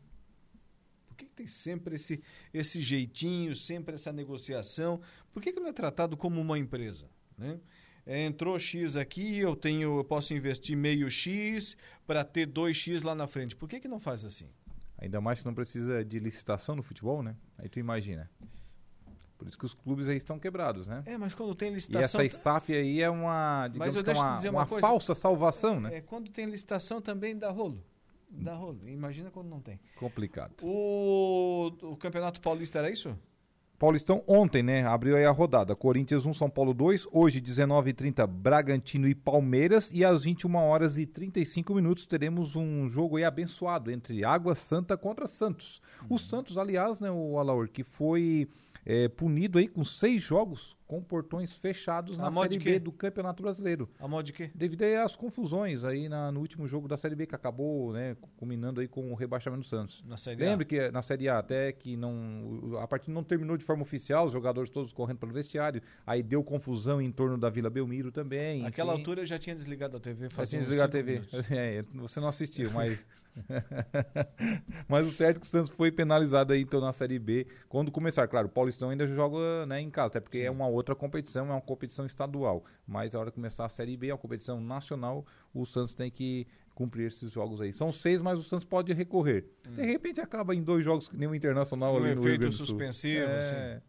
Por 1.09 1.17
que, 1.17 1.27
que 1.27 1.35
tem 1.35 1.47
sempre 1.47 1.95
esse, 1.95 2.23
esse 2.53 2.81
jeitinho, 2.81 3.55
sempre 3.55 3.95
essa 3.95 4.13
negociação? 4.13 5.01
Por 5.33 5.43
que, 5.43 5.53
que 5.53 5.61
não 5.61 5.69
é 5.69 5.73
tratado 5.73 6.17
como 6.17 6.41
uma 6.41 6.59
empresa? 6.59 7.09
Né? 7.37 7.61
É, 8.05 8.25
entrou 8.25 8.59
X 8.59 8.97
aqui, 8.97 9.39
eu 9.39 9.55
tenho, 9.55 9.99
eu 9.99 10.05
posso 10.05 10.35
investir 10.35 10.77
meio 10.77 11.11
X 11.11 11.77
para 12.07 12.25
ter 12.25 12.49
2X 12.49 13.05
lá 13.05 13.15
na 13.15 13.27
frente. 13.27 13.55
Por 13.55 13.69
que, 13.69 13.81
que 13.81 13.89
não 13.89 14.01
faz 14.01 14.25
assim? 14.25 14.49
Ainda 15.03 15.21
mais 15.21 15.41
que 15.41 15.47
não 15.47 15.53
precisa 15.55 16.05
de 16.05 16.21
licitação 16.21 16.77
no 16.77 16.83
futebol, 16.83 17.25
né? 17.25 17.35
Aí 17.59 17.69
tu 17.69 17.81
imagina. 17.81 18.31
Por 19.37 19.49
isso 19.49 19.59
que 19.59 19.65
os 19.65 19.75
clubes 19.75 20.09
aí 20.09 20.17
estão 20.17 20.39
quebrados, 20.39 20.87
né? 20.87 21.03
É, 21.05 21.19
mas 21.19 21.35
quando 21.35 21.53
tem 21.57 21.71
E 21.71 21.75
licitação. 21.75 22.21
essa 22.21 22.37
SAF 22.39 22.73
aí 22.73 23.03
é 23.03 23.11
uma, 23.11 23.67
digamos 23.67 24.01
que 24.01 24.09
é 24.11 24.13
uma, 24.15 24.39
uma 24.41 24.51
uma 24.51 24.67
coisa. 24.67 24.87
falsa 24.87 25.15
salvação, 25.17 25.81
né? 25.81 25.97
É, 25.97 26.01
quando 26.01 26.31
tem 26.31 26.47
licitação 26.47 27.03
também 27.03 27.37
dá 27.37 27.51
rolo. 27.51 27.85
Dá 28.31 28.55
rolo. 28.55 28.89
Imagina 28.89 29.29
quando 29.33 29.49
não 29.49 29.61
tem. 29.61 29.81
Complicado. 29.97 30.55
O, 30.63 31.73
o 31.83 31.97
Campeonato 31.97 32.41
Paulista 32.41 32.79
era 32.79 32.89
isso? 32.89 33.19
Paulistão 33.83 34.23
ontem, 34.29 34.63
né? 34.63 34.87
Abriu 34.87 35.17
aí 35.17 35.25
a 35.25 35.33
rodada. 35.33 35.75
Corinthians 35.75 36.25
1, 36.25 36.35
São 36.35 36.49
Paulo 36.49 36.73
2. 36.73 37.09
Hoje, 37.11 37.41
19h30, 37.41 38.25
Bragantino 38.29 39.09
e 39.09 39.15
Palmeiras. 39.15 39.91
E 39.93 40.05
às 40.05 40.23
21 40.23 40.55
horas 40.55 40.97
e 40.97 41.05
35 41.05 41.75
minutos 41.75 42.07
teremos 42.07 42.55
um 42.55 42.89
jogo 42.89 43.17
aí 43.17 43.25
abençoado 43.25 43.91
entre 43.91 44.25
Água 44.25 44.55
Santa 44.55 44.97
contra 44.97 45.27
Santos. 45.27 45.83
O 46.09 46.17
Santos, 46.17 46.57
aliás, 46.57 47.01
né, 47.01 47.11
o 47.11 47.41
Alaor, 47.41 47.69
que 47.69 47.83
foi 47.83 48.49
é, 48.87 49.09
punido 49.09 49.59
aí 49.59 49.67
com 49.67 49.83
seis 49.83 50.23
jogos 50.23 50.77
com 50.93 51.03
portões 51.03 51.55
fechados 51.57 52.19
A 52.19 52.25
na 52.25 52.33
Série 52.43 52.59
B 52.59 52.79
do 52.79 52.93
Campeonato 52.93 53.43
Brasileiro. 53.43 53.89
A 53.99 54.07
modo 54.07 54.27
de 54.27 54.33
quê? 54.35 54.51
Devido 54.55 54.83
às 54.83 55.17
confusões 55.17 55.85
aí 55.85 56.07
na- 56.07 56.31
no 56.31 56.39
último 56.41 56.67
jogo 56.67 56.87
da 56.87 56.99
Série 56.99 57.15
B, 57.15 57.27
que 57.27 57.35
acabou 57.35 57.95
né, 57.95 58.15
culminando 58.37 58.79
aí 58.79 58.87
com 58.87 59.11
o 59.11 59.15
rebaixamento 59.15 59.63
do 59.63 59.67
Santos. 59.67 60.05
Na 60.07 60.19
Série 60.19 60.45
A? 60.45 60.47
Lembre 60.51 60.67
que 60.67 60.91
na 60.91 61.01
Série 61.01 61.31
A 61.31 61.39
até 61.39 61.73
que 61.73 61.97
não 61.97 62.77
a 62.79 62.87
partida 62.87 63.15
não 63.15 63.25
terminou 63.25 63.57
de 63.57 63.65
forma 63.65 63.83
oficial, 63.83 64.27
os 64.27 64.35
jogadores 64.35 64.69
todos 64.69 64.93
correndo 64.93 65.17
pelo 65.17 65.33
vestiário, 65.33 65.81
aí 66.07 66.23
deu 66.23 66.45
confusão 66.45 67.01
em 67.01 67.11
torno 67.11 67.39
da 67.39 67.49
Vila 67.49 67.71
Belmiro 67.71 68.13
também. 68.13 68.61
Naquela 68.61 68.93
altura 68.93 69.23
eu 69.23 69.27
já 69.27 69.39
tinha 69.39 69.55
desligado 69.55 69.97
a 69.97 70.01
TV 70.01 70.25
Já 70.29 70.37
fazia 70.37 70.59
tinha 70.59 70.61
uns 70.61 70.67
desligado 70.67 70.91
a 70.91 71.03
TV. 71.03 71.23
É, 71.63 71.83
você 71.95 72.21
não 72.21 72.29
assistiu, 72.29 72.71
mas. 72.71 73.07
mas 74.89 75.07
o 75.07 75.11
certo 75.11 75.37
é 75.39 75.41
que 75.41 75.47
o 75.47 75.49
Santos 75.49 75.71
foi 75.71 75.91
penalizado 75.91 76.53
aí 76.53 76.61
então 76.61 76.83
na 76.83 76.93
Série 76.93 77.19
B. 77.19 77.47
Quando 77.69 77.91
começar, 77.91 78.27
claro, 78.29 78.47
o 78.47 78.51
Paulistão 78.51 78.91
ainda 78.91 79.07
joga 79.07 79.65
né, 79.65 79.81
em 79.81 79.89
casa, 79.89 80.09
até 80.09 80.21
porque 80.21 80.39
é 80.39 80.51
uma 80.51 80.67
outra 80.67 80.82
competição, 80.97 81.49
é 81.49 81.53
uma 81.53 81.61
competição 81.61 82.05
estadual. 82.05 82.65
Mas 82.87 83.15
a 83.15 83.21
hora 83.21 83.31
que 83.31 83.35
começar 83.37 83.65
a 83.65 83.69
Série 83.69 83.97
B, 83.97 84.09
é 84.09 84.13
uma 84.13 84.19
competição 84.19 84.61
nacional, 84.61 85.25
o 85.55 85.65
Santos 85.65 85.95
tem 85.95 86.11
que 86.11 86.47
cumprir 86.75 87.07
esses 87.07 87.31
jogos 87.31 87.61
aí. 87.61 87.73
São 87.73 87.93
seis, 87.93 88.21
mas 88.23 88.39
o 88.39 88.43
Santos 88.43 88.65
pode 88.65 88.93
recorrer. 88.93 89.45
De 89.69 89.85
repente 89.85 90.21
acaba 90.21 90.55
em 90.55 90.63
dois 90.63 90.85
jogos 90.85 91.09
que 91.09 91.17
nem 91.17 91.29
o 91.29 91.35
Internacional 91.35 91.95
Um 91.95 91.97
ali 91.99 92.15
no 92.15 92.21
Rio 92.21 92.29
efeito 92.29 92.41
Grande 92.41 92.57
do 92.57 92.59
Sul. 92.59 92.67
suspensivo, 92.67 93.25
É. 93.27 93.39
assim. 93.39 93.83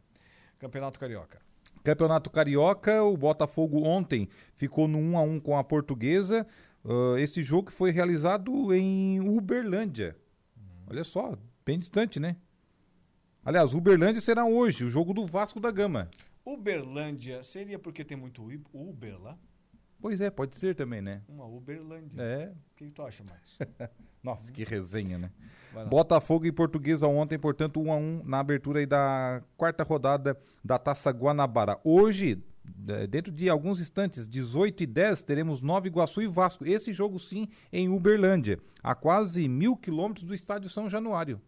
Campeonato 0.60 1.00
Carioca. 1.00 1.42
Campeonato 1.84 2.30
Carioca, 2.30 3.04
o 3.04 3.18
Botafogo 3.18 3.84
ontem 3.84 4.30
ficou 4.56 4.88
no 4.88 4.98
1 4.98 5.18
a 5.18 5.22
1 5.22 5.40
com 5.40 5.58
a 5.58 5.64
Portuguesa. 5.64 6.48
Ah, 6.86 7.20
esse 7.20 7.42
jogo 7.44 7.72
foi 7.72 7.92
realizado 7.92 8.74
em 8.74 9.20
Uberlândia. 9.22 10.16
Olha 10.90 11.04
só, 11.04 11.38
bem 11.66 11.80
distante, 11.80 12.20
né? 12.20 12.36
Aliás, 13.44 13.74
Uberlândia 13.74 14.22
será 14.22 14.46
hoje, 14.46 14.86
o 14.86 14.90
jogo 14.90 15.14
do 15.14 15.26
Vasco 15.28 15.60
da 15.60 15.72
Gama. 15.72 16.10
Uberlândia 16.46 17.44
seria 17.44 17.80
porque 17.80 18.04
tem 18.04 18.18
muito 18.18 18.44
Uber 18.74 19.20
lá? 19.22 19.38
Pois 20.04 20.20
é, 20.20 20.30
pode 20.30 20.58
ser 20.58 20.76
também, 20.76 21.02
né? 21.02 21.22
Uma 21.30 21.46
Uberlândia. 21.46 22.22
É. 22.22 22.50
O 22.50 22.76
que, 22.76 22.90
tu 22.92 23.02
acha, 23.02 23.24
Marcos? 23.24 23.58
Nossa, 24.22 24.52
que 24.52 24.66
resenha, 24.66 25.18
né? 25.18 25.32
Botafogo 25.90 26.46
e 26.46 26.52
Portuguesa 26.52 27.08
ontem, 27.08 27.40
portanto, 27.40 27.80
1 27.80 27.92
a 27.92 27.96
1 27.96 28.24
na 28.26 28.40
abertura 28.40 28.80
aí 28.80 28.86
da 28.86 29.42
quarta 29.56 29.82
rodada 29.84 30.38
da 30.64 30.78
Taça 30.78 31.10
Guanabara. 31.10 31.80
Hoje, 31.86 32.44
eh, 32.88 33.08
dentro 33.08 33.32
de 33.32 33.50
alguns 33.50 33.80
instantes, 33.80 34.28
18 34.28 34.84
e 34.84 34.86
10, 34.86 35.24
teremos 35.24 35.62
Nova 35.62 35.88
Iguaçu 35.88 36.22
e 36.22 36.28
Vasco. 36.28 36.66
Esse 36.66 36.92
jogo 36.92 37.18
sim 37.18 37.48
em 37.72 37.88
Uberlândia, 37.88 38.60
a 38.84 38.94
quase 38.94 39.48
mil 39.48 39.78
quilômetros 39.78 40.26
do 40.26 40.34
estádio 40.34 40.70
São 40.70 40.90
Januário. 40.90 41.42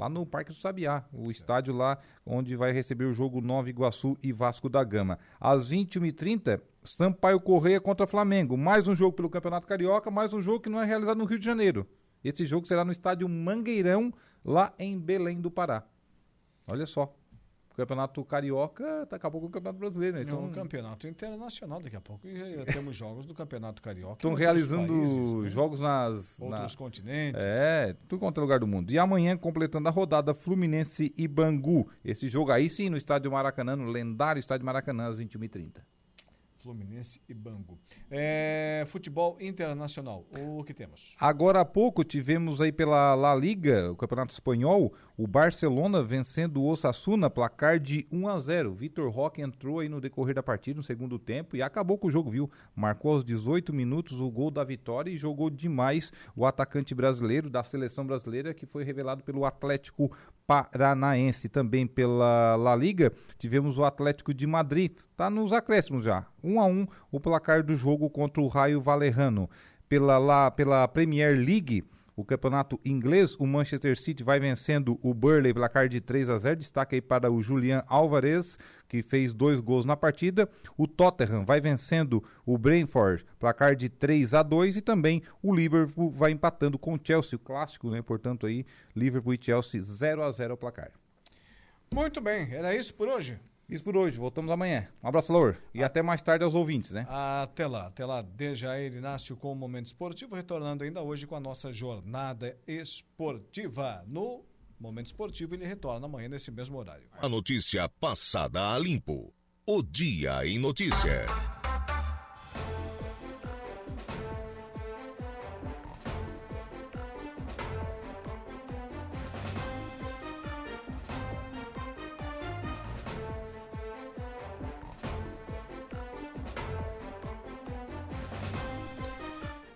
Lá 0.00 0.08
no 0.08 0.24
Parque 0.24 0.50
do 0.50 0.56
Sabiá, 0.56 1.04
o 1.12 1.30
estádio 1.30 1.74
lá 1.74 1.98
onde 2.24 2.56
vai 2.56 2.72
receber 2.72 3.04
o 3.04 3.12
jogo 3.12 3.42
Nova 3.42 3.68
Iguaçu 3.68 4.16
e 4.22 4.32
Vasco 4.32 4.66
da 4.66 4.82
Gama. 4.82 5.18
Às 5.38 5.70
21h30, 5.70 6.58
Sampaio 6.82 7.38
Correia 7.38 7.78
contra 7.78 8.06
Flamengo. 8.06 8.56
Mais 8.56 8.88
um 8.88 8.96
jogo 8.96 9.14
pelo 9.14 9.28
Campeonato 9.28 9.66
Carioca, 9.66 10.10
mais 10.10 10.32
um 10.32 10.40
jogo 10.40 10.60
que 10.60 10.70
não 10.70 10.80
é 10.80 10.86
realizado 10.86 11.18
no 11.18 11.26
Rio 11.26 11.38
de 11.38 11.44
Janeiro. 11.44 11.86
Esse 12.24 12.46
jogo 12.46 12.66
será 12.66 12.82
no 12.82 12.90
estádio 12.90 13.28
Mangueirão, 13.28 14.10
lá 14.42 14.72
em 14.78 14.98
Belém 14.98 15.38
do 15.38 15.50
Pará. 15.50 15.84
Olha 16.66 16.86
só. 16.86 17.14
O 17.72 17.74
Campeonato 17.76 18.24
Carioca 18.24 19.06
tá, 19.06 19.16
acabou 19.16 19.40
com 19.40 19.46
o 19.46 19.50
Campeonato 19.50 19.78
Brasileiro, 19.78 20.16
né? 20.16 20.22
Então, 20.24 20.44
um 20.44 20.50
campeonato 20.50 21.06
internacional 21.06 21.80
daqui 21.80 21.96
a 21.96 22.00
pouco. 22.00 22.26
E 22.26 22.56
já 22.56 22.64
temos 22.66 22.96
jogos 22.96 23.24
do 23.24 23.32
Campeonato 23.32 23.80
Carioca. 23.80 24.14
estão 24.14 24.34
realizando 24.34 24.88
países, 24.92 25.34
né? 25.34 25.48
jogos 25.48 25.80
nas. 25.80 26.38
na- 26.38 26.46
Outros 26.46 26.74
continentes. 26.74 27.44
É, 27.44 27.96
tudo 28.08 28.18
quanto 28.20 28.38
é 28.38 28.42
lugar 28.42 28.58
do 28.58 28.66
mundo. 28.66 28.90
E 28.90 28.98
amanhã, 28.98 29.36
completando 29.36 29.88
a 29.88 29.90
rodada, 29.90 30.34
Fluminense 30.34 31.14
e 31.16 31.26
Bangu. 31.28 31.88
Esse 32.04 32.28
jogo 32.28 32.50
aí 32.50 32.68
sim, 32.68 32.90
no 32.90 32.96
estádio 32.96 33.30
Maracanã, 33.30 33.76
no 33.76 33.86
lendário 33.90 34.40
estádio 34.40 34.66
Maracanã, 34.66 35.06
às 35.08 35.18
21h30. 35.18 35.80
Fluminense 36.60 37.20
e 37.28 37.32
Bangu. 37.32 37.78
É, 38.10 38.84
futebol 38.88 39.36
internacional. 39.40 40.26
O 40.38 40.62
que 40.62 40.74
temos? 40.74 41.16
Agora 41.18 41.60
há 41.60 41.64
pouco 41.64 42.04
tivemos 42.04 42.60
aí 42.60 42.70
pela 42.70 43.14
La 43.14 43.34
Liga, 43.34 43.90
o 43.90 43.96
Campeonato 43.96 44.32
Espanhol, 44.32 44.92
o 45.16 45.26
Barcelona 45.26 46.02
vencendo 46.02 46.60
o 46.60 46.66
Osasuna, 46.66 47.30
placar 47.30 47.78
de 47.78 48.06
1 48.12 48.28
a 48.28 48.38
0. 48.38 48.74
Vitor 48.74 49.10
Roque 49.10 49.40
entrou 49.40 49.80
aí 49.80 49.88
no 49.88 50.00
decorrer 50.00 50.34
da 50.34 50.42
partida 50.42 50.76
no 50.76 50.82
segundo 50.82 51.18
tempo 51.18 51.56
e 51.56 51.62
acabou 51.62 51.96
com 51.96 52.08
o 52.08 52.10
jogo, 52.10 52.30
viu? 52.30 52.50
Marcou 52.76 53.12
aos 53.12 53.24
18 53.24 53.72
minutos 53.72 54.20
o 54.20 54.30
gol 54.30 54.50
da 54.50 54.62
vitória 54.62 55.10
e 55.10 55.16
jogou 55.16 55.48
demais 55.48 56.12
o 56.36 56.44
atacante 56.44 56.94
brasileiro 56.94 57.48
da 57.48 57.62
seleção 57.64 58.06
brasileira 58.06 58.52
que 58.52 58.66
foi 58.66 58.84
revelado 58.84 59.24
pelo 59.24 59.44
Atlético 59.44 60.10
Paranaense. 60.50 61.48
Também 61.48 61.86
pela 61.86 62.56
La 62.56 62.74
Liga, 62.74 63.12
tivemos 63.38 63.78
o 63.78 63.84
Atlético 63.84 64.34
de 64.34 64.48
Madrid, 64.48 64.90
tá 65.16 65.30
nos 65.30 65.52
acréscimos 65.52 66.04
já. 66.04 66.26
1 66.42 66.54
um 66.54 66.60
a 66.60 66.66
1 66.66 66.70
um, 66.70 66.86
o 67.12 67.20
placar 67.20 67.62
do 67.62 67.76
jogo 67.76 68.10
contra 68.10 68.42
o 68.42 68.48
Raio 68.48 68.80
Valerrano. 68.80 69.48
Pela, 69.88 70.18
La, 70.18 70.50
pela 70.50 70.88
Premier 70.88 71.36
League, 71.36 71.84
o 72.16 72.24
campeonato 72.24 72.80
inglês, 72.84 73.34
o 73.36 73.46
Manchester 73.46 73.98
City 73.98 74.22
vai 74.22 74.38
vencendo 74.38 74.98
o 75.02 75.14
Burley 75.14 75.54
placar 75.54 75.88
de 75.88 76.00
3 76.00 76.30
a 76.30 76.38
0. 76.38 76.56
Destaque 76.56 76.96
aí 76.96 77.00
para 77.00 77.30
o 77.30 77.42
Julian 77.42 77.82
Alvarez, 77.86 78.58
que 78.88 79.02
fez 79.02 79.32
dois 79.32 79.60
gols 79.60 79.84
na 79.84 79.96
partida. 79.96 80.48
O 80.76 80.86
Tottenham 80.86 81.44
vai 81.44 81.60
vencendo 81.60 82.22
o 82.44 82.58
Brentford, 82.58 83.24
placar 83.38 83.74
de 83.74 83.88
3 83.88 84.34
a 84.34 84.42
2 84.42 84.76
e 84.76 84.80
também 84.80 85.22
o 85.42 85.54
Liverpool 85.54 86.10
vai 86.10 86.30
empatando 86.30 86.78
com 86.78 86.94
o 86.94 87.00
Chelsea, 87.02 87.36
o 87.36 87.38
clássico, 87.38 87.90
né? 87.90 88.02
Portanto 88.02 88.46
aí 88.46 88.64
Liverpool 88.94 89.34
e 89.34 89.38
Chelsea 89.40 89.80
0 89.80 90.22
a 90.22 90.30
0 90.30 90.54
o 90.54 90.56
placar. 90.56 90.90
Muito 91.92 92.20
bem, 92.20 92.52
era 92.52 92.74
isso 92.74 92.94
por 92.94 93.08
hoje. 93.08 93.38
Isso 93.70 93.84
por 93.84 93.96
hoje, 93.96 94.18
voltamos 94.18 94.50
amanhã. 94.50 94.88
Um 95.02 95.08
abraço, 95.08 95.32
Laur. 95.32 95.56
E 95.72 95.82
ah. 95.82 95.86
até 95.86 96.02
mais 96.02 96.20
tarde 96.20 96.44
aos 96.44 96.54
ouvintes, 96.54 96.90
né? 96.90 97.06
Até 97.08 97.66
lá, 97.66 97.86
até 97.86 98.04
lá. 98.04 98.20
Dejair 98.20 98.92
Inácio 98.94 99.36
com 99.36 99.52
o 99.52 99.54
Momento 99.54 99.86
Esportivo, 99.86 100.34
retornando 100.34 100.82
ainda 100.82 101.00
hoje 101.02 101.26
com 101.26 101.36
a 101.36 101.40
nossa 101.40 101.72
jornada 101.72 102.58
esportiva. 102.66 104.04
No 104.08 104.44
Momento 104.78 105.06
Esportivo, 105.06 105.54
ele 105.54 105.64
retorna 105.64 106.06
amanhã 106.06 106.28
nesse 106.28 106.50
mesmo 106.50 106.78
horário. 106.78 107.06
A 107.12 107.28
notícia 107.28 107.88
passada 107.88 108.74
a 108.74 108.78
limpo. 108.78 109.32
O 109.64 109.82
Dia 109.82 110.44
em 110.44 110.58
Notícia. 110.58 111.26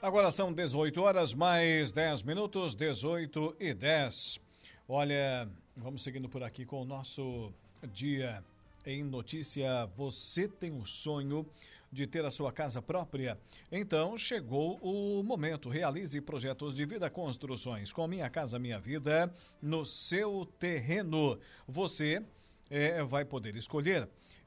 Agora 0.04 0.30
são 0.30 0.52
18 0.52 1.00
horas 1.00 1.32
mais 1.32 1.90
10 1.90 2.24
minutos, 2.24 2.74
18 2.74 3.56
e 3.58 3.72
10. 3.72 4.38
Olha, 4.86 5.48
vamos 5.74 6.02
seguindo 6.02 6.28
por 6.28 6.42
aqui 6.42 6.66
com 6.66 6.82
o 6.82 6.84
nosso 6.84 7.50
dia 7.90 8.44
em 8.84 9.02
notícia. 9.02 9.86
Você 9.96 10.46
tem 10.46 10.78
o 10.78 10.84
sonho 10.84 11.46
de 11.90 12.06
ter 12.06 12.22
a 12.22 12.30
sua 12.30 12.52
casa 12.52 12.82
própria? 12.82 13.38
Então 13.72 14.18
chegou 14.18 14.78
o 14.82 15.22
momento. 15.22 15.70
Realize 15.70 16.20
projetos 16.20 16.76
de 16.76 16.84
vida 16.84 17.08
construções 17.08 17.90
com 17.90 18.06
Minha 18.06 18.28
Casa 18.28 18.58
Minha 18.58 18.78
Vida 18.78 19.32
no 19.62 19.86
seu 19.86 20.46
terreno. 20.58 21.38
Você 21.66 22.22
é, 22.68 23.02
vai 23.02 23.24
poder 23.24 23.56
escolher 23.56 24.06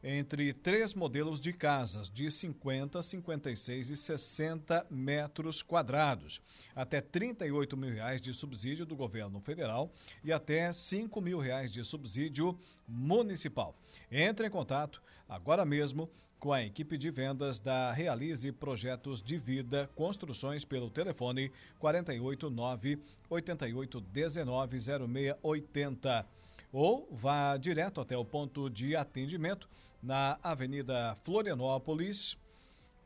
entre 0.09 0.53
três 0.53 0.93
modelos 0.93 1.37
de 1.41 1.51
casas 1.51 2.09
de 2.09 2.31
50, 2.31 3.01
56 3.01 3.89
e 3.89 3.97
60 3.97 4.87
metros 4.89 5.61
quadrados, 5.61 6.39
até 6.73 7.01
38 7.01 7.75
mil 7.75 7.93
reais 7.93 8.21
de 8.21 8.33
subsídio 8.33 8.85
do 8.85 8.95
governo 8.95 9.41
federal 9.41 9.91
e 10.23 10.31
até 10.31 10.71
5 10.71 11.19
mil 11.19 11.39
reais 11.39 11.69
de 11.69 11.83
subsídio 11.83 12.57
municipal. 12.87 13.75
Entre 14.09 14.47
em 14.47 14.49
contato 14.49 15.01
agora 15.27 15.65
mesmo 15.65 16.09
com 16.39 16.53
a 16.53 16.63
equipe 16.63 16.97
de 16.97 17.11
vendas 17.11 17.59
da 17.59 17.91
Realize 17.91 18.49
Projetos 18.53 19.21
de 19.21 19.37
Vida 19.37 19.89
Construções 19.93 20.63
pelo 20.63 20.89
telefone 20.89 21.51
489 21.79 22.97
8819 23.29 24.79
0680 24.79 26.25
ou 26.71 27.07
vá 27.11 27.57
direto 27.57 28.01
até 28.01 28.17
o 28.17 28.25
ponto 28.25 28.69
de 28.69 28.95
atendimento 28.95 29.69
na 30.01 30.37
Avenida 30.43 31.17
Florianópolis, 31.23 32.37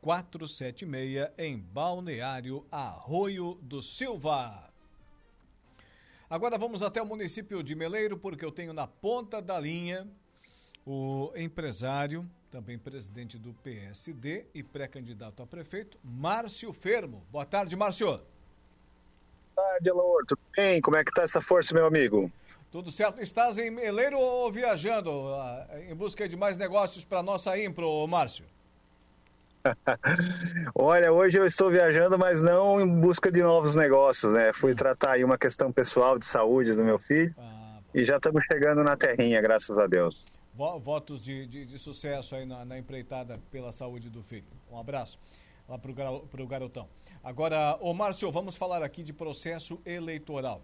476, 0.00 1.30
em 1.38 1.58
Balneário 1.58 2.66
Arroio 2.70 3.58
do 3.62 3.80
Silva. 3.80 4.70
Agora 6.28 6.58
vamos 6.58 6.82
até 6.82 7.00
o 7.00 7.06
município 7.06 7.62
de 7.62 7.74
Meleiro, 7.74 8.16
porque 8.16 8.44
eu 8.44 8.50
tenho 8.50 8.72
na 8.72 8.86
ponta 8.86 9.40
da 9.40 9.60
linha 9.60 10.08
o 10.84 11.30
empresário, 11.36 12.28
também 12.50 12.78
presidente 12.78 13.38
do 13.38 13.54
PSD 13.54 14.46
e 14.52 14.62
pré-candidato 14.62 15.42
a 15.42 15.46
prefeito, 15.46 15.98
Márcio 16.02 16.72
Fermo. 16.72 17.24
Boa 17.30 17.44
tarde, 17.44 17.76
Márcio. 17.76 18.06
Boa 18.06 18.24
tarde, 19.54 19.90
Alaor. 19.90 20.24
Tudo 20.26 20.40
bem? 20.56 20.80
Como 20.80 20.96
é 20.96 21.04
que 21.04 21.12
tá 21.12 21.22
essa 21.22 21.40
força, 21.40 21.74
meu 21.74 21.86
amigo? 21.86 22.30
Tudo 22.72 22.90
certo. 22.90 23.20
Estás 23.20 23.58
em 23.58 23.70
Meleiro 23.70 24.18
ou 24.18 24.50
viajando 24.50 25.10
uh, 25.10 25.78
em 25.90 25.94
busca 25.94 26.26
de 26.26 26.38
mais 26.38 26.56
negócios 26.56 27.04
para 27.04 27.22
nossa 27.22 27.62
Impro, 27.62 28.06
Márcio? 28.06 28.46
Olha, 30.74 31.12
hoje 31.12 31.38
eu 31.38 31.44
estou 31.44 31.70
viajando, 31.70 32.18
mas 32.18 32.42
não 32.42 32.80
em 32.80 32.88
busca 32.88 33.30
de 33.30 33.42
novos 33.42 33.76
negócios, 33.76 34.32
né? 34.32 34.54
Fui 34.54 34.74
tratar 34.74 35.12
aí 35.12 35.22
uma 35.22 35.36
questão 35.36 35.70
pessoal 35.70 36.18
de 36.18 36.24
saúde 36.24 36.72
do 36.72 36.82
meu 36.82 36.98
filho 36.98 37.34
ah, 37.36 37.78
e 37.94 38.06
já 38.06 38.16
estamos 38.16 38.42
chegando 38.50 38.82
na 38.82 38.96
terrinha, 38.96 39.42
graças 39.42 39.76
a 39.76 39.86
Deus. 39.86 40.24
Votos 40.54 41.20
de, 41.20 41.46
de, 41.46 41.66
de 41.66 41.78
sucesso 41.78 42.34
aí 42.34 42.46
na, 42.46 42.64
na, 42.64 42.78
empreitada 42.78 43.38
pela 43.50 43.70
saúde 43.70 44.08
do 44.08 44.22
filho. 44.22 44.46
Um 44.70 44.78
abraço 44.78 45.18
lá 45.68 45.76
para 45.76 46.42
o 46.42 46.46
garotão. 46.46 46.88
Agora, 47.22 47.76
ô 47.82 47.92
Márcio, 47.92 48.32
vamos 48.32 48.56
falar 48.56 48.82
aqui 48.82 49.02
de 49.02 49.12
processo 49.12 49.78
eleitoral. 49.84 50.62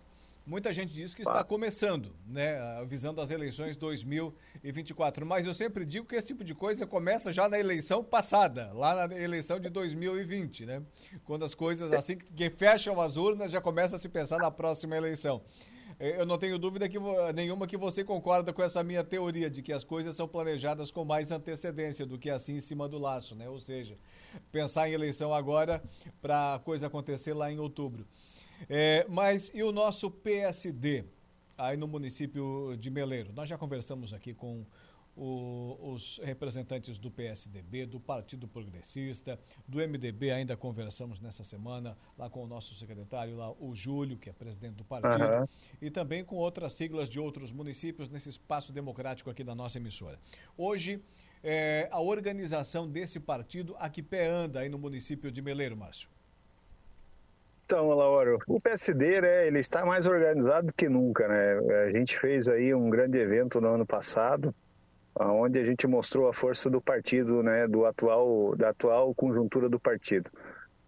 Muita 0.49 0.72
gente 0.72 0.94
diz 0.94 1.14
que 1.14 1.20
está 1.20 1.44
começando, 1.44 2.16
né, 2.26 2.57
visando 2.86 3.20
as 3.20 3.30
eleições 3.30 3.76
2024. 3.76 5.26
Mas 5.26 5.44
eu 5.44 5.53
sempre 5.53 5.84
digo 5.84 6.07
que 6.07 6.16
esse 6.16 6.28
tipo 6.28 6.42
de 6.42 6.55
coisa 6.55 6.86
começa 6.86 7.30
já 7.30 7.46
na 7.51 7.61
eleição 7.61 8.03
passada, 8.03 8.72
lá 8.72 9.07
na 9.07 9.14
eleição 9.14 9.61
de 9.61 9.68
2020, 9.68 10.64
né? 10.64 10.82
Quando 11.26 11.44
as 11.44 11.55
coisas, 11.55 11.92
assim 11.92 12.16
que 12.16 12.49
fecham 12.49 12.99
as 12.99 13.18
urnas, 13.18 13.51
já 13.51 13.61
começa 13.61 13.96
a 13.96 13.99
se 13.99 14.09
pensar 14.09 14.38
na 14.38 14.51
próxima 14.51 14.96
eleição. 14.96 15.42
Eu 16.01 16.24
não 16.24 16.38
tenho 16.38 16.59
dúvida 16.59 16.88
que, 16.88 16.96
nenhuma 17.34 17.66
que 17.66 17.76
você 17.76 18.03
concorda 18.03 18.51
com 18.51 18.62
essa 18.62 18.82
minha 18.82 19.05
teoria 19.05 19.51
de 19.51 19.61
que 19.61 19.72
as 19.72 19.84
coisas 19.84 20.16
são 20.16 20.26
planejadas 20.26 20.90
com 20.90 21.05
mais 21.05 21.30
antecedência 21.30 22.07
do 22.07 22.16
que 22.16 22.30
assim 22.30 22.55
em 22.55 22.61
cima 22.61 22.88
do 22.88 22.96
laço, 22.96 23.34
né? 23.34 23.51
Ou 23.51 23.61
seja, 23.61 23.99
pensar 24.51 24.88
em 24.88 24.92
eleição 24.92 25.34
agora 25.34 25.82
para 26.22 26.55
a 26.55 26.59
coisa 26.59 26.86
acontecer 26.86 27.34
lá 27.34 27.53
em 27.53 27.59
outubro. 27.59 28.07
É, 28.69 29.07
mas 29.09 29.51
e 29.55 29.63
o 29.63 29.73
nosso 29.73 30.11
PSD, 30.11 31.05
aí 31.57 31.77
no 31.77 31.87
município 31.87 32.77
de 32.79 32.91
Meleiro? 32.91 33.33
Nós 33.33 33.49
já 33.49 33.59
conversamos 33.59 34.15
aqui 34.15 34.33
com 34.33 34.65
o, 35.19 35.77
os 35.93 36.21
representantes 36.23 36.99
do 36.99 37.11
PSDB, 37.11 37.87
do 37.87 37.99
Partido 37.99 38.47
Progressista, 38.47 39.39
do 39.67 39.79
MDB, 39.79 40.31
ainda 40.31 40.57
conversamos 40.57 41.21
nessa 41.21 41.43
semana 41.43 41.97
lá 42.17 42.31
com 42.31 42.45
o 42.45 42.47
nosso 42.47 42.75
secretário, 42.75 43.37
lá, 43.37 43.51
o 43.53 43.75
Júlio, 43.75 44.17
que 44.17 44.31
é 44.31 44.33
presidente 44.33 44.75
do 44.75 44.85
partido, 44.85 45.25
uhum. 45.25 45.47
e 45.83 45.91
também 45.91 46.25
com 46.25 46.37
outras 46.37 46.73
siglas 46.73 47.09
de 47.09 47.19
outros 47.19 47.51
municípios 47.51 48.09
nesse 48.09 48.29
espaço 48.29 48.73
democrático 48.73 49.29
aqui 49.29 49.43
da 49.43 49.55
nossa 49.55 49.79
emissora. 49.79 50.19
Hoje, 50.57 51.03
é, 51.43 51.89
a 51.91 52.01
organização 52.01 52.89
desse 52.89 53.19
partido, 53.19 53.75
a 53.79 53.89
que 53.89 54.03
pé 54.03 54.29
anda 54.29 54.61
aí 54.61 54.69
no 54.69 54.79
município 54.79 55.31
de 55.33 55.43
Meleiro, 55.43 55.77
Márcio? 55.77 56.09
Então, 57.71 57.87
Lauro, 57.91 58.39
o 58.47 58.59
PSD, 58.59 59.21
né, 59.21 59.47
ele 59.47 59.59
está 59.59 59.85
mais 59.85 60.07
organizado 60.07 60.69
do 60.69 60.73
que 60.73 60.89
nunca, 60.89 61.29
né? 61.29 61.59
A 61.87 61.93
gente 61.93 62.19
fez 62.19 62.49
aí 62.49 62.75
um 62.75 62.89
grande 62.89 63.19
evento 63.19 63.61
no 63.61 63.69
ano 63.69 63.85
passado, 63.85 64.55
onde 65.14 65.61
a 65.61 65.64
gente 65.64 65.87
mostrou 65.87 66.31
a 66.31 66.33
força 66.33 66.71
do 66.71 66.81
partido, 66.81 67.43
né, 67.43 67.69
do 67.69 67.85
atual, 67.85 68.57
da 68.57 68.71
atual 68.71 69.14
conjuntura 69.14 69.69
do 69.69 69.79
partido. 69.79 70.31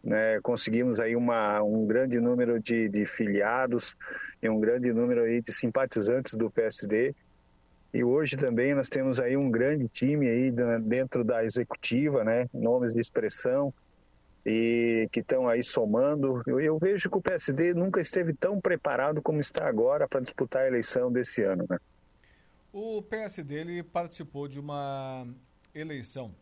Né, 0.02 0.40
conseguimos 0.40 0.98
aí 0.98 1.14
uma, 1.14 1.62
um 1.62 1.86
grande 1.86 2.18
número 2.18 2.58
de, 2.58 2.88
de 2.88 3.04
filiados 3.04 3.94
e 4.42 4.48
um 4.48 4.58
grande 4.58 4.90
número 4.90 5.24
aí 5.24 5.42
de 5.42 5.52
simpatizantes 5.52 6.32
do 6.32 6.50
PSD. 6.50 7.14
E 7.92 8.02
hoje 8.02 8.38
também 8.38 8.74
nós 8.74 8.88
temos 8.88 9.20
aí 9.20 9.36
um 9.36 9.50
grande 9.50 9.86
time 9.86 10.30
aí 10.30 10.50
dentro 10.80 11.24
da 11.24 11.44
executiva, 11.44 12.24
né, 12.24 12.48
nomes 12.54 12.94
de 12.94 13.00
expressão, 13.00 13.70
e 14.44 15.08
que 15.12 15.20
estão 15.20 15.48
aí 15.48 15.62
somando. 15.62 16.42
Eu, 16.46 16.60
eu, 16.60 16.78
vejo 16.78 17.10
que 17.10 17.16
o 17.16 17.22
PSD 17.22 17.74
nunca 17.74 18.00
esteve 18.00 18.32
tão 18.32 18.60
preparado 18.60 19.20
como 19.20 19.40
está 19.40 19.66
agora 19.68 20.08
para 20.08 20.20
disputar 20.20 20.62
a 20.62 20.66
eleição 20.66 21.12
desse 21.12 21.42
ano. 21.42 21.66
Né? 21.68 21.78
O 22.72 23.02
PSD 23.02 23.54
ele 23.54 23.82
participou 23.82 24.48
de 24.48 24.58
uma 24.58 25.26
eleição 25.74 26.34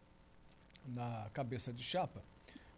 na 0.86 1.28
cabeça 1.32 1.72
de 1.72 1.82
chapa 1.82 2.22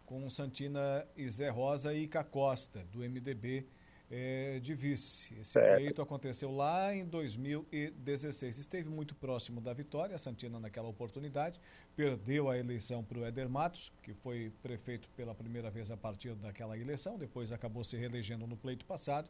com 0.05 0.29
Santina 0.29 1.07
e 1.15 1.29
Zé 1.29 1.49
Rosa 1.49 1.93
e 1.93 2.03
Ica 2.03 2.23
Costa, 2.23 2.83
do 2.91 2.99
MDB 2.99 3.65
é, 4.11 4.59
de 4.59 4.75
vice. 4.75 5.33
Esse 5.39 5.51
certo. 5.51 5.77
pleito 5.77 6.01
aconteceu 6.01 6.51
lá 6.51 6.93
em 6.93 7.05
2016. 7.05 8.57
Esteve 8.57 8.89
muito 8.89 9.15
próximo 9.15 9.61
da 9.61 9.73
vitória, 9.73 10.17
Santina 10.17 10.59
naquela 10.59 10.89
oportunidade, 10.89 11.59
perdeu 11.95 12.49
a 12.49 12.57
eleição 12.57 13.03
para 13.03 13.19
o 13.19 13.25
Éder 13.25 13.47
Matos, 13.47 13.89
que 14.03 14.13
foi 14.13 14.51
prefeito 14.61 15.07
pela 15.15 15.33
primeira 15.33 15.71
vez 15.71 15.89
a 15.89 15.95
partir 15.95 16.35
daquela 16.35 16.77
eleição, 16.77 17.17
depois 17.17 17.53
acabou 17.53 17.85
se 17.85 17.95
reelegendo 17.95 18.45
no 18.45 18.57
pleito 18.57 18.85
passado. 18.85 19.29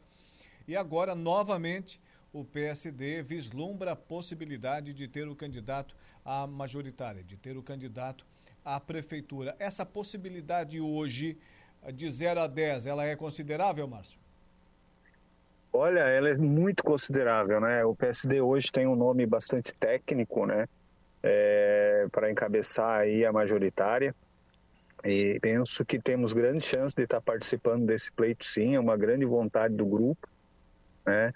E 0.66 0.74
agora, 0.74 1.14
novamente, 1.14 2.00
o 2.32 2.44
PSD 2.44 3.22
vislumbra 3.22 3.92
a 3.92 3.96
possibilidade 3.96 4.92
de 4.92 5.06
ter 5.06 5.28
o 5.28 5.36
candidato 5.36 5.96
à 6.24 6.46
majoritária, 6.46 7.22
de 7.22 7.36
ter 7.36 7.56
o 7.56 7.62
candidato 7.62 8.26
à 8.64 8.80
prefeitura. 8.80 9.54
Essa 9.58 9.84
possibilidade 9.84 10.80
hoje, 10.80 11.38
de 11.94 12.10
0 12.10 12.40
a 12.40 12.46
10, 12.46 12.86
ela 12.86 13.04
é 13.04 13.14
considerável, 13.14 13.86
Márcio? 13.86 14.21
Olha, 15.72 16.00
ela 16.00 16.28
é 16.28 16.36
muito 16.36 16.84
considerável, 16.84 17.58
né? 17.58 17.82
O 17.84 17.94
PSD 17.94 18.42
hoje 18.42 18.70
tem 18.70 18.86
um 18.86 18.94
nome 18.94 19.24
bastante 19.24 19.72
técnico, 19.74 20.44
né? 20.44 20.66
É, 21.22 22.06
para 22.12 22.30
encabeçar 22.30 23.00
aí 23.00 23.24
a 23.24 23.32
majoritária. 23.32 24.14
E 25.04 25.38
penso 25.40 25.84
que 25.84 25.98
temos 25.98 26.32
grande 26.32 26.60
chance 26.60 26.94
de 26.94 27.04
estar 27.04 27.20
participando 27.22 27.86
desse 27.86 28.12
pleito, 28.12 28.44
sim. 28.44 28.74
É 28.74 28.80
uma 28.80 28.96
grande 28.98 29.24
vontade 29.24 29.74
do 29.74 29.86
grupo, 29.86 30.28
né? 31.06 31.32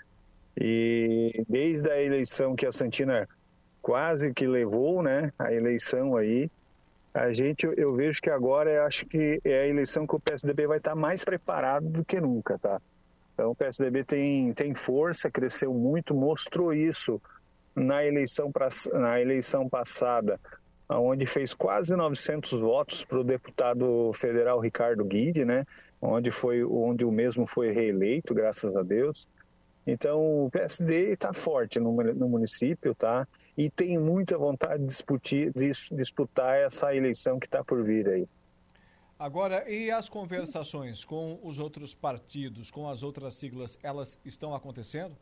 E 0.55 1.32
desde 1.49 1.91
a 1.91 2.01
eleição 2.01 2.55
que 2.55 2.66
a 2.66 2.72
Santina 2.72 3.26
quase 3.80 4.34
que 4.34 4.47
levou, 4.47 5.03
né? 5.03 5.32
A 5.39 5.53
eleição 5.53 6.14
aí, 6.14 6.51
a 7.14 7.32
gente, 7.32 7.66
eu 7.76 7.95
vejo 7.95 8.20
que 8.20 8.28
agora 8.30 8.84
acho 8.84 9.07
que 9.07 9.41
é 9.45 9.62
a 9.62 9.66
eleição 9.66 10.07
que 10.07 10.14
o 10.14 10.20
PSDB 10.20 10.66
vai 10.66 10.78
estar 10.78 10.95
mais 10.95 11.24
preparado 11.24 11.89
do 11.89 12.05
que 12.05 12.20
nunca, 12.20 12.59
tá? 12.59 12.80
Então 13.37 13.51
o 13.51 13.55
PSDB 13.55 14.03
tem, 14.03 14.55
tem 14.55 14.74
força, 14.74 15.30
cresceu 15.30 15.74
muito, 15.74 16.14
mostrou 16.14 16.72
isso 16.72 17.20
na 17.74 18.03
eleição, 18.03 18.51
pra, 18.51 18.68
na 18.95 19.20
eleição 19.20 19.68
passada, 19.68 20.41
onde 20.89 21.26
fez 21.26 21.53
quase 21.53 21.95
900 21.95 22.62
votos 22.62 23.05
para 23.05 23.20
o 23.20 23.24
deputado 23.24 24.11
federal 24.14 24.59
Ricardo 24.59 25.05
Guide, 25.05 25.45
né? 25.45 25.66
Onde 26.01 26.30
foi 26.30 26.64
onde 26.64 27.05
o 27.05 27.12
mesmo 27.12 27.47
foi 27.47 27.72
reeleito, 27.72 28.34
graças 28.34 28.74
a 28.74 28.82
Deus. 28.82 29.28
Então 29.87 30.47
o 30.47 30.51
PSD 30.51 31.12
está 31.12 31.34
forte 31.34 31.78
no, 31.78 31.93
no, 31.93 32.28
município, 32.30 32.95
tá? 32.95 33.28
E 33.55 33.68
tem 33.68 33.99
muita 33.99 34.39
vontade 34.39 34.80
de 34.80 34.87
disputar, 34.87 35.51
de 35.55 35.70
disputar 35.93 36.57
essa 36.57 36.95
eleição 36.95 37.39
que 37.39 37.47
está 37.47 37.62
por 37.62 37.84
vir 37.84 38.09
aí. 38.09 38.26
Agora, 39.18 39.64
e 39.70 39.90
as 39.90 40.10
conversações 40.10 41.02
com 41.02 41.38
os 41.42 41.58
outros 41.58 41.94
partidos, 41.94 42.70
com 42.70 42.86
as 42.86 43.02
outras 43.02 43.34
siglas, 43.34 43.78
elas 43.82 44.18
estão 44.24 44.54
acontecendo? 44.54 45.16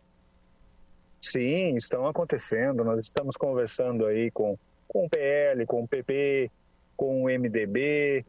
Sim, 1.21 1.77
estão 1.77 2.07
acontecendo. 2.07 2.83
Nós 2.83 2.99
estamos 3.01 3.37
conversando 3.37 4.05
aí 4.05 4.33
com, 4.33 4.59
com 4.89 5.07
o 5.07 5.09
PL, 5.09 5.65
com 5.65 5.85
o 5.85 5.89
PP, 5.89 6.51
com 6.97 7.23
o 7.23 7.27
MDB. 7.27 8.27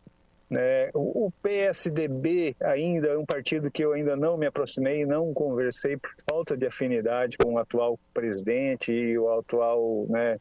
Né? 0.47 0.91
O, 0.93 1.25
o 1.25 1.31
PSDB 1.41 2.55
ainda 2.61 3.07
é 3.07 3.17
um 3.17 3.25
partido 3.25 3.71
que 3.71 3.83
eu 3.83 3.93
ainda 3.93 4.15
não 4.15 4.37
me 4.37 4.45
aproximei, 4.45 5.03
não 5.03 5.33
conversei 5.33 5.97
por 5.97 6.11
falta 6.29 6.55
de 6.55 6.67
afinidade 6.67 7.37
com 7.37 7.53
o 7.53 7.57
atual 7.57 7.99
presidente 8.13 8.91
e 8.91 9.17
o 9.17 9.31
atual 9.39 10.05
né, 10.07 10.39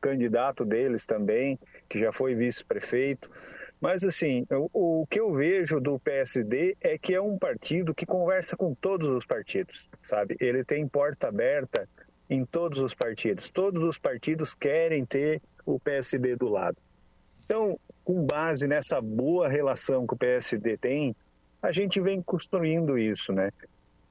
candidato 0.00 0.64
deles 0.64 1.04
também, 1.04 1.58
que 1.88 1.98
já 1.98 2.12
foi 2.12 2.36
vice-prefeito. 2.36 3.28
Mas, 3.80 4.04
assim, 4.04 4.46
o, 4.50 5.00
o, 5.00 5.06
que 5.06 5.18
eu 5.18 5.32
vejo 5.32 5.80
do 5.80 5.98
PSD 5.98 6.76
é 6.80 6.98
que 6.98 7.14
é 7.14 7.20
um 7.20 7.38
partido 7.38 7.94
que 7.94 8.04
conversa 8.04 8.56
com 8.56 8.74
todos 8.74 9.08
os 9.08 9.24
partidos, 9.24 9.88
sabe? 10.02 10.36
Ele 10.38 10.62
tem 10.62 10.86
porta 10.86 11.28
aberta 11.28 11.88
em 12.28 12.44
todos 12.44 12.80
os 12.80 12.92
partidos. 12.92 13.50
Todos 13.50 13.82
os 13.82 13.96
partidos 13.96 14.54
querem 14.54 15.04
ter 15.06 15.40
o 15.64 15.80
PSD 15.80 16.36
do 16.36 16.48
lado. 16.48 16.76
Então, 17.44 17.78
com 18.04 18.24
base 18.24 18.68
nessa 18.68 19.00
boa 19.00 19.48
relação 19.48 20.06
que 20.06 20.14
o 20.14 20.18
PSD 20.18 20.76
tem, 20.76 21.16
a 21.62 21.72
gente 21.72 22.00
vem 22.00 22.22
construindo 22.22 22.98
isso, 22.98 23.32
né? 23.32 23.50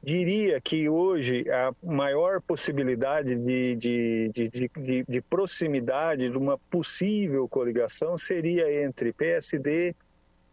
Diria 0.01 0.61
que 0.61 0.87
hoje 0.87 1.45
a 1.49 1.73
maior 1.83 2.41
possibilidade 2.41 3.35
de, 3.35 3.75
de, 3.75 4.29
de, 4.29 4.49
de, 4.49 5.05
de 5.07 5.21
proximidade 5.21 6.29
de 6.29 6.37
uma 6.37 6.57
possível 6.57 7.47
coligação 7.47 8.17
seria 8.17 8.83
entre 8.83 9.11
PSD, 9.11 9.93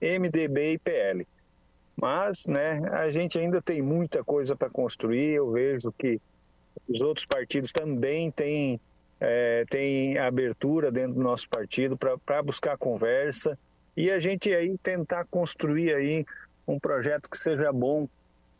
MDB 0.00 0.72
e 0.72 0.78
PL. 0.78 1.26
Mas 1.96 2.46
né, 2.46 2.82
a 2.92 3.08
gente 3.08 3.38
ainda 3.38 3.62
tem 3.62 3.80
muita 3.80 4.22
coisa 4.22 4.54
para 4.54 4.68
construir. 4.68 5.30
Eu 5.30 5.52
vejo 5.52 5.92
que 5.92 6.20
os 6.88 7.00
outros 7.00 7.24
partidos 7.24 7.72
também 7.72 8.30
têm, 8.30 8.80
é, 9.20 9.64
têm 9.70 10.18
abertura 10.18 10.90
dentro 10.90 11.14
do 11.14 11.22
nosso 11.22 11.48
partido 11.48 11.96
para 11.96 12.42
buscar 12.42 12.76
conversa 12.76 13.58
e 13.96 14.10
a 14.10 14.18
gente 14.18 14.52
aí 14.52 14.76
tentar 14.76 15.24
construir 15.30 15.94
aí 15.94 16.26
um 16.66 16.78
projeto 16.78 17.30
que 17.30 17.38
seja 17.38 17.72
bom 17.72 18.06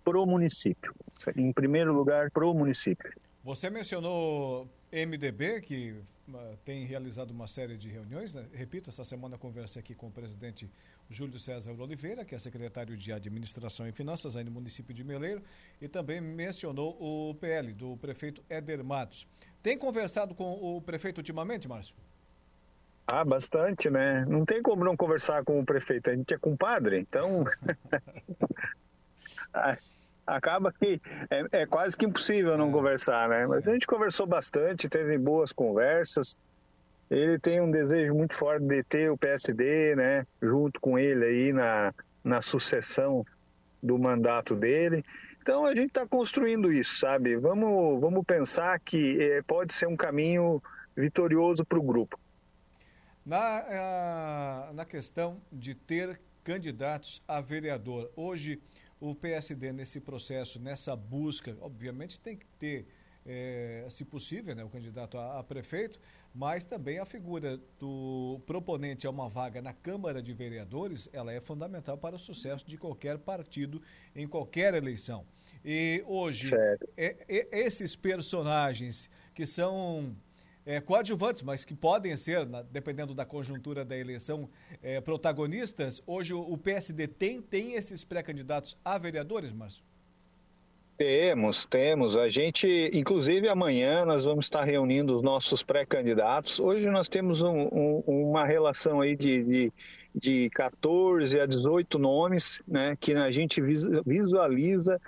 para 0.06 0.20
o 0.20 0.24
município. 0.24 0.94
Em 1.34 1.52
primeiro 1.52 1.92
lugar, 1.92 2.30
para 2.30 2.46
o 2.46 2.54
município. 2.54 3.12
Você 3.42 3.68
mencionou 3.68 4.68
MDB, 4.92 5.60
que 5.62 5.96
uh, 6.28 6.56
tem 6.64 6.86
realizado 6.86 7.32
uma 7.32 7.48
série 7.48 7.76
de 7.76 7.88
reuniões. 7.88 8.32
Né? 8.32 8.44
Repito, 8.52 8.88
essa 8.88 9.02
semana 9.02 9.36
conversei 9.36 9.80
aqui 9.80 9.96
com 9.96 10.06
o 10.06 10.10
presidente 10.10 10.70
Júlio 11.10 11.40
César 11.40 11.72
Oliveira, 11.72 12.24
que 12.24 12.36
é 12.36 12.38
secretário 12.38 12.96
de 12.96 13.12
Administração 13.12 13.88
e 13.88 13.92
Finanças 13.92 14.36
aí 14.36 14.44
no 14.44 14.50
município 14.52 14.94
de 14.94 15.02
Meleiro, 15.02 15.42
e 15.80 15.88
também 15.88 16.20
mencionou 16.20 16.96
o 17.00 17.34
PL, 17.34 17.72
do 17.72 17.96
prefeito 17.96 18.44
Éder 18.48 18.84
Matos. 18.84 19.26
Tem 19.60 19.76
conversado 19.76 20.36
com 20.36 20.52
o 20.52 20.80
prefeito 20.80 21.18
ultimamente, 21.18 21.66
Márcio? 21.66 21.96
Ah, 23.08 23.24
bastante, 23.24 23.90
né? 23.90 24.24
Não 24.24 24.44
tem 24.44 24.62
como 24.62 24.84
não 24.84 24.96
conversar 24.96 25.44
com 25.44 25.58
o 25.58 25.64
prefeito, 25.64 26.10
a 26.10 26.14
gente 26.14 26.32
é 26.32 26.38
compadre, 26.38 27.00
então. 27.00 27.44
acaba 30.26 30.72
que 30.72 31.00
é, 31.30 31.62
é, 31.62 31.66
quase 31.66 31.96
que 31.96 32.04
impossível 32.04 32.58
não 32.58 32.68
é. 32.68 32.72
conversar, 32.72 33.28
né? 33.28 33.44
Mas 33.46 33.68
a 33.68 33.72
gente 33.72 33.86
conversou 33.86 34.26
bastante, 34.26 34.88
teve 34.88 35.16
boas 35.16 35.52
conversas. 35.52 36.36
Ele 37.08 37.38
tem 37.38 37.60
um 37.60 37.70
desejo 37.70 38.12
muito 38.14 38.34
forte 38.34 38.66
de 38.66 38.82
ter 38.82 39.10
o 39.10 39.16
PSD, 39.16 39.94
né? 39.94 40.26
Junto 40.42 40.80
com 40.80 40.98
ele 40.98 41.24
aí 41.24 41.52
na, 41.52 41.94
na 42.24 42.42
sucessão 42.42 43.24
do 43.80 43.96
mandato 43.98 44.56
dele. 44.56 45.04
Então 45.40 45.64
a 45.64 45.74
gente 45.74 45.88
está 45.88 46.04
construindo 46.04 46.72
isso, 46.72 46.98
sabe? 46.98 47.36
Vamos, 47.36 48.00
vamos 48.00 48.24
pensar 48.26 48.80
que 48.80 49.22
é, 49.22 49.42
pode 49.42 49.72
ser 49.72 49.86
um 49.86 49.96
caminho 49.96 50.60
vitorioso 50.96 51.64
para 51.64 51.78
o 51.78 51.82
grupo. 51.82 52.18
Na, 53.24 54.72
na 54.72 54.84
questão 54.84 55.40
de 55.52 55.74
ter 55.74 56.20
candidatos 56.42 57.20
a 57.26 57.40
vereador, 57.40 58.10
hoje 58.16 58.60
o 59.00 59.14
PSD 59.14 59.72
nesse 59.72 60.00
processo, 60.00 60.60
nessa 60.60 60.96
busca, 60.96 61.56
obviamente 61.60 62.18
tem 62.18 62.36
que 62.36 62.46
ter, 62.58 62.86
é, 63.24 63.86
se 63.90 64.04
possível, 64.04 64.54
né, 64.54 64.64
o 64.64 64.68
candidato 64.68 65.18
a, 65.18 65.38
a, 65.38 65.44
prefeito, 65.44 66.00
mas 66.34 66.64
também 66.64 66.98
a 66.98 67.04
figura 67.04 67.58
do 67.78 68.40
proponente 68.46 69.06
a 69.06 69.10
uma 69.10 69.28
vaga 69.28 69.60
na 69.60 69.72
Câmara 69.72 70.22
de 70.22 70.32
Vereadores, 70.32 71.08
ela 71.12 71.32
é 71.32 71.40
fundamental 71.40 71.98
para 71.98 72.16
o 72.16 72.18
sucesso 72.18 72.66
de 72.66 72.78
qualquer 72.78 73.18
partido 73.18 73.82
em 74.14 74.26
qualquer 74.26 74.74
eleição. 74.74 75.26
E 75.64 76.02
hoje, 76.06 76.50
é, 76.96 77.16
é, 77.28 77.48
esses 77.60 77.94
personagens 77.94 79.10
que 79.34 79.44
são 79.44 80.16
é, 80.66 80.80
coadjuvantes, 80.80 81.42
mas 81.42 81.64
que 81.64 81.74
podem 81.74 82.16
ser, 82.16 82.44
na, 82.44 82.60
dependendo 82.60 83.14
da 83.14 83.24
conjuntura 83.24 83.84
da 83.84 83.96
eleição, 83.96 84.48
é, 84.82 85.00
protagonistas. 85.00 86.02
Hoje 86.04 86.34
o, 86.34 86.40
o, 86.40 86.58
PSD 86.58 87.06
tem, 87.06 87.40
tem 87.40 87.74
esses 87.74 88.02
pré-candidatos 88.02 88.76
a 88.84 88.98
vereadores, 88.98 89.52
Márcio? 89.52 89.82
Temos, 90.96 91.66
temos. 91.66 92.16
A 92.16 92.28
gente, 92.28 92.90
inclusive 92.92 93.48
amanhã, 93.48 94.04
nós 94.04 94.24
vamos 94.24 94.46
estar 94.46 94.64
reunindo 94.64 95.14
os 95.14 95.22
nossos 95.22 95.62
pré-candidatos. 95.62 96.58
Hoje 96.58 96.90
nós 96.90 97.06
temos 97.06 97.42
um, 97.42 97.68
um, 97.70 98.02
uma 98.06 98.44
relação 98.44 99.02
aí 99.02 99.14
de, 99.14 99.44
de, 99.44 99.72
de 100.14 100.50
14 100.50 101.38
a 101.38 101.46
18 101.46 101.98
nomes, 101.98 102.62
né, 102.66 102.96
que 102.98 103.12
a 103.12 103.30
gente 103.30 103.60
visualiza 104.06 104.98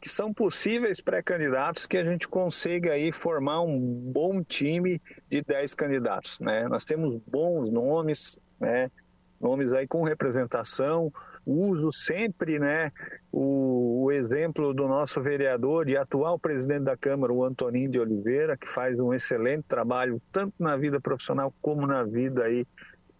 que 0.00 0.08
são 0.08 0.32
possíveis 0.32 1.00
pré-candidatos 1.00 1.86
que 1.86 1.96
a 1.96 2.04
gente 2.04 2.28
consiga 2.28 2.92
aí 2.92 3.10
formar 3.10 3.62
um 3.62 3.78
bom 3.78 4.42
time 4.42 5.00
de 5.28 5.42
10 5.42 5.74
candidatos, 5.74 6.38
né? 6.40 6.68
Nós 6.68 6.84
temos 6.84 7.16
bons 7.26 7.70
nomes, 7.70 8.38
né? 8.60 8.90
Nomes 9.40 9.72
aí 9.72 9.86
com 9.86 10.02
representação, 10.02 11.12
uso 11.48 11.90
sempre, 11.90 12.58
né, 12.58 12.92
o, 13.32 14.04
o, 14.04 14.12
exemplo 14.12 14.74
do 14.74 14.86
nosso 14.86 15.20
vereador 15.22 15.88
e 15.88 15.96
atual 15.96 16.38
presidente 16.38 16.84
da 16.84 16.96
Câmara, 16.96 17.32
o 17.32 17.44
Antoninho 17.44 17.90
de 17.90 17.98
Oliveira, 17.98 18.56
que 18.56 18.68
faz 18.68 19.00
um 19.00 19.14
excelente 19.14 19.64
trabalho 19.66 20.20
tanto 20.30 20.52
na 20.58 20.76
vida 20.76 21.00
profissional 21.00 21.54
como 21.62 21.86
na 21.86 22.02
vida 22.02 22.44
aí 22.44 22.66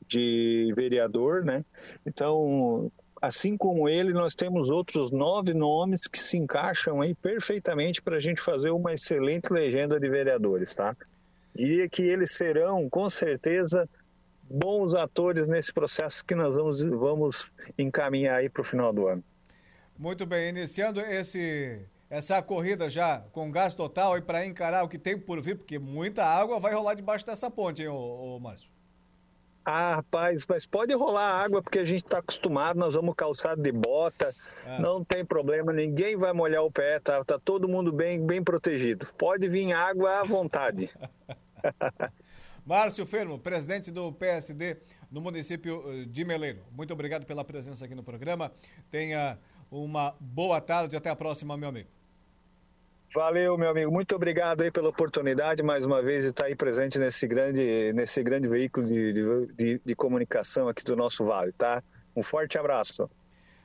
de 0.07 0.73
vereador, 0.75 1.45
né? 1.45 1.65
Então, 2.05 2.91
assim 3.21 3.57
como 3.57 3.89
ele, 3.89 4.13
nós 4.13 4.35
temos 4.35 4.69
outros 4.69 5.11
nove 5.11 5.53
nomes 5.55 6.07
que 6.07 6.19
se 6.19 6.37
encaixam 6.37 7.01
aí 7.01 7.15
perfeitamente 7.15 8.01
para 8.01 8.17
a 8.17 8.21
gente 8.21 8.41
fazer 8.41 8.71
uma 8.71 8.95
excelente 8.95 9.53
legenda 9.53 9.99
de 9.99 10.09
vereadores, 10.09 10.75
tá? 10.75 10.97
E 11.57 11.89
que 11.89 12.03
eles 12.03 12.33
serão, 12.33 12.89
com 12.89 13.11
certeza, 13.11 13.89
bons 14.43 14.95
atores 14.95 15.49
nesse 15.49 15.73
processo 15.73 16.25
que 16.25 16.35
nós 16.35 16.55
vamos, 16.55 16.83
vamos 16.83 17.53
encaminhar 17.77 18.39
aí 18.39 18.49
para 18.49 18.63
o 18.63 18.65
final 18.65 18.93
do 18.93 19.09
ano. 19.09 19.23
Muito 19.99 20.25
bem, 20.25 20.51
iniciando 20.51 21.01
esse 21.01 21.81
essa 22.11 22.41
corrida 22.41 22.89
já 22.89 23.19
com 23.33 23.51
gás 23.51 23.75
total 23.75 24.17
e 24.17 24.23
para 24.23 24.47
encarar 24.47 24.83
o 24.83 24.89
que 24.89 24.99
tem 24.99 25.19
por 25.19 25.43
vir, 25.43 25.59
porque 25.59 25.79
muita 25.79 26.25
água 26.25 26.59
vai 26.59 26.73
rolar 26.73 26.95
debaixo 26.95 27.27
dessa 27.27 27.51
ponte, 27.51 27.83
hein, 27.83 27.89
ô, 27.89 28.37
ô 28.37 28.41
Márcio? 28.41 28.71
Ah, 29.71 29.97
rapaz, 29.97 30.47
mas 30.49 30.65
pode 30.65 30.95
rolar 30.95 31.45
água 31.45 31.63
porque 31.63 31.79
a 31.79 31.85
gente 31.85 32.03
está 32.03 32.21
acostumado, 32.21 32.79
nós 32.79 32.95
vamos 32.95 33.15
calçado 33.15 33.61
de 33.61 33.71
bota, 33.71 34.35
é. 34.65 34.79
não 34.81 35.05
tem 35.05 35.23
problema, 35.23 35.75
ninguém 35.75 36.17
vai 36.17 36.33
molhar 36.33 36.65
o 36.65 36.73
pé, 36.73 36.99
tá, 36.99 37.23
tá 37.23 37.39
todo 37.39 37.69
mundo 37.69 37.93
bem, 37.93 38.25
bem 38.25 38.43
protegido. 38.43 39.07
Pode 39.19 39.47
vir 39.47 39.75
água 39.75 40.21
à 40.21 40.25
vontade. 40.25 40.91
Márcio 42.65 43.05
Fermo, 43.05 43.39
presidente 43.39 43.91
do 43.91 44.11
PSD 44.11 44.79
no 45.11 45.21
município 45.21 45.85
eh, 45.87 46.07
de 46.07 46.25
Meleiro. 46.25 46.65
Muito 46.73 46.95
obrigado 46.95 47.27
pela 47.27 47.45
presença 47.45 47.85
aqui 47.85 47.95
no 47.95 48.03
programa. 48.03 48.51
Tenha 48.91 49.39
uma 49.71 50.17
boa 50.19 50.63
tarde. 50.63 50.97
Até 50.97 51.11
a 51.11 51.17
próxima, 51.17 51.59
meu 51.59 51.69
amigo. 51.69 51.98
Valeu, 53.15 53.57
meu 53.57 53.71
amigo. 53.71 53.91
Muito 53.91 54.15
obrigado 54.15 54.61
aí 54.61 54.71
pela 54.71 54.91
oportunidade, 54.91 55.63
mais 55.63 55.83
uma 55.83 56.03
vez, 56.03 56.25
de 56.25 56.31
estar 56.31 56.45
aí 56.45 56.55
presente 56.55 56.99
nesse 56.99 57.27
grande, 57.27 57.91
nesse 57.95 58.23
grande 58.23 58.47
veículo 58.47 58.87
de, 58.87 59.47
de, 59.55 59.81
de 59.83 59.95
comunicação 59.97 60.69
aqui 60.69 60.85
do 60.85 60.95
nosso 60.95 61.25
Vale, 61.25 61.53
tá? 61.53 61.83
Um 62.15 62.23
forte 62.23 62.59
abraço. 62.59 63.09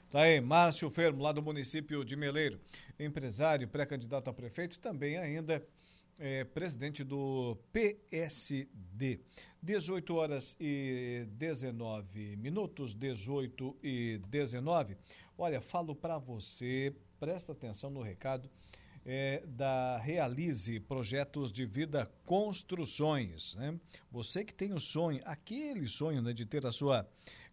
Tá 0.10 0.22
aí, 0.22 0.40
Márcio 0.40 0.90
Fermo, 0.90 1.22
lá 1.22 1.34
do 1.34 1.42
município 1.42 2.06
de 2.06 2.16
Meleiro, 2.16 2.58
empresário, 2.98 3.68
pré-candidato 3.68 4.30
a 4.30 4.34
prefeito, 4.34 4.80
também 4.80 5.18
ainda 5.18 5.62
é, 6.20 6.46
presidente 6.46 7.04
do 7.04 7.58
PSD. 7.74 9.20
18 9.62 10.16
horas 10.16 10.56
e 10.58 11.28
19 11.32 12.38
minutos, 12.38 12.96
18 12.96 13.76
e 13.84 14.22
19. 14.26 14.96
Olha, 15.38 15.60
falo 15.60 15.94
para 15.94 16.18
você, 16.18 16.96
presta 17.20 17.52
atenção 17.52 17.90
no 17.90 18.02
recado 18.02 18.50
é, 19.06 19.44
da 19.46 19.98
Realize 19.98 20.80
Projetos 20.80 21.52
de 21.52 21.66
Vida 21.66 22.10
Construções. 22.26 23.56
Né? 23.56 23.78
Você 24.12 24.44
que 24.44 24.54
tem 24.54 24.74
o 24.74 24.80
sonho, 24.80 25.22
aquele 25.26 25.88
sonho 25.88 26.22
né, 26.22 26.34
de 26.34 26.46
ter 26.46 26.66
a 26.66 26.72
sua 26.72 27.08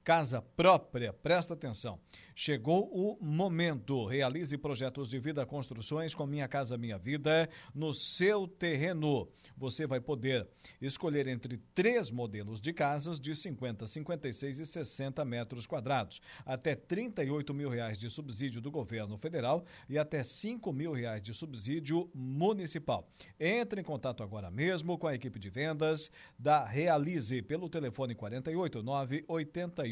casa 0.04 0.40
própria, 0.40 1.12
presta 1.12 1.54
atenção. 1.54 1.98
Chegou 2.34 2.90
o 2.90 3.18
momento. 3.22 4.06
Realize 4.06 4.56
projetos 4.56 5.10
de 5.10 5.18
vida, 5.18 5.44
construções 5.44 6.14
com 6.14 6.26
Minha 6.26 6.48
Casa 6.48 6.78
Minha 6.78 6.96
Vida 6.96 7.48
no 7.74 7.92
seu 7.92 8.48
terreno. 8.48 9.28
Você 9.56 9.86
vai 9.86 10.00
poder 10.00 10.48
escolher 10.80 11.26
entre 11.26 11.58
três 11.74 12.10
modelos 12.10 12.60
de 12.60 12.72
casas 12.72 13.20
de 13.20 13.36
50, 13.36 13.86
56 13.86 14.58
e 14.58 14.66
60 14.66 15.24
metros 15.24 15.66
quadrados, 15.66 16.20
até 16.46 16.74
38 16.74 17.52
mil 17.52 17.68
reais 17.68 17.98
de 17.98 18.08
subsídio 18.08 18.60
do 18.60 18.70
governo 18.70 19.18
federal 19.18 19.64
e 19.88 19.98
até 19.98 20.24
5 20.24 20.72
mil 20.72 20.92
reais 20.92 21.22
de 21.22 21.34
subsídio 21.34 22.10
municipal. 22.14 23.06
Entre 23.38 23.82
em 23.82 23.84
contato 23.84 24.22
agora 24.22 24.50
mesmo 24.50 24.96
com 24.96 25.06
a 25.06 25.14
equipe 25.14 25.38
de 25.38 25.50
vendas 25.50 26.10
da 26.38 26.64
Realize 26.64 27.42
pelo 27.42 27.68
telefone 27.68 28.14
48 28.14 28.82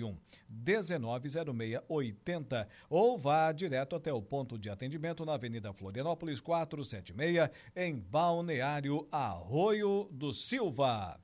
981 0.08 0.16
1906 0.48 1.82
80 1.88 2.68
ou 2.88 3.18
vá 3.18 3.52
direto 3.52 3.96
até 3.96 4.12
o 4.12 4.22
ponto 4.22 4.58
de 4.58 4.70
atendimento 4.70 5.24
na 5.24 5.34
Avenida 5.34 5.72
Florianópolis 5.72 6.40
476, 6.40 7.50
em 7.76 7.98
Balneário 7.98 9.06
Arroio 9.10 10.08
do 10.10 10.32
Silva. 10.32 11.18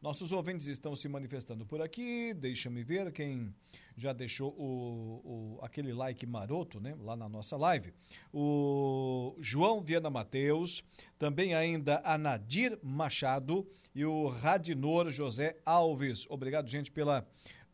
Nossos 0.00 0.30
ouvintes 0.30 0.68
estão 0.68 0.94
se 0.94 1.08
manifestando 1.08 1.66
por 1.66 1.82
aqui. 1.82 2.32
Deixa-me 2.32 2.84
ver 2.84 3.10
quem 3.10 3.52
já 3.96 4.12
deixou 4.12 4.50
o, 4.56 5.58
o, 5.58 5.58
aquele 5.60 5.92
like 5.92 6.24
maroto, 6.24 6.78
né? 6.78 6.96
Lá 7.00 7.16
na 7.16 7.28
nossa 7.28 7.56
live. 7.56 7.92
O 8.32 9.34
João 9.40 9.82
Viana 9.82 10.08
Mateus, 10.08 10.84
também 11.18 11.52
ainda 11.52 12.00
a 12.04 12.16
Nadir 12.16 12.78
Machado 12.80 13.66
e 13.92 14.04
o 14.04 14.28
Radinor 14.28 15.10
José 15.10 15.56
Alves. 15.66 16.26
Obrigado, 16.30 16.68
gente, 16.68 16.92
pela 16.92 17.26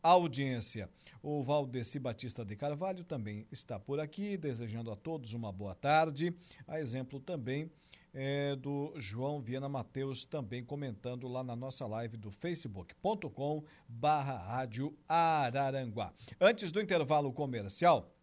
audiência. 0.09 0.89
O 1.21 1.41
Valdeci 1.41 1.99
Batista 1.99 2.45
de 2.45 2.55
Carvalho 2.55 3.03
também 3.03 3.47
está 3.51 3.79
por 3.79 3.99
aqui, 3.99 4.37
desejando 4.37 4.91
a 4.91 4.95
todos 4.95 5.33
uma 5.33 5.51
boa 5.51 5.73
tarde. 5.73 6.35
A 6.67 6.79
exemplo 6.79 7.19
também 7.19 7.71
é, 8.13 8.55
do 8.55 8.93
João 8.97 9.41
Viana 9.41 9.67
Mateus, 9.67 10.23
também 10.23 10.63
comentando 10.63 11.27
lá 11.27 11.43
na 11.43 11.55
nossa 11.55 11.85
live 11.87 12.17
do 12.17 12.31
facebook.com 12.31 13.63
barra 13.87 14.37
rádio 14.37 14.95
Araranguá. 15.07 16.13
Antes 16.39 16.71
do 16.71 16.79
intervalo 16.79 17.33
comercial, 17.33 18.13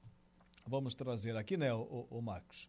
vamos 0.66 0.94
trazer 0.94 1.36
aqui, 1.36 1.56
né, 1.56 1.74
o, 1.74 2.06
o 2.08 2.22
Marcos? 2.22 2.68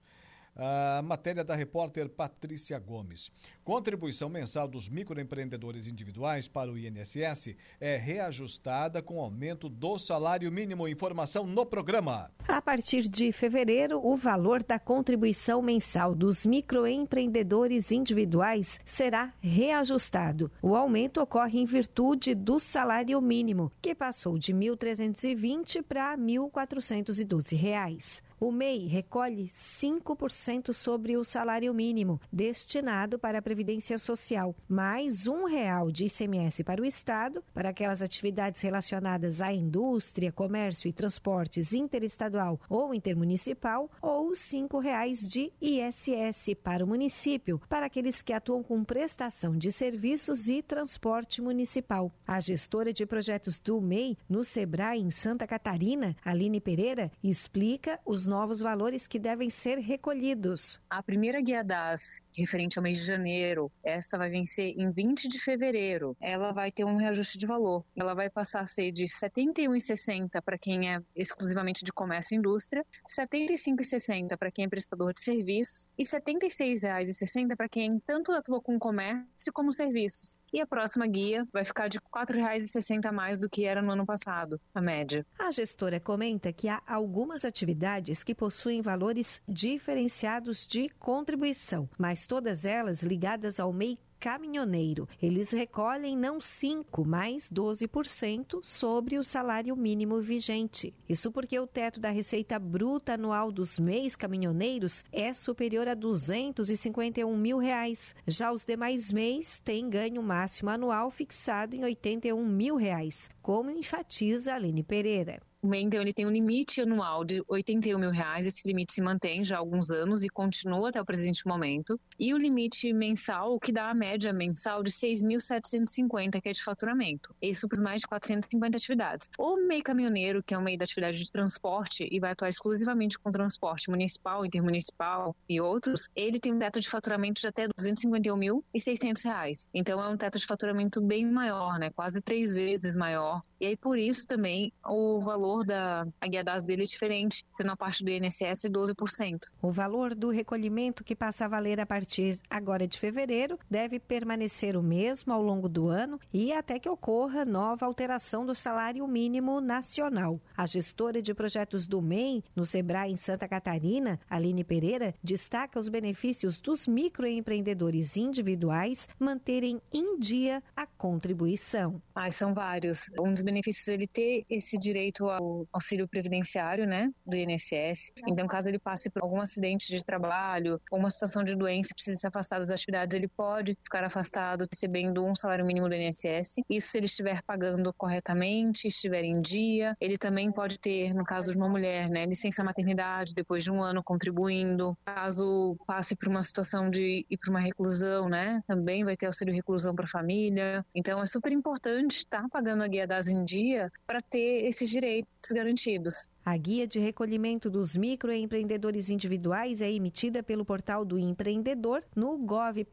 A 0.55 1.01
matéria 1.03 1.43
da 1.43 1.55
repórter 1.55 2.07
Patrícia 2.07 2.77
Gomes. 2.77 3.31
Contribuição 3.63 4.29
mensal 4.29 4.67
dos 4.67 4.87
microempreendedores 4.87 5.87
individuais 5.87 6.47
para 6.47 6.71
o 6.71 6.77
INSS 6.77 7.55
é 7.79 7.97
reajustada 7.97 9.01
com 9.01 9.19
aumento 9.19 9.67
do 9.67 9.97
salário 9.97 10.51
mínimo. 10.51 10.87
Informação 10.87 11.47
no 11.47 11.65
programa. 11.65 12.29
A 12.47 12.61
partir 12.61 13.07
de 13.07 13.31
fevereiro, 13.31 13.99
o 14.05 14.15
valor 14.15 14.61
da 14.61 14.77
contribuição 14.77 15.61
mensal 15.61 16.13
dos 16.13 16.45
microempreendedores 16.45 17.91
individuais 17.91 18.79
será 18.85 19.33
reajustado. 19.41 20.51
O 20.61 20.75
aumento 20.75 21.19
ocorre 21.19 21.59
em 21.59 21.65
virtude 21.65 22.35
do 22.35 22.59
salário 22.59 23.19
mínimo, 23.19 23.71
que 23.81 23.95
passou 23.95 24.37
de 24.37 24.51
R$ 24.51 24.59
1.320 24.59 25.81
para 25.81 26.11
R$ 26.11 26.17
1.412. 26.17 28.21
O 28.43 28.51
MEI 28.51 28.87
recolhe 28.87 29.45
5% 29.45 30.73
sobre 30.73 31.15
o 31.15 31.23
salário 31.23 31.73
mínimo, 31.73 32.19
destinado 32.29 33.17
para 33.17 33.39
a 33.39 33.41
Previdência 33.41 33.97
Social, 33.97 34.53
mais 34.67 35.27
um 35.27 35.45
real 35.45 35.89
de 35.89 36.07
ICMS 36.07 36.61
para 36.61 36.81
o 36.81 36.85
Estado, 36.85 37.41
para 37.53 37.69
aquelas 37.69 38.01
atividades 38.01 38.61
relacionadas 38.61 39.39
à 39.39 39.53
indústria, 39.53 40.29
comércio 40.29 40.89
e 40.89 40.91
transportes 40.91 41.73
interestadual 41.73 42.59
ou 42.67 42.93
intermunicipal, 42.93 43.89
ou 44.01 44.35
cinco 44.35 44.77
reais 44.77 45.25
de 45.25 45.49
ISS 45.61 46.53
para 46.61 46.83
o 46.83 46.87
município, 46.87 47.61
para 47.69 47.85
aqueles 47.85 48.21
que 48.21 48.33
atuam 48.33 48.61
com 48.61 48.83
prestação 48.83 49.57
de 49.57 49.71
serviços 49.71 50.49
e 50.49 50.61
transporte 50.61 51.41
municipal. 51.41 52.11
A 52.27 52.41
gestora 52.41 52.91
de 52.91 53.05
projetos 53.05 53.57
do 53.57 53.79
MEI 53.79 54.17
no 54.27 54.43
Sebrae 54.43 54.99
em 54.99 55.11
Santa 55.11 55.47
Catarina, 55.47 56.13
Aline 56.25 56.59
Pereira, 56.59 57.09
explica 57.23 57.97
os 58.05 58.32
novos 58.33 58.61
valores 58.61 59.05
que 59.05 59.19
devem 59.19 59.47
ser 59.47 59.77
recolhidos. 59.77 60.81
A 60.89 61.03
primeira 61.03 61.39
guia 61.39 61.63
DAS, 61.63 62.19
referente 62.35 62.79
ao 62.79 62.83
mês 62.83 62.97
de 62.97 63.05
janeiro, 63.05 63.71
essa 63.83 64.17
vai 64.17 64.27
vencer 64.27 64.73
em 64.75 64.91
20 64.91 65.27
de 65.27 65.39
fevereiro. 65.39 66.17
Ela 66.19 66.51
vai 66.51 66.71
ter 66.71 66.83
um 66.83 66.97
reajuste 66.97 67.37
de 67.37 67.45
valor. 67.45 67.85
Ela 67.95 68.15
vai 68.15 68.31
passar 68.31 68.61
a 68.61 68.65
ser 68.65 68.91
de 68.91 69.03
R$ 69.03 69.07
71,60 69.07 70.41
para 70.43 70.57
quem 70.57 70.91
é 70.91 70.99
exclusivamente 71.15 71.85
de 71.85 71.93
comércio 71.93 72.33
e 72.33 72.39
indústria, 72.39 72.83
R$ 73.07 73.27
75,60 73.27 74.35
para 74.35 74.49
quem 74.49 74.65
é 74.65 74.67
prestador 74.67 75.13
de 75.13 75.21
serviços 75.21 75.87
e 75.95 76.01
R$ 76.01 76.19
76,60 76.19 77.55
para 77.55 77.69
quem 77.69 77.99
tanto 77.99 78.31
atua 78.31 78.59
com 78.59 78.79
comércio 78.79 79.53
como 79.53 79.71
serviços. 79.71 80.39
E 80.51 80.59
a 80.59 80.65
próxima 80.65 81.05
guia 81.05 81.47
vai 81.53 81.63
ficar 81.63 81.87
de 81.87 81.99
R$ 81.99 82.03
4,60 82.11 83.05
a 83.05 83.11
mais 83.11 83.37
do 83.37 83.47
que 83.47 83.63
era 83.63 83.79
no 83.79 83.91
ano 83.91 84.07
passado, 84.07 84.59
a 84.73 84.81
média. 84.81 85.23
A 85.37 85.51
gestora 85.51 85.99
comenta 85.99 86.51
que 86.51 86.67
há 86.67 86.81
algumas 86.87 87.45
atividades 87.45 88.12
que 88.21 88.35
possuem 88.35 88.81
valores 88.81 89.41
diferenciados 89.47 90.67
de 90.67 90.89
contribuição, 90.99 91.89
mas 91.97 92.27
todas 92.27 92.65
elas 92.65 93.01
ligadas 93.01 93.59
ao 93.59 93.71
MEI 93.71 93.97
caminhoneiro. 94.23 95.05
Eles 95.21 95.51
recolhem 95.51 96.17
não 96.17 96.39
5, 96.39 97.05
mas 97.05 97.49
12% 97.49 98.63
sobre 98.63 99.17
o 99.17 99.23
salário 99.23 99.75
mínimo 99.75 100.21
vigente. 100.21 100.93
Isso 101.09 101.29
porque 101.29 101.59
o 101.59 101.67
teto 101.67 101.99
da 101.99 102.09
receita 102.09 102.57
bruta 102.57 103.15
anual 103.15 103.51
dos 103.51 103.77
MEIs 103.77 104.15
caminhoneiros 104.15 105.03
é 105.11 105.33
superior 105.33 105.89
a 105.89 105.93
251 105.93 107.35
mil 107.35 107.57
reais. 107.57 108.15
Já 108.25 108.53
os 108.53 108.65
demais 108.65 109.11
MEIs 109.11 109.59
têm 109.59 109.89
ganho 109.89 110.23
máximo 110.23 110.69
anual 110.69 111.11
fixado 111.11 111.75
em 111.75 111.83
81 111.83 112.47
mil 112.47 112.77
reais, 112.77 113.29
como 113.41 113.71
enfatiza 113.71 114.53
Aline 114.53 114.83
Pereira. 114.83 115.41
O 115.63 115.73
então, 115.73 116.01
ele 116.01 116.11
tem 116.11 116.25
um 116.25 116.29
limite 116.29 116.81
anual 116.81 117.23
de 117.23 117.41
81 117.47 117.97
mil 117.97 118.11
reais. 118.11 118.45
Esse 118.45 118.67
limite 118.67 118.91
se 118.91 119.01
mantém 119.01 119.45
já 119.45 119.55
há 119.55 119.59
alguns 119.59 119.89
anos 119.89 120.21
e 120.21 120.27
continua 120.27 120.89
até 120.89 121.01
o 121.01 121.05
presente 121.05 121.47
momento. 121.47 121.97
E 122.19 122.33
o 122.33 122.37
limite 122.37 122.91
mensal, 122.91 123.53
o 123.53 123.59
que 123.61 123.71
dá 123.71 123.89
a 123.89 123.93
média 123.93 124.33
mensal 124.33 124.83
de 124.83 124.91
6.750, 124.91 126.41
que 126.41 126.49
é 126.49 126.51
de 126.51 126.61
faturamento. 126.61 127.33
Isso 127.41 127.69
para 127.69 127.81
mais 127.81 128.01
de 128.01 128.07
450 128.07 128.75
atividades. 128.77 129.29
O 129.37 129.55
MEI 129.55 129.81
caminhoneiro, 129.81 130.43
que 130.43 130.53
é 130.53 130.57
um 130.57 130.61
MEI 130.61 130.77
da 130.77 130.83
atividade 130.83 131.17
de 131.17 131.31
transporte 131.31 132.09
e 132.11 132.19
vai 132.19 132.31
atuar 132.31 132.49
exclusivamente 132.49 133.17
com 133.17 133.31
transporte 133.31 133.89
municipal, 133.89 134.45
intermunicipal 134.45 135.33
e 135.47 135.61
outros, 135.61 136.09
ele 136.13 136.41
tem 136.41 136.53
um 136.53 136.59
teto 136.59 136.81
de 136.81 136.89
faturamento 136.89 137.39
de 137.39 137.47
até 137.47 137.69
251.600 137.69 139.23
reais. 139.23 139.69
Então, 139.73 140.01
é 140.01 140.09
um 140.09 140.17
teto 140.17 140.37
de 140.37 140.45
faturamento 140.45 140.99
bem 140.99 141.25
maior, 141.25 141.79
né? 141.79 141.89
Quase 141.89 142.21
três 142.21 142.53
vezes 142.53 142.97
maior. 142.97 143.41
E 143.61 143.65
aí, 143.65 143.77
por 143.77 143.97
isso 143.97 144.27
também, 144.27 144.73
o 144.85 145.21
valor 145.21 145.52
valor 145.53 145.65
da 145.65 146.07
a 146.19 146.27
guia 146.27 146.43
das 146.43 146.63
dele 146.63 146.83
é 146.83 146.85
diferente, 146.85 147.43
sendo 147.47 147.71
a 147.71 147.77
parte 147.77 148.03
do 148.03 148.09
INSS 148.09 148.65
12%. 148.69 149.39
O 149.61 149.71
valor 149.71 150.15
do 150.15 150.29
recolhimento 150.29 151.03
que 151.03 151.15
passa 151.15 151.45
a 151.45 151.47
valer 151.47 151.79
a 151.79 151.85
partir 151.85 152.39
agora 152.49 152.87
de 152.87 152.97
fevereiro 152.97 153.57
deve 153.69 153.99
permanecer 153.99 154.75
o 154.75 154.81
mesmo 154.81 155.33
ao 155.33 155.41
longo 155.41 155.69
do 155.69 155.87
ano 155.87 156.19
e 156.33 156.51
até 156.51 156.79
que 156.79 156.89
ocorra 156.89 157.45
nova 157.45 157.85
alteração 157.85 158.45
do 158.45 158.55
salário 158.55 159.07
mínimo 159.07 159.61
nacional. 159.61 160.39
A 160.57 160.65
gestora 160.65 161.21
de 161.21 161.33
projetos 161.33 161.85
do 161.87 162.01
MEI 162.01 162.43
no 162.55 162.65
Sebrae 162.65 163.11
em 163.11 163.15
Santa 163.15 163.47
Catarina, 163.47 164.19
Aline 164.29 164.63
Pereira, 164.63 165.13
destaca 165.23 165.79
os 165.79 165.89
benefícios 165.89 166.59
dos 166.59 166.87
microempreendedores 166.87 168.17
individuais 168.17 169.07
manterem 169.19 169.81
em 169.93 170.17
dia 170.17 170.63
a 170.75 170.85
contribuição. 170.85 172.01
Ah, 172.15 172.31
são 172.31 172.53
vários. 172.53 173.09
Um 173.19 173.33
dos 173.33 173.43
benefícios 173.43 173.87
é 173.87 173.93
ele 173.93 174.07
ter 174.07 174.45
esse 174.49 174.77
direito 174.77 175.29
ao 175.29 175.42
auxílio 175.71 176.07
previdenciário, 176.07 176.85
né, 176.85 177.09
do 177.25 177.35
INSS. 177.35 178.11
Então, 178.27 178.47
caso 178.47 178.69
ele 178.69 178.79
passe 178.79 179.09
por 179.09 179.23
algum 179.23 179.41
acidente 179.41 179.87
de 179.87 180.03
trabalho 180.03 180.79
ou 180.91 180.99
uma 180.99 181.09
situação 181.09 181.43
de 181.43 181.55
doença 181.55 181.89
precise 181.93 182.17
se 182.17 182.27
afastar 182.27 182.59
das 182.59 182.71
atividades, 182.71 183.15
ele 183.15 183.27
pode 183.27 183.77
ficar 183.83 184.03
afastado 184.03 184.65
recebendo 184.71 185.25
um 185.25 185.35
salário 185.35 185.65
mínimo 185.65 185.89
do 185.89 185.95
INSS. 185.95 186.55
Isso 186.69 186.89
se 186.89 186.97
ele 186.97 187.05
estiver 187.05 187.41
pagando 187.43 187.93
corretamente, 187.93 188.87
estiver 188.87 189.23
em 189.23 189.41
dia. 189.41 189.95
Ele 189.99 190.17
também 190.17 190.51
pode 190.51 190.79
ter, 190.79 191.13
no 191.13 191.23
caso 191.23 191.51
de 191.51 191.57
uma 191.57 191.69
mulher, 191.69 192.09
né, 192.09 192.25
licença 192.25 192.63
maternidade 192.63 193.33
depois 193.33 193.63
de 193.63 193.71
um 193.71 193.81
ano 193.81 194.03
contribuindo. 194.03 194.97
Caso 195.05 195.75
passe 195.85 196.15
por 196.15 196.27
uma 196.27 196.43
situação 196.43 196.89
de 196.89 197.25
ir 197.29 197.37
para 197.37 197.49
uma 197.49 197.59
reclusão, 197.59 198.29
né, 198.29 198.61
também 198.67 199.03
vai 199.03 199.15
ter 199.17 199.27
auxílio 199.27 199.53
reclusão 199.53 199.95
para 199.95 200.05
a 200.05 200.09
família. 200.09 200.85
Então, 200.95 201.21
é 201.21 201.25
super 201.25 201.51
importante 201.51 202.17
estar 202.17 202.47
pagando 202.49 202.83
a 202.83 202.87
guia 202.87 203.07
das 203.07 203.27
em 203.27 203.43
dia 203.43 203.91
para 204.05 204.21
ter 204.21 204.65
esses 204.65 204.89
direitos 204.89 205.32
garantidos. 205.51 206.29
A 206.45 206.55
guia 206.57 206.87
de 206.87 206.99
recolhimento 206.99 207.69
dos 207.69 207.95
microempreendedores 207.95 209.09
individuais 209.09 209.81
é 209.81 209.91
emitida 209.91 210.41
pelo 210.43 210.63
portal 210.65 211.03
do 211.03 211.17
empreendedor 211.19 212.03
no 212.15 212.37
gov.br/mei, 212.37 212.87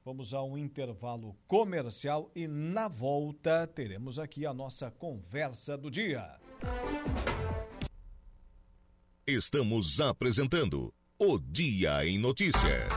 Vamos 0.05 0.33
a 0.33 0.43
um 0.43 0.57
intervalo 0.57 1.33
comercial 1.47 2.29
e 2.35 2.45
na 2.45 2.89
volta 2.89 3.65
teremos 3.65 4.19
aqui 4.19 4.45
a 4.45 4.53
nossa 4.53 4.91
conversa 4.91 5.77
do 5.77 5.89
dia. 5.89 6.29
Estamos 9.25 10.01
apresentando 10.01 10.93
o 11.17 11.39
Dia 11.39 12.05
em 12.05 12.17
Notícia. 12.17 12.89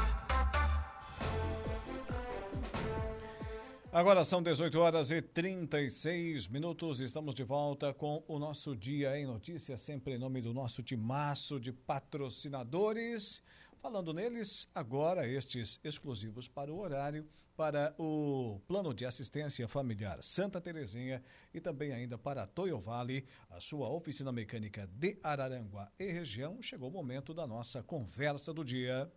Agora 3.93 4.25
são 4.25 4.43
18 4.43 4.77
horas 4.79 5.13
e 5.13 5.23
36 5.23 6.49
minutos. 6.49 6.99
Estamos 7.01 7.37
de 7.37 7.45
volta 7.45 7.95
com 7.95 8.25
o 8.27 8.37
nosso 8.37 8.75
Dia 8.75 9.17
em 9.17 9.25
Notícia, 9.27 9.77
sempre 9.77 10.15
em 10.15 10.19
nome 10.19 10.43
do 10.43 10.53
nosso 10.53 10.83
timaço 10.83 11.61
de 11.61 11.73
patrocinadores. 11.73 13.43
Falando 13.87 14.13
neles, 14.13 14.67
agora 14.75 15.29
estes 15.29 15.79
exclusivos 15.85 16.49
para 16.49 16.73
o 16.73 16.81
horário, 16.81 17.25
para 17.57 17.95
o 17.97 18.61
Plano 18.67 18.93
de 18.93 19.07
Assistência 19.07 19.69
Familiar 19.69 20.21
Santa 20.25 20.61
Terezinha 20.61 21.23
e 21.55 21.61
também 21.61 21.93
ainda 21.93 22.19
para 22.19 22.43
a 22.43 22.47
Toyo 22.49 22.81
Vale, 22.81 23.25
a 23.49 23.61
sua 23.61 23.89
oficina 23.89 24.33
mecânica 24.33 24.89
de 24.93 25.17
Araranguá 25.23 25.89
e 26.01 26.11
região. 26.11 26.61
Chegou 26.61 26.89
o 26.89 26.93
momento 26.93 27.33
da 27.33 27.47
nossa 27.47 27.81
conversa 27.81 28.53
do 28.53 28.65
dia. 28.65 29.09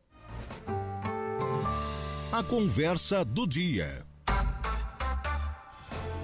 A 2.31 2.43
conversa 2.43 3.25
do 3.25 3.47
dia. 3.47 4.05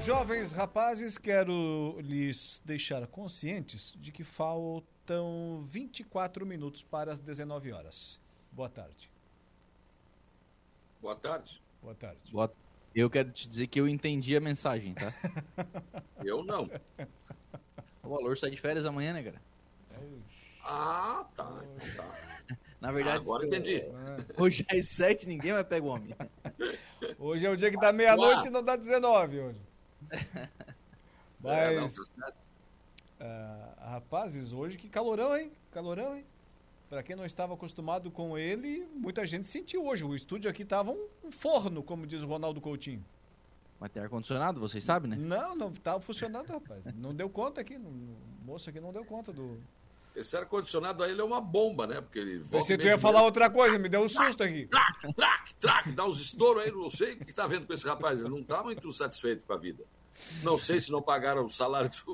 Jovens 0.03 0.51
rapazes, 0.51 1.17
quero 1.17 1.97
lhes 1.99 2.61
deixar 2.63 3.07
conscientes 3.07 3.91
de 3.97 4.11
que 4.11 4.23
faltam 4.23 5.65
24 5.65 6.45
minutos 6.45 6.83
para 6.83 7.11
as 7.11 7.17
19 7.17 7.71
horas. 7.71 8.23
Boa 8.55 8.69
tarde. 8.69 9.11
Boa 11.01 11.15
tarde. 11.15 11.61
Boa 11.81 11.93
tarde. 11.93 12.31
Boa... 12.31 12.53
Eu 12.95 13.09
quero 13.09 13.29
te 13.29 13.49
dizer 13.49 13.67
que 13.67 13.81
eu 13.81 13.85
entendi 13.85 14.33
a 14.33 14.39
mensagem, 14.39 14.93
tá? 14.93 15.13
eu 16.23 16.41
não. 16.41 16.69
O 18.01 18.09
valor 18.09 18.37
sai 18.37 18.51
de 18.51 18.57
férias 18.57 18.85
amanhã, 18.85 19.11
né, 19.11 19.23
cara? 19.23 19.41
Ah, 20.63 21.27
tá. 21.35 21.63
tá. 21.97 22.55
Na 22.79 22.93
verdade, 22.93 23.17
agora 23.17 23.45
entendi. 23.45 23.83
Hoje 24.37 24.65
é 24.69 24.81
7, 24.81 25.27
ninguém 25.27 25.51
vai 25.51 25.63
pegar 25.65 25.85
o 25.85 25.89
homem. 25.89 26.15
Hoje 27.19 27.45
é 27.45 27.49
o 27.49 27.57
dia 27.57 27.69
que 27.69 27.77
dá 27.77 27.91
meia-noite 27.91 28.47
e 28.47 28.51
não 28.51 28.63
dá 28.63 28.77
19 28.77 29.39
hoje. 29.39 29.61
Mas. 31.41 31.59
É, 31.59 31.79
não, 31.81 31.89
tá 31.89 32.33
uh, 33.19 33.89
rapazes, 33.91 34.53
hoje 34.53 34.77
que 34.77 34.87
calorão, 34.87 35.37
hein? 35.37 35.51
Calorão, 35.71 36.15
hein? 36.15 36.25
Para 36.95 37.03
quem 37.03 37.13
não 37.13 37.25
estava 37.25 37.53
acostumado 37.53 38.09
com 38.09 38.37
ele, 38.37 38.87
muita 38.95 39.25
gente 39.25 39.45
sentiu 39.45 39.85
hoje. 39.85 40.05
O 40.05 40.15
estúdio 40.15 40.49
aqui 40.49 40.63
estava 40.63 40.91
um 40.91 41.29
forno, 41.29 41.83
como 41.83 42.07
diz 42.07 42.23
o 42.23 42.25
Ronaldo 42.25 42.61
Coutinho. 42.61 43.03
Mas 43.77 43.91
tem 43.91 44.01
ar-condicionado, 44.01 44.61
vocês 44.61 44.81
sabem, 44.81 45.11
né? 45.11 45.17
Não, 45.17 45.57
não 45.57 45.71
estava 45.71 45.99
funcionando, 45.99 46.47
rapaz. 46.47 46.85
Não 46.95 47.13
deu 47.13 47.29
conta 47.29 47.59
aqui. 47.59 47.75
O 47.75 48.17
moço 48.45 48.69
aqui 48.69 48.79
não 48.79 48.93
deu 48.93 49.03
conta 49.03 49.33
do. 49.33 49.59
Esse 50.15 50.37
ar-condicionado 50.37 51.03
aí 51.03 51.11
ele 51.11 51.19
é 51.19 51.23
uma 51.25 51.41
bomba, 51.41 51.85
né? 51.85 51.99
Porque 51.99 52.17
ele. 52.17 52.45
Você 52.49 52.77
ia 52.77 52.97
falar 52.97 53.23
outra 53.23 53.49
coisa, 53.49 53.77
me 53.77 53.89
deu 53.89 53.99
um 53.99 54.07
susto 54.07 54.41
aqui. 54.41 54.65
Trac, 54.67 55.13
trac, 55.13 55.55
trac, 55.55 55.91
dá 55.91 56.05
uns 56.05 56.21
estouros 56.21 56.63
aí, 56.63 56.71
não 56.71 56.89
sei 56.89 57.15
o 57.15 57.17
que 57.17 57.31
está 57.31 57.45
vendo 57.45 57.67
com 57.67 57.73
esse 57.73 57.85
rapaz. 57.85 58.21
Ele 58.21 58.29
não 58.29 58.39
está 58.39 58.63
muito 58.63 58.89
satisfeito 58.93 59.45
com 59.45 59.51
a 59.51 59.57
vida. 59.57 59.83
Não 60.43 60.57
sei 60.57 60.79
se 60.79 60.93
não 60.93 61.01
pagaram 61.01 61.43
o 61.43 61.49
salário 61.49 61.89
do, 61.89 62.13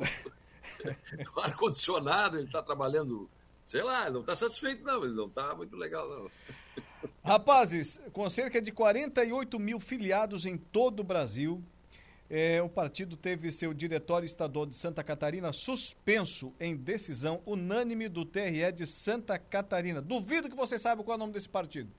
do 1.24 1.40
ar-condicionado, 1.40 2.38
ele 2.38 2.48
está 2.48 2.64
trabalhando 2.64 3.30
sei 3.72 3.84
lá, 3.84 4.09
não 4.09 4.19
está 4.19 4.36
satisfeito, 4.36 4.84
não, 4.84 5.01
ele 5.05 5.13
não 5.13 5.28
está 5.28 5.55
muito 5.55 5.78
legal, 5.78 6.09
não. 6.09 6.30
Rapazes, 7.24 8.01
com 8.11 8.30
cerca 8.30 8.61
de 8.61 8.69
48 8.69 9.57
mil 9.57 9.80
filiados 9.80 10.45
em 10.45 10.57
todo 10.57 10.99
o 10.99 11.03
Brasil, 11.05 11.63
é, 12.30 12.61
o 12.61 12.67
partido 12.67 13.15
teve 13.15 13.49
seu 13.49 13.74
diretório 13.74 14.26
estadual 14.26 14.65
de 14.65 14.76
Santa 14.76 15.01
Catarina 15.05 15.53
suspenso 15.53 16.53
em 16.59 16.76
decisão 16.76 17.41
unânime 17.45 18.09
do 18.09 18.26
TRE 18.26 18.74
de 18.74 18.86
Santa 18.86 19.39
Catarina. 19.39 20.01
Duvido 20.01 20.49
que 20.49 20.55
você 20.55 20.78
saiba 20.78 21.01
qual 21.01 21.13
é 21.13 21.15
o 21.15 21.19
nome 21.19 21.32
desse 21.32 21.47
partido. 21.47 21.89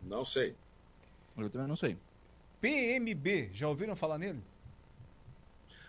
Não 0.00 0.24
sei. 0.24 0.56
Eu 1.36 1.50
também 1.50 1.68
não 1.68 1.76
sei. 1.76 1.98
PMB, 2.62 3.50
já 3.52 3.68
ouviram 3.68 3.94
falar 3.94 4.16
nele? 4.16 4.42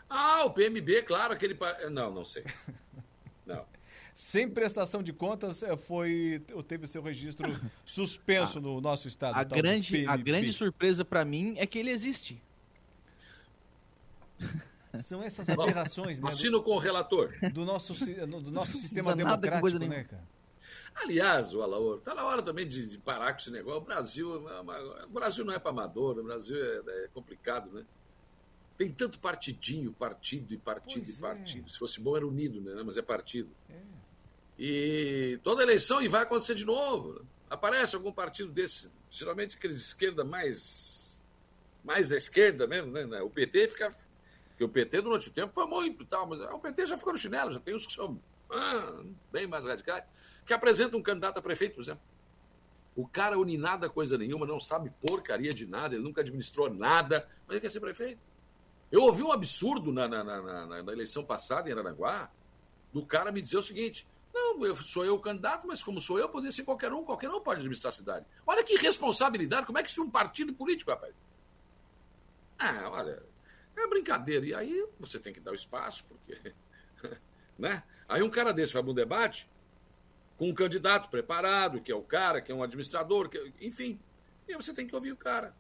Ah, 0.10 0.44
o 0.44 0.52
PMB, 0.52 1.04
claro, 1.04 1.34
aquele. 1.34 1.58
Não, 1.90 2.14
não 2.14 2.26
sei. 2.26 2.44
Não 3.46 3.64
sem 4.16 4.50
prestação 4.50 5.04
de 5.04 5.12
contas, 5.12 5.62
eh, 5.62 5.76
foi 5.76 6.42
teve 6.70 6.88
seu 6.88 7.02
registro 7.02 7.46
suspenso 7.86 8.60
a, 8.60 8.62
no 8.62 8.80
nosso 8.80 9.10
estado. 9.10 9.38
A, 9.38 9.44
grande, 9.44 10.08
a 10.08 10.16
grande 10.16 10.54
surpresa 10.54 11.04
para 11.04 11.26
mim 11.26 11.56
é 11.58 11.68
que 11.68 11.78
ele 11.78 11.92
existe. 11.92 12.42
São 15.02 15.22
essas 15.22 15.50
aberrações, 15.50 16.22
né? 16.22 16.30
Assino 16.30 16.64
com 16.64 16.72
o 16.72 16.78
relator. 16.78 17.34
Do 17.52 17.66
nosso, 17.66 17.94
do 18.26 18.50
nosso 18.50 18.78
sistema 18.78 19.14
democrático, 19.14 19.80
né, 19.80 20.06
cara? 20.06 20.24
Aliás, 20.96 21.54
o 21.54 21.62
Alaor, 21.62 22.00
tá 22.00 22.16
na 22.16 22.24
hora 22.24 22.42
também 22.42 22.66
de, 22.66 22.88
de, 22.88 22.98
parar 22.98 23.34
com 23.34 23.40
esse 23.40 23.52
negócio. 23.52 23.82
O 23.82 23.84
Brasil, 23.84 24.50
é 24.50 24.62
o 25.04 25.10
Brasil 25.10 25.44
não 25.44 25.54
é 25.54 25.60
para 25.60 25.72
amador, 25.72 26.18
o 26.18 26.24
Brasil 26.24 26.56
é, 26.56 27.04
é, 27.04 27.10
complicado, 27.14 27.70
né? 27.70 27.86
Tem 28.78 28.90
tanto 28.90 29.20
partidinho, 29.20 29.92
partido 29.92 30.54
e 30.54 30.58
partido 30.58 31.04
pois 31.04 31.20
e 31.20 31.22
partido. 31.22 31.66
É. 31.68 31.70
Se 31.70 31.78
fosse 31.78 32.00
bom 32.00 32.16
era 32.16 32.26
unido, 32.26 32.62
né? 32.62 32.82
Mas 32.82 32.96
é 32.96 33.02
partido. 33.02 33.50
É. 33.70 34.05
E 34.58 35.40
toda 35.44 35.64
eleição 35.64 36.02
e 36.02 36.08
vai 36.08 36.24
acontecer 36.24 36.56
de 36.56 36.66
novo. 36.66 37.26
Aparece 37.50 37.96
algum 37.96 38.12
partido 38.12 38.52
desse, 38.52 38.92
geralmente 39.10 39.58
aquele 39.58 39.74
de 39.74 39.82
esquerda 39.82 40.24
mais 40.24 41.22
mais 41.84 42.10
da 42.10 42.16
esquerda 42.16 42.66
mesmo, 42.66 42.92
né? 42.92 43.22
O 43.22 43.30
PT 43.30 43.68
fica 43.68 43.96
Porque 44.50 44.64
o 44.64 44.70
PT 44.70 45.02
durante 45.02 45.28
o 45.28 45.32
tempo 45.32 45.54
foi 45.54 45.68
muito 45.68 46.04
e 46.04 46.06
tal, 46.06 46.26
mas 46.26 46.42
o 46.42 46.60
PT 46.60 46.88
já 46.88 46.98
ficou 46.98 47.14
no 47.14 47.20
chinelo, 47.20 47.52
já 47.52 47.60
tem 47.60 47.76
uns 47.76 47.86
que 47.86 47.94
são 47.94 48.20
ah, 48.50 49.04
bem 49.32 49.46
mais 49.46 49.66
radicais, 49.66 50.04
que 50.46 50.54
apresentam 50.54 51.00
um 51.00 51.04
candidato 51.04 51.38
a 51.38 51.42
prefeito, 51.42 51.76
por 51.76 51.82
exemplo. 51.82 52.02
O 52.96 53.06
cara 53.06 53.38
une 53.38 53.58
nada 53.58 53.90
coisa 53.90 54.18
nenhuma, 54.18 54.46
não 54.46 54.60
sabe 54.60 54.92
porcaria 55.06 55.54
de 55.54 55.66
nada, 55.66 55.96
ele 55.96 56.04
nunca 56.04 56.22
administrou 56.22 56.74
nada, 56.74 57.30
mas 57.46 57.56
ele 57.56 57.62
quer 57.62 57.70
ser 57.70 57.82
prefeito. 57.82 58.22
Eu 58.92 59.02
ouvi 59.02 59.22
um 59.22 59.32
absurdo 59.32 59.92
na, 59.92 60.08
na, 60.08 60.24
na, 60.24 60.84
na 60.84 60.92
eleição 60.94 61.24
passada 61.26 61.70
em 61.70 61.74
Aranaguá, 61.74 62.32
do 62.94 63.06
cara 63.06 63.32
me 63.32 63.42
dizer 63.42 63.58
o 63.58 63.64
seguinte: 63.64 64.08
não, 64.36 64.66
eu, 64.66 64.76
sou 64.76 65.06
eu 65.06 65.16
o 65.16 65.20
candidato, 65.20 65.66
mas 65.66 65.82
como 65.82 66.02
sou 66.02 66.20
eu, 66.20 66.28
poderia 66.28 66.52
ser 66.52 66.64
qualquer 66.64 66.92
um, 66.92 67.06
qualquer 67.06 67.30
um 67.30 67.40
pode 67.40 67.60
administrar 67.60 67.90
a 67.90 67.96
cidade. 67.96 68.26
Olha 68.46 68.66
que 68.66 68.76
responsabilidade, 68.76 69.66
como 69.66 69.78
é 69.78 69.84
que 69.84 69.90
se 69.90 70.02
um 70.02 70.10
partido 70.10 70.54
político, 70.54 70.92
rapaz? 70.92 71.16
Ah, 72.60 72.90
olha, 72.92 73.24
é 73.78 73.88
brincadeira. 73.88 74.46
E 74.46 74.54
aí 74.54 74.88
você 75.00 75.18
tem 75.20 75.32
que 75.32 75.40
dar 75.40 75.52
o 75.52 75.56
espaço, 75.56 76.06
porque. 76.10 76.54
né? 77.58 77.82
Aí 78.10 78.22
um 78.22 78.30
cara 78.30 78.54
desse 78.54 78.74
vai 78.74 78.84
para 78.84 78.92
um 78.92 78.96
debate 78.96 79.50
com 80.38 80.50
um 80.50 80.54
candidato 80.54 81.10
preparado, 81.10 81.80
que 81.80 81.90
é 81.90 81.96
o 81.96 82.04
cara, 82.04 82.42
que 82.42 82.52
é 82.52 82.56
um 82.56 82.62
administrador, 82.62 83.30
que, 83.30 83.54
enfim. 83.62 83.98
E 84.50 84.52
aí 84.52 84.58
você 84.58 84.74
tem 84.74 84.86
que 84.86 84.94
ouvir 84.94 85.14
o 85.14 85.18
cara. 85.18 85.56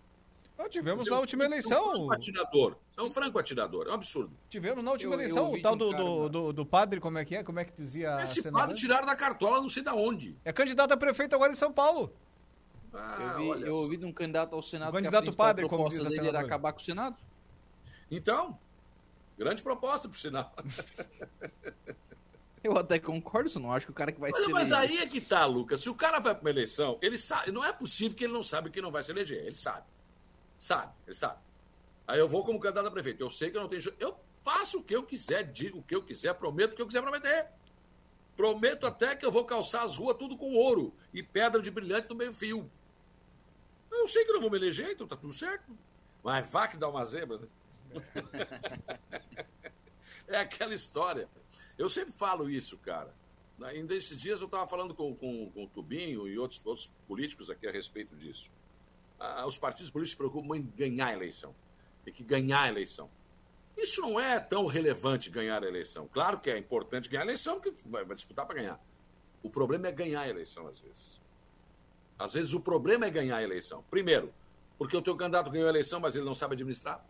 Nós 0.57 0.69
tivemos 0.69 1.05
na 1.05 1.19
última 1.19 1.43
eleição. 1.43 1.77
É 1.77 1.89
um 1.89 1.91
franco 1.91 2.13
atirador. 2.13 2.77
É 2.97 3.01
um 3.01 3.11
franco 3.11 3.39
atirador. 3.39 3.87
É 3.87 3.91
um 3.91 3.93
absurdo. 3.93 4.31
Tivemos 4.49 4.83
na 4.83 4.91
última 4.91 5.13
eu, 5.13 5.19
eleição 5.19 5.47
eu 5.47 5.59
o 5.59 5.61
tal 5.61 5.75
do, 5.75 5.91
do, 5.91 6.29
do, 6.29 6.53
do, 6.53 6.65
padre, 6.65 6.99
como 6.99 7.17
é 7.17 7.25
que 7.25 7.35
é? 7.35 7.43
Como 7.43 7.59
é 7.59 7.65
que 7.65 7.73
dizia 7.73 8.21
Esse 8.23 8.49
padre 8.49 8.75
tiraram 8.75 9.05
da 9.05 9.15
cartola, 9.15 9.61
não 9.61 9.69
sei 9.69 9.83
da 9.83 9.93
onde. 9.93 10.37
É 10.45 10.53
candidato 10.53 10.93
a 10.93 10.97
prefeito 10.97 11.35
agora 11.35 11.51
em 11.51 11.55
São 11.55 11.73
Paulo. 11.73 12.13
Ah, 12.93 13.35
eu, 13.37 13.57
vi, 13.57 13.61
eu 13.63 13.73
ouvi 13.73 13.97
de 13.97 14.05
um 14.05 14.13
candidato 14.13 14.55
ao 14.55 14.63
Senado 14.63 14.89
o 14.89 14.93
candidato 14.93 15.23
que 15.25 15.29
a 15.29 15.33
padre, 15.33 15.67
como 15.67 15.89
diz 15.89 16.05
a 16.05 16.09
dele 16.09 16.29
era 16.29 16.39
acabar 16.39 16.71
com 16.71 16.79
o 16.79 16.83
Senado. 16.83 17.17
Então, 18.09 18.57
grande 19.37 19.61
proposta, 19.61 20.07
por 20.07 20.17
sinal. 20.17 20.53
Eu 22.63 22.75
até 22.79 22.97
concordo, 22.97 23.47
só 23.47 23.59
não 23.59 23.71
acho 23.71 23.85
que 23.85 23.91
o 23.91 23.95
cara 23.95 24.11
que 24.11 24.19
vai 24.19 24.31
mas, 24.31 24.43
se 24.43 24.51
Mas 24.51 24.71
aí 24.71 24.97
é 24.97 25.05
que 25.05 25.21
tá, 25.21 25.45
Lucas. 25.45 25.81
Se 25.81 25.89
o 25.89 25.93
cara 25.93 26.19
vai 26.19 26.33
para 26.33 26.41
uma 26.41 26.49
eleição, 26.49 26.97
ele 26.99 27.15
sabe. 27.15 27.51
Não 27.51 27.63
é 27.63 27.71
possível 27.71 28.17
que 28.17 28.23
ele 28.23 28.33
não 28.33 28.41
saiba 28.41 28.71
que 28.71 28.81
não 28.81 28.89
vai 28.89 29.03
se 29.03 29.11
eleger. 29.11 29.45
Ele 29.45 29.55
sabe. 29.55 29.83
Sabe, 30.57 30.93
ele 31.05 31.15
sabe. 31.15 31.39
Aí 32.07 32.19
eu 32.19 32.29
vou 32.29 32.43
como 32.43 32.59
candidato 32.59 32.87
a 32.87 32.91
prefeito. 32.91 33.21
Eu 33.21 33.29
sei 33.29 33.49
que 33.49 33.57
eu 33.57 33.61
não 33.61 33.69
tenho. 33.69 33.81
Eu 33.99 34.17
faço 34.43 34.79
o 34.79 34.83
que 34.83 34.95
eu 34.95 35.03
quiser, 35.03 35.43
digo 35.43 35.79
o 35.79 35.83
que 35.83 35.95
eu 35.95 36.03
quiser, 36.03 36.33
prometo 36.35 36.73
o 36.73 36.75
que 36.75 36.81
eu 36.81 36.87
quiser 36.87 37.01
prometer. 37.01 37.47
Prometo 38.35 38.85
até 38.85 39.15
que 39.15 39.25
eu 39.25 39.31
vou 39.31 39.45
calçar 39.45 39.83
as 39.83 39.97
ruas 39.97 40.17
tudo 40.17 40.37
com 40.37 40.53
ouro 40.53 40.93
e 41.13 41.23
pedra 41.23 41.61
de 41.61 41.71
brilhante 41.71 42.09
no 42.09 42.15
meio 42.15 42.33
fio. 42.33 42.69
Eu 43.91 44.07
sei 44.07 44.25
que 44.25 44.33
não 44.33 44.41
vou 44.41 44.51
me 44.51 44.57
eleger, 44.57 44.91
então 44.91 45.07
tá 45.07 45.15
tudo 45.15 45.33
certo. 45.33 45.75
Mas 46.23 46.49
vá 46.51 46.67
que 46.67 46.77
dá 46.77 46.89
uma 46.89 47.05
zebra, 47.05 47.37
né? 47.37 47.47
é 50.27 50.37
aquela 50.37 50.73
história. 50.73 51.29
Eu 51.77 51.89
sempre 51.89 52.13
falo 52.13 52.49
isso, 52.49 52.77
cara. 52.77 53.13
Ainda 53.63 53.95
esses 53.95 54.17
dias 54.17 54.41
eu 54.41 54.47
estava 54.47 54.67
falando 54.67 54.93
com, 54.93 55.15
com, 55.15 55.49
com 55.51 55.63
o 55.63 55.69
Tubinho 55.69 56.27
e 56.27 56.37
outros, 56.37 56.61
outros 56.65 56.91
políticos 57.07 57.49
aqui 57.49 57.67
a 57.67 57.71
respeito 57.71 58.15
disso. 58.15 58.51
Os 59.45 59.57
partidos 59.57 59.91
políticos 59.91 60.11
se 60.11 60.17
preocupam 60.17 60.57
em 60.57 60.63
ganhar 60.75 61.07
a 61.07 61.13
eleição. 61.13 61.53
Tem 62.03 62.13
que 62.13 62.23
ganhar 62.23 62.63
a 62.63 62.67
eleição. 62.67 63.09
Isso 63.77 64.01
não 64.01 64.19
é 64.19 64.39
tão 64.39 64.65
relevante 64.65 65.29
ganhar 65.29 65.63
a 65.63 65.67
eleição. 65.67 66.07
Claro 66.11 66.39
que 66.39 66.49
é 66.49 66.57
importante 66.57 67.09
ganhar 67.09 67.23
a 67.23 67.25
eleição, 67.25 67.59
porque 67.59 67.75
vai, 67.85 68.05
vai 68.05 68.15
disputar 68.15 68.45
para 68.45 68.55
ganhar. 68.55 68.79
O 69.43 69.49
problema 69.49 69.87
é 69.87 69.91
ganhar 69.91 70.21
a 70.21 70.29
eleição, 70.29 70.67
às 70.67 70.79
vezes. 70.79 71.19
Às 72.17 72.33
vezes 72.33 72.53
o 72.53 72.59
problema 72.59 73.05
é 73.05 73.09
ganhar 73.09 73.37
a 73.37 73.43
eleição. 73.43 73.83
Primeiro, 73.89 74.33
porque 74.77 74.95
o 74.95 75.01
teu 75.01 75.15
candidato 75.15 75.49
ganhou 75.49 75.67
a 75.67 75.69
eleição, 75.69 75.99
mas 75.99 76.15
ele 76.15 76.25
não 76.25 76.35
sabe 76.35 76.53
administrar. 76.53 77.05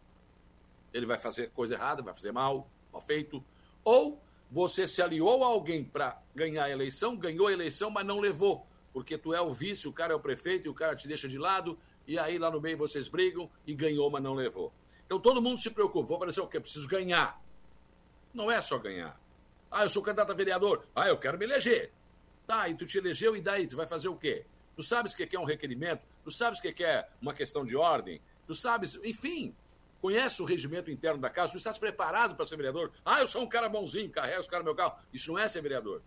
Ele 0.93 1.05
vai 1.05 1.20
fazer 1.20 1.51
coisa 1.51 1.76
errada, 1.76 2.01
vai 2.01 2.13
fazer 2.13 2.32
mal, 2.32 2.68
mal 2.91 3.01
feito. 3.01 3.43
Ou 3.84 4.20
você 4.49 4.88
se 4.88 5.01
aliou 5.01 5.43
a 5.43 5.47
alguém 5.47 5.84
para 5.84 6.20
ganhar 6.34 6.66
a 6.66 6.70
eleição, 6.70 7.16
ganhou 7.16 7.47
a 7.47 7.53
eleição, 7.53 7.89
mas 7.89 8.05
não 8.05 8.20
levou. 8.20 8.66
Porque 8.93 9.18
tu 9.18 9.34
é 9.34 9.41
o 9.41 9.53
vice, 9.53 9.88
o 9.88 9.93
cara 9.93 10.13
é 10.13 10.16
o 10.16 10.20
prefeito 10.20 10.68
e 10.68 10.70
o 10.70 10.74
cara 10.74 10.95
te 10.95 11.07
deixa 11.07 11.28
de 11.28 11.38
lado, 11.38 11.78
e 12.08 12.18
aí 12.20 12.38
lá 12.38 12.51
no 12.51 12.62
meio 12.62 12.78
vocês 12.78 13.08
brigam 13.08 13.49
e 13.66 13.74
ganhou, 13.74 14.10
mas 14.10 14.22
não 14.22 14.34
levou. 14.34 14.72
Então 15.06 15.20
todo 15.20 15.41
mundo 15.41 15.60
se 15.60 15.70
preocupa. 15.70 16.08
Vou 16.08 16.18
aparecer 16.18 16.41
o 16.41 16.47
quê? 16.47 16.60
Preciso 16.60 16.88
ganhar. 16.88 17.41
Não 18.34 18.51
é 18.51 18.60
só 18.62 18.78
ganhar. 18.78 19.20
Ah, 19.72 19.84
eu 19.84 19.89
sou 19.89 20.01
candidato 20.01 20.32
a 20.32 20.36
vereador. 20.36 20.86
Ah, 20.95 21.08
eu 21.08 21.18
quero 21.18 21.38
me 21.38 21.45
eleger. 21.45 21.91
Tá, 22.47 22.70
e 22.70 22.76
tu 22.76 22.86
te 22.86 22.97
elegeu, 22.97 23.36
e 23.36 23.41
daí? 23.41 23.68
Tu 23.68 23.76
vai 23.76 23.88
fazer 23.88 24.08
o 24.08 24.16
quê? 24.16 24.45
Tu 24.76 24.84
sabes 24.84 25.14
o 25.14 25.18
que 25.18 25.36
é 25.36 25.39
um 25.39 25.45
requerimento? 25.45 26.03
Tu 26.24 26.32
sabes 26.32 26.60
o 26.60 26.62
que 26.62 26.84
é 26.84 27.08
uma 27.22 27.34
questão 27.34 27.66
de 27.66 27.76
ordem? 27.76 28.22
Tu 28.45 28.53
sabes, 28.53 28.95
enfim, 29.03 29.56
conhece 30.01 30.41
o 30.41 30.45
regimento 30.45 30.91
interno 30.91 31.20
da 31.20 31.30
casa, 31.30 31.53
tu 31.53 31.58
estás 31.58 31.78
preparado 31.78 32.36
para 32.36 32.45
ser 32.45 32.58
vereador? 32.58 32.91
Ah, 33.03 33.22
eu 33.22 33.28
sou 33.28 33.41
um 33.41 33.47
cara 33.47 33.68
bonzinho, 33.68 34.10
carrego 34.12 34.41
os 34.41 34.47
caras 34.47 34.64
meu 34.64 34.76
carro. 34.76 34.95
Isso 35.12 35.32
não 35.32 35.39
é 35.39 35.47
ser 35.47 35.62
vereador. 35.62 36.01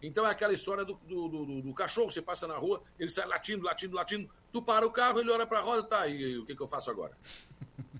Então 0.00 0.26
é 0.26 0.30
aquela 0.30 0.52
história 0.52 0.84
do, 0.84 0.94
do, 0.94 1.28
do, 1.28 1.62
do, 1.62 1.74
cachorro, 1.74 2.10
você 2.10 2.22
passa 2.22 2.46
na 2.46 2.56
rua, 2.56 2.82
ele 2.98 3.10
sai 3.10 3.26
latindo, 3.26 3.64
latindo, 3.64 3.96
latindo, 3.96 4.30
tu 4.52 4.62
para 4.62 4.86
o 4.86 4.90
carro, 4.90 5.20
ele 5.20 5.30
olha 5.30 5.46
para 5.46 5.58
a 5.58 5.62
roda, 5.62 5.82
tá, 5.82 6.06
e, 6.06 6.20
e 6.20 6.38
o 6.38 6.44
que, 6.44 6.54
que 6.54 6.62
eu 6.62 6.68
faço 6.68 6.90
agora? 6.90 7.16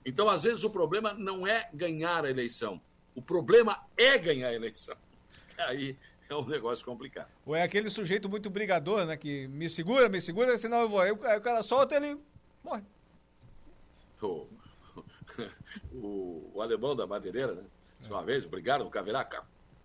Então, 0.04 0.28
às 0.28 0.42
vezes, 0.42 0.64
o 0.64 0.70
problema 0.70 1.12
não 1.12 1.46
é 1.46 1.68
ganhar 1.72 2.24
a 2.24 2.30
eleição. 2.30 2.80
O 3.14 3.20
problema 3.20 3.84
é 3.96 4.16
ganhar 4.16 4.48
a 4.48 4.54
eleição. 4.54 4.96
Aí 5.58 5.96
é 6.28 6.34
um 6.34 6.46
negócio 6.46 6.84
complicado. 6.84 7.28
Ou 7.44 7.54
é 7.54 7.62
aquele 7.62 7.90
sujeito 7.90 8.28
muito 8.28 8.48
brigador, 8.48 9.04
né? 9.04 9.16
Que 9.16 9.48
me 9.48 9.68
segura, 9.68 10.08
me 10.08 10.20
segura, 10.20 10.56
senão 10.56 10.82
eu 10.82 10.88
vou. 10.88 11.00
Aí 11.00 11.10
o 11.10 11.16
cara 11.16 11.62
solta 11.62 11.96
ele 11.96 12.18
morre. 12.62 12.82
O, 14.22 14.46
o, 15.92 16.50
o 16.54 16.62
alemão 16.62 16.94
da 16.94 17.06
madeireira, 17.06 17.54
né? 17.54 17.64
É. 18.02 18.06
Uma 18.08 18.22
vez 18.22 18.46
brigaram 18.46 18.84
no 18.84 18.90
Caverá. 18.90 19.28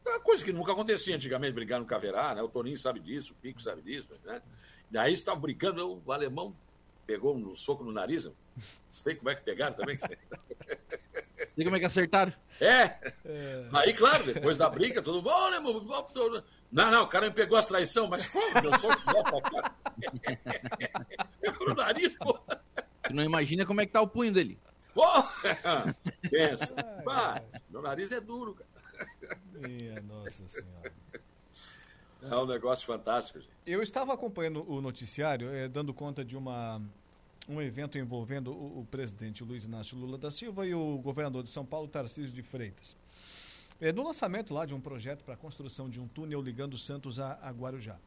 Uma 0.06 0.20
coisa 0.20 0.44
que 0.44 0.52
nunca 0.52 0.74
acontecia 0.74 1.16
antigamente, 1.16 1.54
brigar 1.54 1.80
no 1.80 1.86
Caverá, 1.86 2.36
né? 2.36 2.42
O 2.42 2.50
Toninho 2.50 2.78
sabe 2.78 3.00
disso, 3.00 3.34
o 3.34 3.36
Pico 3.36 3.62
sabe 3.62 3.82
disso, 3.82 4.10
né? 4.24 4.42
Daí 4.94 5.12
estavam 5.12 5.42
brincando, 5.42 6.04
o 6.06 6.12
alemão 6.12 6.56
pegou 7.08 7.36
um 7.36 7.56
soco 7.56 7.84
no 7.84 7.92
nariz. 7.92 8.26
Não 8.26 8.34
sei 8.92 9.16
como 9.16 9.32
é 9.32 9.36
que 9.36 9.42
pegaram 9.42 9.76
também. 9.76 9.98
Sei 11.56 11.66
como 11.66 11.76
é 11.76 11.80
que 11.80 11.86
acertaram. 11.86 12.32
É. 12.62 12.84
é. 13.26 13.68
Aí, 13.74 13.94
claro, 13.94 14.24
depois 14.24 14.58
da 14.58 14.70
briga, 14.70 15.02
todo 15.02 15.16
mundo. 15.16 15.30
Olha, 15.30 15.60
não, 16.72 16.90
não, 16.90 17.04
o 17.04 17.08
cara 17.08 17.28
me 17.28 17.34
pegou 17.34 17.58
as 17.58 17.66
traições, 17.66 18.10
mas 18.10 18.28
como? 18.28 18.62
Meu 18.62 18.80
soco 18.80 19.00
só 19.02 19.22
pra 19.24 19.42
cá. 19.42 19.76
Pegou 21.42 21.68
no 21.68 21.76
nariz, 21.76 22.18
pô. 22.18 22.40
Tu 23.04 23.14
não 23.14 23.24
imagina 23.24 23.66
como 23.66 23.82
é 23.82 23.86
que 23.86 23.92
tá 23.92 24.02
o 24.02 24.08
punho 24.08 24.32
dele. 24.32 24.58
Porra! 24.94 25.28
Pensa. 26.32 26.76
Mas, 27.04 27.44
meu 27.70 27.82
nariz 27.82 28.12
é 28.12 28.22
duro, 28.22 28.56
cara. 28.56 29.38
Minha 29.54 30.02
nossa 30.02 30.48
senhora. 30.48 30.94
É 32.30 32.36
um 32.36 32.46
negócio 32.46 32.86
fantástico, 32.86 33.40
gente. 33.40 33.52
Eu 33.66 33.82
estava 33.82 34.14
acompanhando 34.14 34.70
o 34.70 34.82
noticiário, 34.82 35.50
é, 35.50 35.68
dando 35.68 35.94
conta 35.94 36.24
de 36.24 36.38
uma, 36.38 36.82
um 37.48 37.62
evento 37.62 37.98
envolvendo 37.98 38.52
o, 38.52 38.82
o, 38.82 38.88
presidente 38.90 39.44
Luiz 39.44 39.66
Inácio 39.66 39.98
Lula 39.98 40.18
da 40.18 40.32
Silva 40.32 40.66
e 40.66 40.74
o 40.74 40.98
governador 41.00 41.44
de 41.44 41.50
São 41.50 41.66
Paulo, 41.66 41.88
Tarcísio 41.88 42.32
de 42.32 42.42
Freitas. 42.42 42.96
É, 43.82 43.92
no 43.92 44.04
lançamento 44.04 44.54
lá 44.54 44.66
de 44.66 44.74
um 44.74 44.80
projeto 44.80 45.24
para 45.24 45.34
a 45.34 45.38
construção 45.38 45.90
de 45.90 46.00
um 46.00 46.08
túnel 46.08 46.42
ligando 46.42 46.78
Santos 46.78 47.20
a, 47.20 47.38
a 47.42 47.52
Guarujá. 47.52 47.98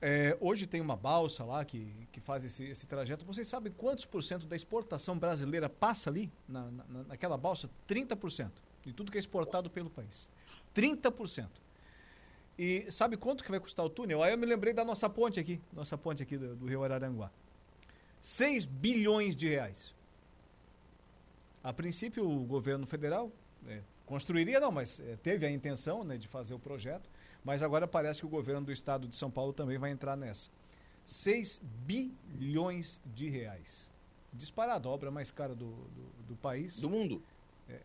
É, 0.00 0.36
hoje 0.40 0.66
tem 0.66 0.80
uma 0.80 0.96
balsa 0.96 1.44
lá 1.44 1.64
que, 1.64 1.90
que 2.12 2.20
faz 2.20 2.44
esse, 2.44 2.64
esse 2.64 2.86
trajeto. 2.86 3.24
Vocês 3.24 3.48
sabem 3.48 3.72
quantos 3.72 4.04
por 4.04 4.22
cento 4.22 4.46
da 4.46 4.56
exportação 4.56 5.18
brasileira 5.18 5.68
passa 5.68 6.10
ali, 6.10 6.30
na, 6.48 6.70
na, 6.70 7.04
naquela 7.04 7.36
balsa? 7.36 7.70
30% 7.88 8.50
de 8.84 8.92
tudo 8.92 9.10
que 9.10 9.18
é 9.18 9.20
exportado 9.20 9.70
pelo 9.70 9.88
país. 9.88 10.28
30%. 10.74 11.48
E 12.58 12.86
sabe 12.90 13.16
quanto 13.16 13.42
que 13.42 13.50
vai 13.50 13.58
custar 13.58 13.84
o 13.84 13.90
túnel? 13.90 14.22
Aí 14.22 14.32
eu 14.32 14.38
me 14.38 14.46
lembrei 14.46 14.72
da 14.72 14.84
nossa 14.84 15.08
ponte 15.08 15.40
aqui, 15.40 15.60
nossa 15.72 15.98
ponte 15.98 16.22
aqui 16.22 16.36
do, 16.36 16.54
do 16.54 16.66
Rio 16.66 16.84
Araranguá. 16.84 17.30
6 18.20 18.64
bilhões 18.64 19.34
de 19.34 19.48
reais. 19.48 19.92
A 21.62 21.72
princípio, 21.72 22.28
o 22.28 22.44
governo 22.44 22.86
federal 22.86 23.32
é, 23.66 23.82
construiria, 24.06 24.60
não, 24.60 24.70
mas 24.70 25.00
é, 25.00 25.16
teve 25.16 25.44
a 25.46 25.50
intenção 25.50 26.04
né, 26.04 26.16
de 26.16 26.28
fazer 26.28 26.54
o 26.54 26.58
projeto, 26.58 27.08
mas 27.44 27.62
agora 27.62 27.86
parece 27.88 28.20
que 28.20 28.26
o 28.26 28.28
governo 28.28 28.66
do 28.66 28.72
estado 28.72 29.08
de 29.08 29.16
São 29.16 29.30
Paulo 29.30 29.52
também 29.52 29.76
vai 29.76 29.90
entrar 29.90 30.16
nessa. 30.16 30.50
6 31.04 31.60
bilhões 31.86 33.00
de 33.04 33.28
reais. 33.28 33.90
Disparado, 34.32 34.88
a 34.88 34.92
obra 34.92 35.10
mais 35.10 35.30
cara 35.30 35.54
do, 35.54 35.66
do, 35.66 36.22
do 36.28 36.36
país. 36.36 36.80
Do 36.80 36.88
mundo. 36.88 37.22
É. 37.68 37.80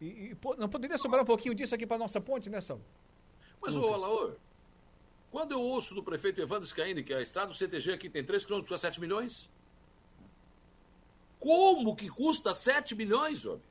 E, 0.00 0.06
e 0.06 0.34
pô, 0.34 0.54
não 0.56 0.68
poderia 0.68 0.98
sobrar 0.98 1.22
um 1.22 1.26
pouquinho 1.26 1.54
disso 1.54 1.74
aqui 1.74 1.86
para 1.86 1.98
nossa 1.98 2.20
ponte, 2.20 2.50
né, 2.50 2.60
Sal? 2.60 2.80
Mas, 3.60 3.76
ô, 3.76 3.92
Alaor, 3.92 4.36
quando 5.30 5.52
eu 5.52 5.60
ouço 5.60 5.94
do 5.94 6.02
prefeito 6.02 6.40
Evandro 6.40 6.66
Scaini 6.66 7.02
que 7.02 7.12
a 7.12 7.20
estrada 7.20 7.48
do 7.48 7.54
CTG 7.54 7.92
aqui 7.92 8.08
tem 8.08 8.24
3 8.24 8.44
km 8.44 8.60
custa 8.60 8.78
7 8.78 9.00
milhões, 9.00 9.50
como 11.38 11.94
que 11.94 12.08
custa 12.08 12.54
7 12.54 12.94
milhões, 12.94 13.44
homem? 13.44 13.62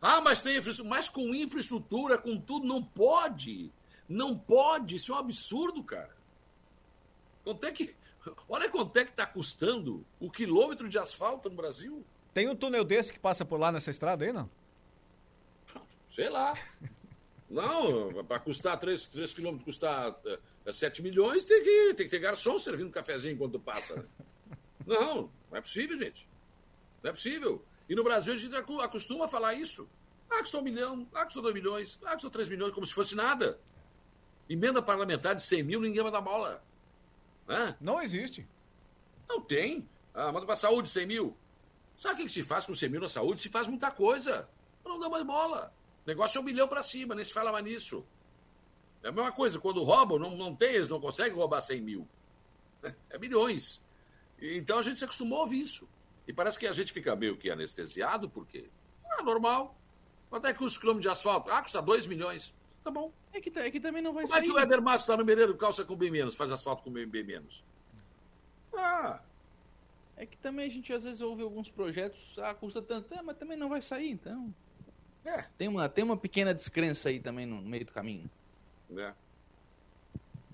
Ah, 0.00 0.20
mas 0.20 0.42
tem 0.42 0.58
infraestrutura. 0.58 0.96
Mas 0.96 1.08
com 1.08 1.32
infraestrutura, 1.32 2.18
com 2.18 2.36
tudo, 2.40 2.66
não 2.66 2.82
pode. 2.82 3.72
Não 4.08 4.36
pode. 4.36 4.96
Isso 4.96 5.12
é 5.12 5.14
um 5.14 5.18
absurdo, 5.18 5.84
cara. 5.84 6.14
Quanto 7.44 7.64
é 7.64 7.70
que. 7.70 7.94
Olha 8.48 8.68
quanto 8.68 8.96
é 8.96 9.04
que 9.04 9.10
está 9.12 9.26
custando 9.26 10.04
o 10.18 10.30
quilômetro 10.30 10.88
de 10.88 10.98
asfalto 10.98 11.48
no 11.48 11.54
Brasil. 11.54 12.04
Tem 12.34 12.48
um 12.48 12.56
túnel 12.56 12.84
desse 12.84 13.12
que 13.12 13.18
passa 13.18 13.44
por 13.44 13.60
lá 13.60 13.70
nessa 13.70 13.90
estrada 13.90 14.24
aí, 14.24 14.32
não? 14.32 14.50
Sei 16.10 16.28
lá. 16.28 16.54
Não, 17.52 18.24
para 18.24 18.40
custar 18.40 18.78
3, 18.78 19.08
3 19.08 19.34
quilômetros, 19.34 19.66
custar 19.66 20.10
uh, 20.10 20.72
7 20.72 21.02
milhões, 21.02 21.44
tem 21.44 21.62
que, 21.62 21.94
tem 21.94 22.06
que 22.06 22.10
ter 22.10 22.18
garçom 22.18 22.58
servindo 22.58 22.88
um 22.88 22.90
cafezinho 22.90 23.34
enquanto 23.34 23.60
passa. 23.60 23.94
Né? 23.94 24.04
Não, 24.86 25.30
não 25.50 25.58
é 25.58 25.60
possível, 25.60 25.98
gente. 25.98 26.26
Não 27.02 27.10
é 27.10 27.12
possível. 27.12 27.62
E 27.86 27.94
no 27.94 28.02
Brasil 28.02 28.32
a 28.32 28.36
gente 28.36 28.54
acostuma 28.56 29.26
a 29.26 29.28
falar 29.28 29.52
isso. 29.52 29.86
Ah, 30.30 30.38
custou 30.38 30.62
um 30.62 30.64
milhão, 30.64 31.06
ah, 31.12 31.26
custou 31.26 31.42
dois 31.42 31.54
milhões, 31.54 31.98
ah, 32.06 32.14
custou 32.14 32.30
três 32.30 32.48
milhões, 32.48 32.72
como 32.72 32.86
se 32.86 32.94
fosse 32.94 33.14
nada. 33.14 33.60
Emenda 34.48 34.80
parlamentar 34.80 35.34
de 35.34 35.42
100 35.42 35.62
mil, 35.62 35.80
ninguém 35.80 36.02
vai 36.02 36.10
dar 36.10 36.22
bola. 36.22 36.64
Hã? 37.46 37.76
Não 37.78 38.00
existe. 38.00 38.48
Não 39.28 39.42
tem. 39.42 39.86
Ah, 40.14 40.32
manda 40.32 40.46
para 40.46 40.54
a 40.54 40.56
saúde 40.56 40.88
100 40.88 41.06
mil. 41.06 41.36
Sabe 41.98 42.22
o 42.22 42.26
que 42.26 42.32
se 42.32 42.42
faz 42.42 42.64
com 42.64 42.74
100 42.74 42.88
mil 42.88 43.00
na 43.02 43.08
saúde? 43.10 43.42
Se 43.42 43.50
faz 43.50 43.68
muita 43.68 43.90
coisa. 43.90 44.48
Não 44.82 44.98
dá 44.98 45.10
mais 45.10 45.24
bola. 45.24 45.70
O 46.04 46.08
negócio 46.08 46.38
é 46.38 46.40
um 46.40 46.44
milhão 46.44 46.66
para 46.66 46.82
cima, 46.82 47.14
nem 47.14 47.24
se 47.24 47.32
fala 47.32 47.52
mais 47.52 47.64
nisso. 47.64 48.04
É 49.02 49.08
a 49.08 49.12
mesma 49.12 49.32
coisa, 49.32 49.58
quando 49.58 49.82
roubam, 49.82 50.18
não, 50.18 50.36
não 50.36 50.54
tem, 50.54 50.74
eles 50.74 50.88
não 50.88 51.00
conseguem 51.00 51.36
roubar 51.36 51.60
100 51.60 51.80
mil. 51.80 52.08
É 53.10 53.18
milhões. 53.18 53.82
Então 54.40 54.78
a 54.78 54.82
gente 54.82 54.98
se 54.98 55.04
acostumou 55.04 55.38
a 55.38 55.42
ouvir 55.42 55.62
isso. 55.62 55.88
E 56.26 56.32
parece 56.32 56.58
que 56.58 56.66
a 56.66 56.72
gente 56.72 56.92
fica 56.92 57.14
meio 57.14 57.36
que 57.36 57.50
anestesiado, 57.50 58.28
porque 58.28 58.68
ah, 59.04 59.22
normal. 59.22 59.76
Quanto 60.28 60.46
é 60.46 60.52
que 60.52 60.58
custa 60.58 60.78
o 60.78 60.80
quilômetro 60.80 61.02
de 61.02 61.08
asfalto? 61.08 61.50
Ah, 61.50 61.62
custa 61.62 61.82
2 61.82 62.06
milhões. 62.06 62.54
Tá 62.82 62.90
bom. 62.90 63.12
É 63.32 63.40
que, 63.40 63.56
é 63.58 63.70
que 63.70 63.78
também 63.78 64.02
não 64.02 64.12
vai 64.12 64.24
Como 64.24 64.34
sair. 64.34 64.48
Como 64.48 64.58
é 64.58 64.62
que 64.62 64.66
o 64.66 64.72
Éder 64.72 64.82
Matos 64.82 65.02
está 65.02 65.16
no 65.16 65.24
Mineiro 65.24 65.56
calça 65.56 65.84
com 65.84 65.94
bem 65.94 66.10
menos, 66.10 66.34
faz 66.34 66.50
asfalto 66.50 66.82
com 66.82 66.90
bem, 66.90 67.06
bem 67.06 67.22
menos? 67.22 67.64
Ah. 68.74 69.20
É 70.16 70.26
que 70.26 70.36
também 70.36 70.66
a 70.66 70.70
gente 70.70 70.92
às 70.92 71.04
vezes 71.04 71.20
ouve 71.20 71.42
alguns 71.42 71.70
projetos, 71.70 72.36
ah, 72.38 72.54
custa 72.54 72.82
tanto, 72.82 73.12
é, 73.14 73.22
mas 73.22 73.36
também 73.36 73.56
não 73.56 73.68
vai 73.68 73.80
sair, 73.80 74.10
então. 74.10 74.54
É. 75.24 75.44
Tem 75.56 75.68
uma, 75.68 75.88
tem 75.88 76.04
uma 76.04 76.16
pequena 76.16 76.52
descrença 76.52 77.08
aí 77.08 77.20
também 77.20 77.46
no 77.46 77.60
meio 77.62 77.84
do 77.84 77.92
caminho. 77.92 78.30
É. 78.96 79.12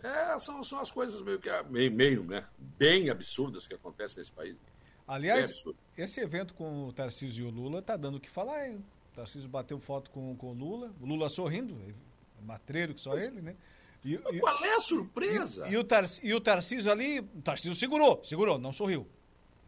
É, 0.02 0.38
são, 0.38 0.62
são 0.62 0.78
as 0.78 0.90
coisas 0.90 1.20
meio 1.22 1.40
que 1.40 1.50
meio, 1.68 1.92
meio, 1.92 2.24
né? 2.24 2.44
Bem 2.58 3.10
absurdas 3.10 3.66
que 3.66 3.74
acontecem 3.74 4.18
nesse 4.18 4.30
país. 4.30 4.54
Né? 4.54 4.66
Aliás, 5.06 5.64
esse 5.96 6.20
evento 6.20 6.54
com 6.54 6.86
o 6.86 6.92
Tarcísio 6.92 7.46
e 7.46 7.48
o 7.48 7.50
Lula 7.50 7.82
tá 7.82 7.96
dando 7.96 8.16
o 8.16 8.20
que 8.20 8.30
falar, 8.30 8.68
hein? 8.68 8.84
O 9.12 9.16
Tarcísio 9.16 9.48
bateu 9.48 9.80
foto 9.80 10.10
com, 10.10 10.36
com 10.36 10.50
o 10.50 10.52
Lula, 10.52 10.92
o 11.00 11.06
Lula 11.06 11.28
sorrindo, 11.28 11.76
é 11.88 12.44
matreiro 12.44 12.94
que 12.94 13.00
só 13.00 13.10
pois, 13.10 13.26
ele, 13.26 13.40
né? 13.40 13.56
E, 14.04 14.16
qual 14.38 14.64
é 14.64 14.76
a 14.76 14.80
surpresa? 14.80 15.66
E, 15.66 15.72
e, 15.72 15.76
o 15.76 15.82
Tar, 15.82 16.04
e 16.22 16.34
o 16.34 16.40
Tarcísio 16.40 16.92
ali, 16.92 17.18
o 17.18 17.42
Tarcísio 17.42 17.74
segurou, 17.74 18.22
segurou, 18.24 18.58
não 18.58 18.72
sorriu. 18.72 19.08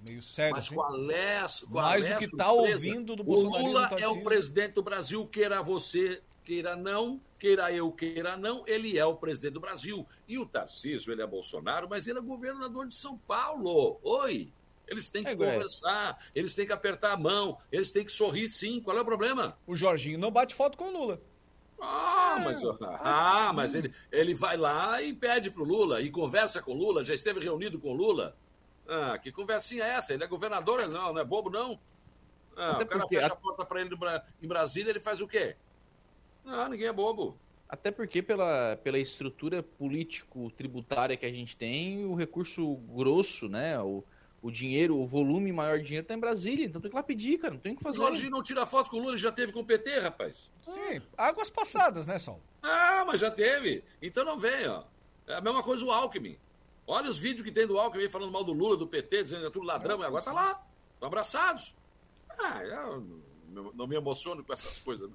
Meio 0.06 0.22
sério 0.22 0.52
Mas 0.52 0.66
assim. 0.66 0.74
qual 0.74 1.10
é, 1.10 1.44
qual 1.70 1.84
Mas 1.84 2.10
é 2.10 2.16
o 2.16 2.18
que 2.18 2.24
está 2.24 2.52
ouvindo 2.52 3.16
do 3.16 3.22
Bolsonaro. 3.22 3.64
O 3.64 3.66
Lula 3.66 3.90
é 3.98 4.08
o 4.08 4.22
presidente 4.22 4.72
do 4.72 4.82
Brasil, 4.82 5.26
queira 5.26 5.62
você, 5.62 6.22
queira 6.44 6.74
não, 6.74 7.20
queira 7.38 7.72
eu, 7.72 7.92
queira 7.92 8.36
não, 8.36 8.64
ele 8.66 8.98
é 8.98 9.04
o 9.04 9.14
presidente 9.14 9.54
do 9.54 9.60
Brasil. 9.60 10.06
E 10.26 10.38
o 10.38 10.46
Tarcísio, 10.46 11.12
ele 11.12 11.22
é 11.22 11.26
Bolsonaro, 11.26 11.88
mas 11.88 12.06
ele 12.06 12.18
é 12.18 12.22
governador 12.22 12.86
de 12.86 12.94
São 12.94 13.18
Paulo. 13.18 13.98
Oi! 14.02 14.52
Eles 14.88 15.08
têm 15.08 15.22
que 15.22 15.30
é, 15.30 15.36
conversar, 15.36 16.18
é. 16.18 16.38
eles 16.40 16.52
têm 16.54 16.66
que 16.66 16.72
apertar 16.72 17.12
a 17.12 17.16
mão, 17.16 17.56
eles 17.70 17.92
têm 17.92 18.04
que 18.04 18.10
sorrir 18.10 18.48
sim. 18.48 18.80
Qual 18.80 18.96
é 18.96 19.00
o 19.00 19.04
problema? 19.04 19.56
O 19.64 19.76
Jorginho 19.76 20.18
não 20.18 20.32
bate 20.32 20.54
foto 20.54 20.76
com 20.76 20.88
o 20.88 20.92
Lula. 20.92 21.22
Ah, 21.80 22.36
é, 22.38 22.44
mas, 22.44 22.62
ah, 22.80 23.52
mas 23.54 23.74
ele, 23.74 23.92
ele 24.12 24.34
vai 24.34 24.56
lá 24.56 25.00
e 25.00 25.14
pede 25.14 25.50
pro 25.50 25.64
Lula 25.64 26.02
e 26.02 26.10
conversa 26.10 26.60
com 26.60 26.72
o 26.72 26.76
Lula, 26.76 27.02
já 27.02 27.14
esteve 27.14 27.40
reunido 27.40 27.78
com 27.78 27.92
o 27.92 27.96
Lula. 27.96 28.36
Ah, 28.90 29.16
que 29.18 29.30
conversinha 29.30 29.84
é 29.84 29.90
essa? 29.90 30.12
Ele 30.12 30.24
é 30.24 30.26
governador, 30.26 30.80
ele 30.80 30.92
não, 30.92 31.12
não 31.12 31.20
é 31.20 31.24
bobo, 31.24 31.48
não. 31.48 31.78
Ah, 32.56 32.78
o 32.82 32.86
cara 32.86 33.06
fecha 33.06 33.26
a 33.28 33.36
porta 33.36 33.64
para 33.64 33.80
ele 33.80 33.96
em 34.42 34.48
Brasília, 34.48 34.90
ele 34.90 34.98
faz 34.98 35.20
o 35.20 35.28
quê? 35.28 35.56
Ah, 36.44 36.68
ninguém 36.68 36.88
é 36.88 36.92
bobo. 36.92 37.38
Até 37.68 37.92
porque 37.92 38.20
pela, 38.20 38.76
pela 38.82 38.98
estrutura 38.98 39.62
político-tributária 39.62 41.16
que 41.16 41.24
a 41.24 41.30
gente 41.30 41.56
tem, 41.56 42.04
o 42.04 42.16
recurso 42.16 42.74
grosso, 42.88 43.48
né, 43.48 43.78
o, 43.80 44.02
o 44.42 44.50
dinheiro, 44.50 44.96
o 44.96 45.06
volume 45.06 45.52
maior 45.52 45.78
de 45.78 45.84
dinheiro 45.84 46.02
está 46.02 46.14
em 46.14 46.18
Brasília, 46.18 46.66
então 46.66 46.80
tem 46.80 46.90
que 46.90 46.96
lá 46.96 47.02
pedir, 47.04 47.38
cara, 47.38 47.54
não 47.54 47.60
tem 47.60 47.74
o 47.74 47.76
que 47.76 47.82
fazer. 47.84 47.98
Jorginho 47.98 48.30
não 48.32 48.42
tira 48.42 48.66
foto 48.66 48.90
com 48.90 48.96
o 48.96 49.00
Lula, 49.00 49.16
já 49.16 49.30
teve 49.30 49.52
com 49.52 49.60
o 49.60 49.64
PT, 49.64 50.00
rapaz. 50.00 50.50
Sim, 50.64 51.00
águas 51.16 51.48
passadas, 51.48 52.08
né, 52.08 52.18
Sal? 52.18 52.40
Ah, 52.60 53.04
mas 53.06 53.20
já 53.20 53.30
teve. 53.30 53.84
Então 54.02 54.24
não 54.24 54.36
vem, 54.36 54.66
ó. 54.66 54.82
É 55.28 55.34
a 55.34 55.40
mesma 55.40 55.62
coisa 55.62 55.84
o 55.84 55.92
Alckmin. 55.92 56.36
Olha 56.90 57.08
os 57.08 57.18
vídeos 57.18 57.42
que 57.42 57.52
tem 57.52 57.68
do 57.68 57.78
Alckmin 57.78 58.08
falando 58.08 58.32
mal 58.32 58.42
do 58.42 58.52
Lula, 58.52 58.76
do 58.76 58.84
PT, 58.84 59.22
dizendo 59.22 59.42
que 59.42 59.46
é 59.46 59.50
tudo 59.50 59.64
ladrão, 59.64 60.00
e 60.00 60.04
agora 60.04 60.24
tá 60.24 60.32
lá, 60.32 60.60
estão 60.94 61.06
abraçados. 61.06 61.72
Ah, 62.36 62.64
eu 62.64 63.22
não 63.48 63.86
me 63.86 63.94
emociono 63.94 64.42
com 64.42 64.52
essas 64.52 64.80
coisas. 64.80 65.08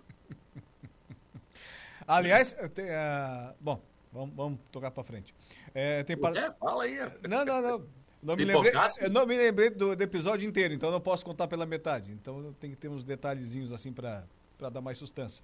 Aliás, 2.07 2.53
uh, 2.53 3.55
bom, 3.59 3.81
vamos, 4.09 4.35
vamos 4.35 4.59
tocar 4.71 4.89
para 4.89 5.03
frente. 5.03 5.35
É, 5.73 6.01
tem 6.03 6.15
par... 6.15 6.33
é, 6.33 6.49
fala 6.53 6.83
aí. 6.83 6.97
Não, 7.27 7.43
não, 7.43 7.61
não. 7.61 7.87
Não 8.23 8.35
me, 8.35 8.45
lembrei, 8.45 8.71
eu 9.01 9.09
não 9.11 9.25
me 9.27 9.37
lembrei 9.37 9.69
do, 9.69 9.95
do, 9.95 10.01
episódio 10.01 10.47
inteiro, 10.47 10.73
então 10.73 10.89
não 10.89 10.99
posso 10.99 11.23
contar 11.23 11.47
pela 11.47 11.63
metade. 11.63 12.11
Então 12.11 12.55
tem 12.59 12.71
que 12.71 12.75
ter 12.75 12.87
uns 12.87 13.03
detalhezinhos 13.03 13.71
assim 13.71 13.93
para 13.93 14.25
dar 14.71 14.81
mais 14.81 14.97
sustância. 14.97 15.43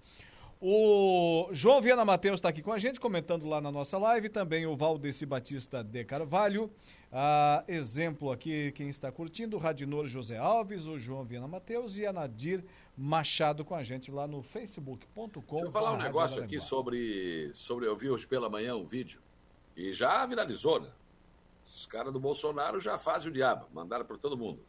O 0.64 1.50
João 1.52 1.82
Viana 1.82 2.06
Matheus 2.06 2.36
está 2.36 2.50
aqui 2.50 2.62
com 2.62 2.72
a 2.72 2.78
gente, 2.78 3.00
comentando 3.00 3.48
lá 3.48 3.60
na 3.60 3.72
nossa 3.72 3.98
live. 3.98 4.30
Também 4.30 4.68
o 4.68 4.78
Valdeci 4.78 5.26
Batista 5.26 5.84
de 5.84 6.06
Carvalho. 6.06 6.70
Ah, 7.12 7.64
exemplo 7.68 8.32
aqui, 8.32 8.72
quem 8.74 8.88
está 8.88 9.12
curtindo, 9.12 9.58
o 9.58 9.60
Radinor 9.60 10.08
José 10.08 10.38
Alves, 10.38 10.86
o 10.86 11.00
João 11.00 11.24
Viana 11.24 11.48
Matheus 11.48 11.98
e 11.98 12.06
a 12.06 12.14
Nadir 12.14 12.64
Machado 12.96 13.66
com 13.66 13.74
a 13.74 13.82
gente 13.84 14.12
lá 14.12 14.28
no 14.28 14.44
facebook.com. 14.44 15.56
Deixa 15.56 15.68
eu 15.68 15.72
falar 15.72 15.94
um 15.94 15.98
negócio 15.98 16.44
aqui 16.44 16.60
sobre, 16.60 17.50
sobre. 17.56 17.88
Eu 17.88 17.96
vi 17.96 18.12
hoje 18.12 18.28
pela 18.28 18.48
manhã 18.48 18.76
um 18.76 18.86
vídeo 18.86 19.20
e 19.76 19.92
já 19.94 20.24
viralizou, 20.28 20.80
né? 20.80 20.90
Os 21.66 21.88
caras 21.88 22.14
do 22.14 22.20
Bolsonaro 22.20 22.80
já 22.80 23.00
fazem 23.00 23.30
o 23.30 23.34
diabo, 23.34 23.66
mandaram 23.74 24.06
para 24.06 24.18
todo 24.18 24.38
mundo. 24.38 24.60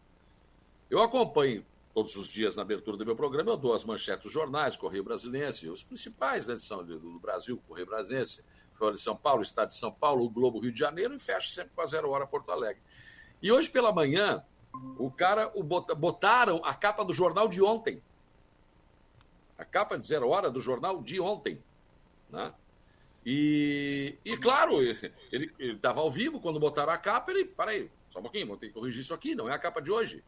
Eu 0.88 1.02
acompanho 1.02 1.62
todos 1.94 2.16
os 2.16 2.28
dias 2.28 2.56
na 2.56 2.62
abertura 2.62 2.96
do 2.96 3.04
meu 3.04 3.14
programa, 3.14 3.50
eu 3.50 3.56
dou 3.56 3.74
as 3.74 3.84
manchetes 3.84 4.24
dos 4.24 4.32
jornais, 4.32 4.76
Correio 4.76 5.04
Brasilense, 5.04 5.68
os 5.68 5.84
principais 5.84 6.46
da 6.46 6.54
edição 6.54 6.84
do 6.84 7.18
Brasil, 7.18 7.60
Correio 7.68 7.86
Brasilense, 7.86 8.42
Folha 8.74 8.94
de 8.94 9.00
São 9.00 9.16
Paulo, 9.16 9.42
Estado 9.42 9.68
de 9.68 9.76
São 9.76 9.92
Paulo, 9.92 10.24
o 10.24 10.30
Globo 10.30 10.58
Rio 10.58 10.72
de 10.72 10.78
Janeiro 10.78 11.14
e 11.14 11.18
fecho 11.18 11.50
sempre 11.50 11.72
com 11.74 11.82
a 11.82 11.86
Zero 11.86 12.10
Hora 12.10 12.26
Porto 12.26 12.50
Alegre. 12.50 12.82
E 13.42 13.52
hoje 13.52 13.70
pela 13.70 13.92
manhã, 13.92 14.42
o 14.98 15.10
cara 15.10 15.52
o 15.54 15.62
botaram 15.62 16.60
a 16.64 16.74
capa 16.74 17.04
do 17.04 17.12
jornal 17.12 17.46
de 17.46 17.62
ontem. 17.62 18.02
A 19.58 19.64
capa 19.64 19.98
de 19.98 20.06
Zero 20.06 20.28
Hora 20.28 20.50
do 20.50 20.60
jornal 20.60 21.02
de 21.02 21.20
ontem. 21.20 21.62
Né? 22.30 22.52
E, 23.24 24.16
e 24.24 24.36
claro, 24.36 24.80
ele 25.30 25.52
estava 25.58 26.00
ao 26.00 26.10
vivo, 26.10 26.40
quando 26.40 26.58
botaram 26.58 26.92
a 26.92 26.98
capa, 26.98 27.30
ele. 27.30 27.44
Peraí, 27.44 27.90
só 28.10 28.18
um 28.18 28.22
pouquinho, 28.22 28.46
vou 28.46 28.56
ter 28.56 28.68
que 28.68 28.72
corrigir 28.72 29.02
isso 29.02 29.14
aqui, 29.14 29.34
não 29.34 29.48
é 29.48 29.54
a 29.54 29.58
capa 29.58 29.80
de 29.80 29.92
hoje. 29.92 30.24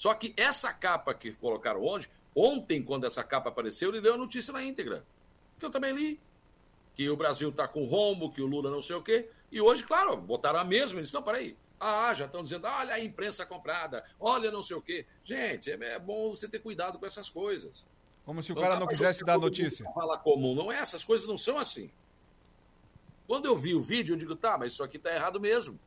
Só 0.00 0.14
que 0.14 0.32
essa 0.34 0.72
capa 0.72 1.12
que 1.12 1.30
colocaram 1.30 1.82
hoje, 1.82 2.08
ontem, 2.34 2.82
quando 2.82 3.04
essa 3.04 3.22
capa 3.22 3.50
apareceu, 3.50 3.90
ele 3.90 4.00
deu 4.00 4.14
a 4.14 4.16
notícia 4.16 4.50
na 4.50 4.64
íntegra. 4.64 5.04
Que 5.58 5.66
eu 5.66 5.70
também 5.70 5.92
li. 5.92 6.18
Que 6.94 7.10
o 7.10 7.16
Brasil 7.18 7.50
está 7.50 7.68
com 7.68 7.84
rombo, 7.84 8.32
que 8.32 8.40
o 8.40 8.46
Lula 8.46 8.70
não 8.70 8.80
sei 8.80 8.96
o 8.96 9.02
quê. 9.02 9.28
E 9.52 9.60
hoje, 9.60 9.84
claro, 9.84 10.16
botaram 10.16 10.58
a 10.58 10.64
mesma. 10.64 11.00
Eles 11.00 11.12
não, 11.12 11.22
peraí. 11.22 11.54
Ah, 11.78 12.14
já 12.14 12.24
estão 12.24 12.42
dizendo, 12.42 12.66
olha 12.66 12.94
a 12.94 12.98
imprensa 12.98 13.44
comprada, 13.44 14.02
olha 14.18 14.50
não 14.50 14.62
sei 14.62 14.74
o 14.74 14.80
quê. 14.80 15.04
Gente, 15.22 15.70
é, 15.70 15.74
é 15.74 15.98
bom 15.98 16.30
você 16.30 16.48
ter 16.48 16.60
cuidado 16.60 16.98
com 16.98 17.04
essas 17.04 17.28
coisas. 17.28 17.84
Como 18.24 18.42
se 18.42 18.54
o 18.54 18.56
cara 18.56 18.80
não 18.80 18.86
quisesse 18.86 19.22
dar 19.22 19.38
notícia. 19.38 19.84
Fala 19.92 20.16
comum, 20.16 20.54
não 20.54 20.72
é? 20.72 20.78
Essas 20.78 21.04
coisas 21.04 21.28
não 21.28 21.36
são 21.36 21.58
assim. 21.58 21.90
Quando 23.26 23.44
eu 23.44 23.54
vi 23.54 23.74
o 23.74 23.82
vídeo, 23.82 24.14
eu 24.14 24.18
digo, 24.18 24.34
tá, 24.34 24.56
mas 24.56 24.72
isso 24.72 24.82
aqui 24.82 24.98
tá 24.98 25.14
errado 25.14 25.38
mesmo. 25.38 25.78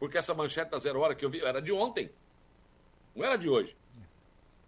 Porque 0.00 0.18
essa 0.18 0.34
manchete 0.34 0.72
da 0.72 0.78
zero 0.78 0.98
hora 0.98 1.14
que 1.14 1.24
eu 1.24 1.30
vi 1.30 1.40
era 1.40 1.62
de 1.62 1.70
ontem. 1.70 2.10
Não 3.14 3.24
era 3.24 3.36
de 3.36 3.48
hoje. 3.48 3.76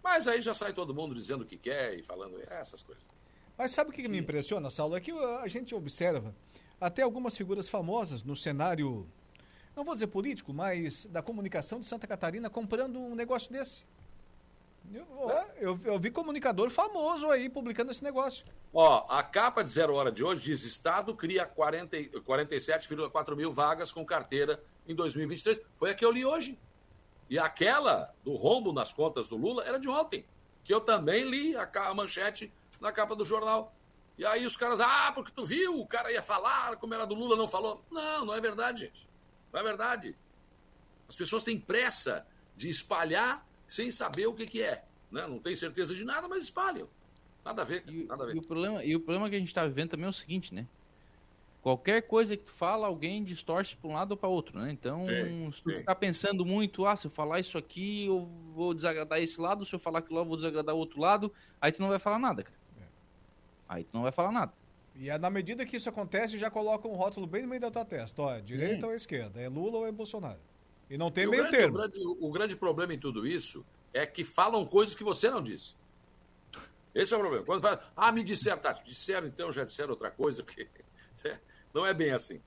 Mas 0.03 0.27
aí 0.27 0.41
já 0.41 0.53
sai 0.53 0.71
todo 0.71 0.93
mundo 0.93 1.15
dizendo 1.15 1.41
o 1.41 1.45
que 1.45 1.57
quer 1.57 1.95
e 1.95 2.03
falando 2.03 2.39
essas 2.47 2.83
coisas. 2.83 3.03
Mas 3.57 3.71
sabe 3.71 3.89
o 3.89 3.93
que, 3.93 4.01
que 4.01 4.07
me 4.07 4.17
impressiona, 4.17 4.69
Saulo? 4.69 4.95
É 4.95 5.01
que 5.01 5.11
a 5.11 5.47
gente 5.47 5.73
observa 5.73 6.35
até 6.79 7.01
algumas 7.01 7.35
figuras 7.35 7.67
famosas 7.69 8.21
no 8.21 8.35
cenário, 8.35 9.07
não 9.75 9.83
vou 9.83 9.93
dizer 9.93 10.07
político, 10.07 10.53
mas 10.53 11.05
da 11.05 11.21
comunicação 11.21 11.79
de 11.79 11.85
Santa 11.85 12.05
Catarina 12.05 12.49
comprando 12.49 12.99
um 12.99 13.15
negócio 13.15 13.51
desse. 13.51 13.85
Eu, 14.93 15.07
eu, 15.57 15.79
eu, 15.83 15.99
vi 15.99 16.11
comunicador 16.11 16.69
famoso 16.69 17.31
aí 17.31 17.49
publicando 17.49 17.89
esse 17.89 18.03
negócio. 18.03 18.45
Ó, 18.71 19.05
a 19.09 19.23
capa 19.23 19.63
de 19.63 19.71
zero 19.71 19.95
hora 19.95 20.11
de 20.11 20.23
hoje 20.23 20.43
diz: 20.43 20.63
Estado 20.63 21.15
cria 21.15 21.47
47,4 21.47 23.35
mil 23.35 23.51
vagas 23.51 23.91
com 23.91 24.05
carteira 24.05 24.63
em 24.87 24.93
2023. 24.93 25.59
Foi 25.75 25.89
a 25.89 25.95
que 25.95 26.05
eu 26.05 26.11
li 26.11 26.23
hoje. 26.23 26.59
E 27.29 27.39
aquela 27.39 28.13
do 28.23 28.35
rombo 28.35 28.71
nas 28.71 28.93
contas 28.93 29.27
do 29.27 29.35
Lula 29.35 29.63
era 29.63 29.79
de 29.79 29.89
ontem, 29.89 30.25
que 30.63 30.73
eu 30.73 30.81
também 30.81 31.23
li 31.23 31.55
a, 31.55 31.69
a 31.73 31.93
manchete 31.93 32.53
na 32.79 32.91
capa 32.91 33.15
do 33.15 33.25
jornal. 33.25 33.75
E 34.17 34.25
aí 34.25 34.45
os 34.45 34.55
caras, 34.55 34.79
ah, 34.79 35.11
porque 35.13 35.31
tu 35.31 35.43
viu, 35.43 35.79
o 35.79 35.87
cara 35.87 36.11
ia 36.11 36.21
falar, 36.21 36.77
como 36.77 36.93
era 36.93 37.05
do 37.05 37.15
Lula, 37.15 37.35
não 37.35 37.47
falou. 37.47 37.83
Não, 37.91 38.25
não 38.25 38.33
é 38.33 38.39
verdade, 38.39 38.81
gente. 38.81 39.09
Não 39.51 39.59
é 39.59 39.63
verdade. 39.63 40.15
As 41.07 41.15
pessoas 41.15 41.43
têm 41.43 41.59
pressa 41.59 42.25
de 42.55 42.69
espalhar 42.69 43.45
sem 43.67 43.91
saber 43.91 44.27
o 44.27 44.33
que, 44.33 44.45
que 44.45 44.61
é. 44.61 44.85
Né? 45.11 45.27
Não 45.27 45.39
tem 45.39 45.55
certeza 45.55 45.93
de 45.93 46.05
nada, 46.05 46.27
mas 46.27 46.43
espalham. 46.43 46.87
Nada 47.43 47.61
a 47.61 47.65
ver, 47.65 47.83
nada 48.07 48.23
a 48.23 48.27
ver. 48.27 48.35
E 48.35 48.39
o 48.39 48.41
problema, 48.41 48.83
e 48.83 48.95
o 48.95 48.99
problema 48.99 49.29
que 49.29 49.35
a 49.35 49.39
gente 49.39 49.49
está 49.49 49.65
vivendo 49.65 49.91
também 49.91 50.05
é 50.05 50.09
o 50.09 50.13
seguinte, 50.13 50.53
né? 50.53 50.67
Qualquer 51.65 52.03
coisa 52.03 52.37
que 52.37 52.43
tu 52.43 52.51
fala, 52.51 52.85
alguém 52.85 53.23
distorce 53.23 53.75
para 53.75 53.89
um 53.89 53.93
lado 53.93 54.11
ou 54.11 54.17
para 54.17 54.29
outro, 54.29 54.59
né? 54.59 54.69
Então, 54.71 55.03
Sim, 55.03 55.51
se 55.51 55.63
tu 55.63 55.71
sim. 55.71 55.77
ficar 55.77 55.95
pensando 55.95 56.45
muito, 56.45 56.85
ah, 56.85 56.95
se 56.95 57.07
eu 57.07 57.11
falar 57.11 57.39
isso 57.39 57.57
aqui, 57.57 58.05
eu 58.05 58.29
vou 58.53 58.71
desagradar 58.71 59.17
esse 59.19 59.41
lado, 59.41 59.65
se 59.65 59.73
eu 59.73 59.79
falar 59.79 59.97
aquilo 59.97 60.17
lá, 60.17 60.21
eu 60.21 60.27
vou 60.27 60.35
desagradar 60.37 60.75
o 60.75 60.77
outro 60.77 60.99
lado, 61.01 61.33
aí 61.59 61.71
tu 61.71 61.81
não 61.81 61.89
vai 61.89 61.97
falar 61.97 62.19
nada, 62.19 62.43
cara. 62.43 62.55
Aí 63.67 63.83
tu 63.83 63.95
não 63.95 64.03
vai 64.03 64.11
falar 64.11 64.31
nada. 64.31 64.53
E 64.93 65.09
é 65.09 65.17
na 65.17 65.31
medida 65.31 65.65
que 65.65 65.75
isso 65.75 65.89
acontece, 65.89 66.37
já 66.37 66.51
coloca 66.51 66.87
um 66.87 66.93
rótulo 66.93 67.25
bem 67.25 67.41
no 67.41 67.47
meio 67.47 67.59
da 67.61 67.71
tua 67.71 67.83
testa. 67.83 68.21
Ó, 68.21 68.31
é 68.31 68.41
direita 68.41 68.85
ou 68.85 68.93
é 68.93 68.95
esquerda? 68.95 69.41
É 69.41 69.49
Lula 69.49 69.79
ou 69.79 69.87
é 69.87 69.91
Bolsonaro? 69.91 70.39
E 70.87 70.99
não 70.99 71.09
tem 71.09 71.23
E 71.23 71.27
o 71.27 71.31
meio 71.31 71.41
grande- 71.45 71.57
termo. 71.57 71.73
O 71.73 71.77
grande, 71.79 71.99
o 72.05 72.31
grande 72.31 72.55
problema 72.55 72.93
em 72.93 72.99
tudo 72.99 73.25
isso 73.25 73.65
é 73.91 74.05
que 74.05 74.23
falam 74.23 74.63
coisas 74.67 74.93
que 74.93 75.03
você 75.03 75.31
não 75.31 75.41
disse. 75.41 75.73
Esse 76.93 77.11
é 77.11 77.17
o 77.17 77.19
problema. 77.19 77.43
Quando 77.43 77.63
fala, 77.63 77.91
ah, 77.95 78.11
me 78.11 78.21
disseram, 78.21 78.61
tá, 78.61 78.71
disseram 78.73 79.25
então, 79.25 79.51
já 79.51 79.63
disseram 79.63 79.89
outra 79.89 80.11
coisa, 80.11 80.43
porque 80.43 80.69
não 81.75 81.85
é 81.85 81.93
bem 81.93 82.11
assim. 82.11 82.41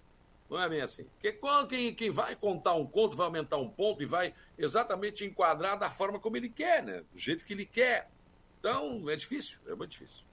Não 0.48 0.58
é 0.58 0.66
bem 0.66 0.80
assim. 0.80 1.04
Porque 1.04 1.32
quando 1.32 1.68
quem, 1.68 1.94
quem 1.94 2.10
vai 2.10 2.34
contar 2.34 2.72
um 2.72 2.86
conto 2.86 3.14
vai 3.14 3.26
aumentar 3.26 3.58
um 3.58 3.68
ponto 3.68 4.02
e 4.02 4.06
vai 4.06 4.34
exatamente 4.56 5.22
enquadrar 5.22 5.78
da 5.78 5.90
forma 5.90 6.18
como 6.18 6.38
ele 6.38 6.48
quer, 6.48 6.82
né? 6.82 7.02
Do 7.12 7.18
jeito 7.18 7.44
que 7.44 7.52
ele 7.52 7.66
quer. 7.66 8.08
Então, 8.58 9.08
é 9.10 9.14
difícil, 9.14 9.60
é 9.68 9.74
muito 9.74 9.90
difícil. 9.90 10.24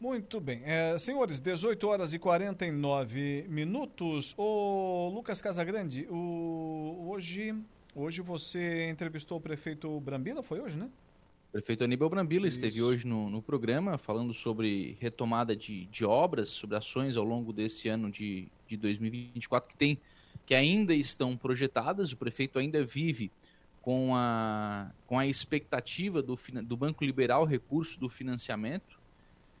Muito 0.00 0.40
bem. 0.40 0.62
É, 0.64 0.98
senhores, 0.98 1.38
18 1.40 1.86
horas 1.86 2.12
e 2.12 2.18
49 2.18 3.46
minutos. 3.48 4.34
Ô, 4.36 5.08
Lucas 5.14 5.40
Casagrande, 5.40 6.04
o, 6.10 7.06
hoje, 7.10 7.54
hoje 7.94 8.20
você 8.20 8.90
entrevistou 8.90 9.38
o 9.38 9.40
prefeito 9.40 10.00
Brambila, 10.00 10.42
foi 10.42 10.60
hoje, 10.60 10.76
né? 10.76 10.90
O 11.48 11.52
prefeito 11.52 11.82
Aníbal 11.82 12.10
Brambila 12.10 12.46
esteve 12.46 12.82
hoje 12.82 13.06
no, 13.06 13.30
no 13.30 13.40
programa 13.40 13.96
falando 13.96 14.34
sobre 14.34 14.98
retomada 15.00 15.56
de, 15.56 15.86
de 15.86 16.04
obras, 16.04 16.50
sobre 16.50 16.76
ações 16.76 17.16
ao 17.16 17.24
longo 17.24 17.54
desse 17.54 17.88
ano 17.88 18.10
de, 18.10 18.48
de 18.66 18.76
2024 18.76 19.70
que 19.70 19.76
tem 19.76 19.98
que 20.44 20.54
ainda 20.54 20.94
estão 20.94 21.38
projetadas. 21.38 22.12
O 22.12 22.18
prefeito 22.18 22.58
ainda 22.58 22.84
vive 22.84 23.32
com 23.80 24.14
a, 24.14 24.90
com 25.06 25.18
a 25.18 25.26
expectativa 25.26 26.22
do, 26.22 26.38
do 26.64 26.76
Banco 26.76 27.02
liberar 27.02 27.38
o 27.38 27.44
recurso 27.44 27.98
do 27.98 28.10
financiamento. 28.10 29.00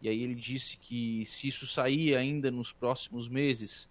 E 0.02 0.10
aí 0.10 0.22
ele 0.22 0.34
disse 0.34 0.76
que 0.76 1.24
se 1.24 1.48
isso 1.48 1.66
sair 1.66 2.14
ainda 2.14 2.50
nos 2.50 2.70
próximos 2.70 3.28
meses, 3.28 3.88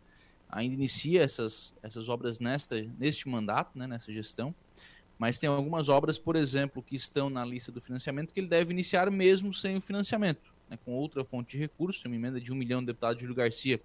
ainda 0.47 0.75
inicia 0.75 1.23
essas, 1.23 1.73
essas 1.81 2.09
obras 2.09 2.39
nesta, 2.39 2.79
neste 2.99 3.27
mandato, 3.27 3.75
né, 3.75 3.87
nessa 3.87 4.13
gestão. 4.13 4.53
Mas 5.17 5.39
tem 5.39 5.49
algumas 5.49 5.89
obras, 5.89 6.17
por 6.17 6.35
exemplo, 6.35 6.83
que 6.83 6.95
estão 6.95 7.29
na 7.29 7.43
lista 7.43 7.71
do 7.71 7.81
financiamento 7.81 8.33
que 8.33 8.39
ele 8.39 8.47
deve 8.47 8.71
iniciar 8.71 9.09
mesmo 9.09 9.51
sem 9.53 9.75
o 9.77 9.81
financiamento, 9.81 10.53
né, 10.69 10.77
com 10.85 10.93
outra 10.93 11.23
fonte 11.23 11.51
de 11.51 11.57
recursos. 11.57 12.01
Tem 12.01 12.11
uma 12.11 12.15
emenda 12.15 12.39
de 12.39 12.51
um 12.51 12.55
milhão 12.55 12.81
do 12.81 12.87
deputado 12.87 13.19
Júlio 13.19 13.35
Garcia 13.35 13.81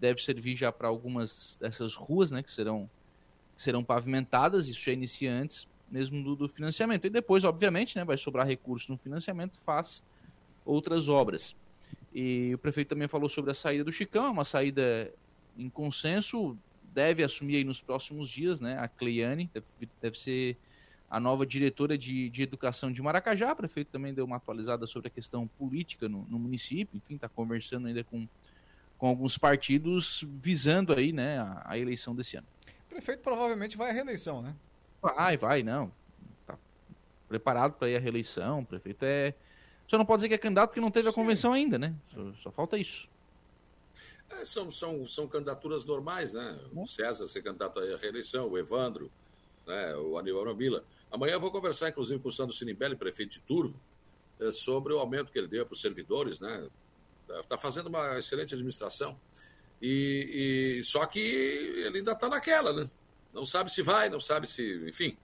deve 0.00 0.22
servir 0.22 0.56
já 0.56 0.72
para 0.72 0.88
algumas 0.88 1.58
dessas 1.60 1.94
ruas 1.94 2.30
né, 2.30 2.42
que 2.42 2.50
serão, 2.50 2.88
serão 3.56 3.84
pavimentadas. 3.84 4.66
Isso 4.66 4.82
já 4.82 4.92
inicia 4.92 5.30
antes 5.32 5.68
mesmo 5.90 6.22
do, 6.22 6.34
do 6.34 6.48
financiamento. 6.48 7.06
E 7.06 7.10
depois, 7.10 7.44
obviamente, 7.44 7.96
né, 7.96 8.04
vai 8.04 8.16
sobrar 8.16 8.46
recurso 8.46 8.90
no 8.90 8.96
financiamento, 8.96 9.58
faz 9.66 10.02
outras 10.64 11.08
obras. 11.08 11.54
E 12.14 12.52
o 12.54 12.58
prefeito 12.58 12.88
também 12.88 13.08
falou 13.08 13.28
sobre 13.28 13.50
a 13.50 13.54
saída 13.54 13.84
do 13.84 13.92
Chicão, 13.92 14.24
é 14.26 14.30
uma 14.30 14.44
saída 14.44 15.12
em 15.58 15.68
consenso, 15.68 16.56
deve 16.92 17.22
assumir 17.22 17.56
aí 17.56 17.64
nos 17.64 17.80
próximos 17.80 18.28
dias, 18.28 18.60
né? 18.60 18.78
A 18.78 18.88
Cleiane 18.88 19.50
deve, 19.52 19.66
deve 20.00 20.18
ser 20.18 20.56
a 21.10 21.18
nova 21.18 21.44
diretora 21.44 21.98
de, 21.98 22.30
de 22.30 22.42
educação 22.42 22.92
de 22.92 23.02
Maracajá. 23.02 23.52
O 23.52 23.56
prefeito 23.56 23.88
também 23.88 24.14
deu 24.14 24.24
uma 24.24 24.36
atualizada 24.36 24.86
sobre 24.86 25.08
a 25.08 25.10
questão 25.10 25.46
política 25.58 26.08
no, 26.08 26.24
no 26.28 26.38
município, 26.38 26.96
enfim, 26.96 27.16
está 27.16 27.28
conversando 27.28 27.88
ainda 27.88 28.04
com, 28.04 28.28
com 28.96 29.08
alguns 29.08 29.36
partidos 29.36 30.24
visando 30.40 30.92
aí, 30.92 31.12
né, 31.12 31.38
a, 31.38 31.62
a 31.64 31.78
eleição 31.78 32.14
desse 32.14 32.36
ano. 32.36 32.46
O 32.86 32.90
prefeito 32.90 33.22
provavelmente 33.22 33.76
vai 33.76 33.90
à 33.90 33.92
reeleição, 33.92 34.40
né? 34.40 34.54
Vai, 35.02 35.36
vai, 35.36 35.62
não. 35.62 35.90
Tá 36.46 36.56
preparado 37.28 37.72
para 37.72 37.88
ir 37.88 37.96
à 37.96 38.00
reeleição. 38.00 38.60
O 38.60 38.66
prefeito 38.66 39.02
é. 39.04 39.34
Só 39.88 39.98
não 39.98 40.04
pode 40.04 40.18
dizer 40.18 40.28
que 40.28 40.34
é 40.34 40.38
candidato 40.38 40.70
porque 40.70 40.80
não 40.80 40.90
teve 40.90 41.08
a 41.08 41.12
convenção 41.12 41.52
ainda, 41.52 41.78
né? 41.78 41.94
Só, 42.12 42.32
só 42.34 42.50
falta 42.52 42.78
isso. 42.78 43.08
É, 44.40 44.44
são, 44.44 44.70
são, 44.70 45.06
são 45.06 45.28
candidaturas 45.28 45.84
normais, 45.84 46.32
né? 46.32 46.58
O 46.74 46.86
César 46.86 47.26
ser 47.28 47.42
candidato 47.42 47.78
à 47.80 47.96
reeleição, 47.96 48.48
o 48.48 48.58
Evandro, 48.58 49.10
né? 49.66 49.94
o 49.96 50.18
Aníbal 50.18 50.42
Brambila. 50.44 50.84
Amanhã 51.10 51.34
eu 51.34 51.40
vou 51.40 51.50
conversar, 51.50 51.88
inclusive, 51.90 52.20
com 52.20 52.28
o 52.28 52.32
Sandro 52.32 52.54
Sinibelli, 52.54 52.96
prefeito 52.96 53.32
de 53.32 53.40
Turvo, 53.40 53.78
eh, 54.38 54.50
sobre 54.52 54.92
o 54.92 54.98
aumento 54.98 55.30
que 55.32 55.38
ele 55.38 55.48
deu 55.48 55.66
para 55.66 55.74
os 55.74 55.80
servidores, 55.80 56.40
né? 56.40 56.68
Está 57.42 57.58
fazendo 57.58 57.88
uma 57.88 58.18
excelente 58.18 58.54
administração. 58.54 59.18
E, 59.82 60.78
e- 60.80 60.84
só 60.84 61.06
que 61.06 61.18
ele 61.20 61.98
ainda 61.98 62.12
está 62.12 62.28
naquela, 62.28 62.72
né? 62.72 62.90
Não 63.32 63.46
sabe 63.46 63.70
se 63.70 63.82
vai, 63.82 64.08
não 64.08 64.20
sabe 64.20 64.46
se, 64.46 64.62
enfim. 64.88 65.16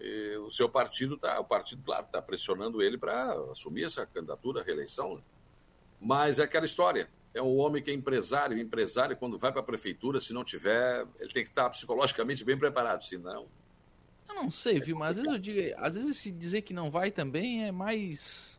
E 0.00 0.36
o 0.38 0.50
seu 0.50 0.68
partido 0.68 1.16
tá, 1.16 1.40
o 1.40 1.44
partido, 1.44 1.82
claro, 1.82 2.04
está 2.06 2.20
pressionando 2.20 2.82
ele 2.82 2.98
para 2.98 3.32
assumir 3.50 3.84
essa 3.84 4.04
candidatura 4.06 4.60
à 4.60 4.64
reeleição. 4.64 5.16
né? 5.16 5.22
Mas 6.00 6.38
é 6.38 6.44
aquela 6.44 6.66
história. 6.66 7.08
É 7.36 7.42
um 7.42 7.58
homem 7.58 7.82
que 7.82 7.90
é 7.90 7.94
empresário. 7.94 8.58
Empresário, 8.58 9.16
quando 9.16 9.38
vai 9.38 9.52
para 9.52 9.60
a 9.60 9.64
prefeitura, 9.64 10.18
se 10.18 10.32
não 10.32 10.42
tiver, 10.42 11.06
ele 11.18 11.32
tem 11.32 11.44
que 11.44 11.50
estar 11.50 11.68
psicologicamente 11.68 12.42
bem 12.42 12.58
preparado. 12.58 13.04
Senão, 13.04 13.46
Eu 14.26 14.34
não 14.34 14.50
sei, 14.50 14.80
viu? 14.80 14.96
Mas 14.96 15.10
às 15.10 15.16
vezes 15.16 15.32
eu 15.32 15.38
digo, 15.38 15.74
às 15.76 15.94
vezes 15.94 16.16
se 16.16 16.32
dizer 16.32 16.62
que 16.62 16.72
não 16.72 16.90
vai 16.90 17.10
também 17.10 17.66
é 17.66 17.70
mais. 17.70 18.58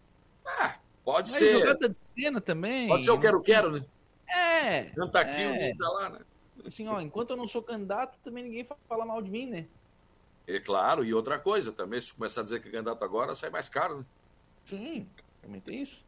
pode 1.03 1.31
mais 1.31 1.43
ser. 1.43 1.59
jogada 1.59 1.89
de 1.89 1.99
cena 2.15 2.39
também. 2.39 2.87
Pode 2.87 3.03
ser 3.03 3.11
o 3.11 3.19
quero-quero, 3.19 3.71
né? 3.71 3.85
É. 4.29 4.83
Canta 4.91 5.21
aqui, 5.21 5.41
é. 5.41 5.49
o 5.49 5.55
mundo 5.55 5.77
tá 5.77 5.89
lá, 5.89 6.09
né? 6.09 6.19
Assim, 6.65 6.87
ó, 6.87 7.01
enquanto 7.01 7.31
eu 7.31 7.37
não 7.37 7.47
sou 7.47 7.63
candidato, 7.63 8.19
também 8.23 8.43
ninguém 8.43 8.67
fala 8.87 9.05
mal 9.05 9.21
de 9.21 9.31
mim, 9.31 9.47
né? 9.47 9.67
É 10.45 10.59
claro, 10.59 11.03
e 11.03 11.13
outra 11.13 11.39
coisa 11.39 11.71
também, 11.71 11.99
se 11.99 12.13
começar 12.13 12.41
a 12.41 12.43
dizer 12.43 12.61
que 12.61 12.69
é 12.69 12.71
candidato 12.71 13.03
agora, 13.03 13.33
sai 13.33 13.49
mais 13.49 13.67
caro, 13.69 13.99
né? 13.99 14.05
Sim, 14.65 15.07
também 15.41 15.61
tem 15.61 15.81
isso. 15.81 16.05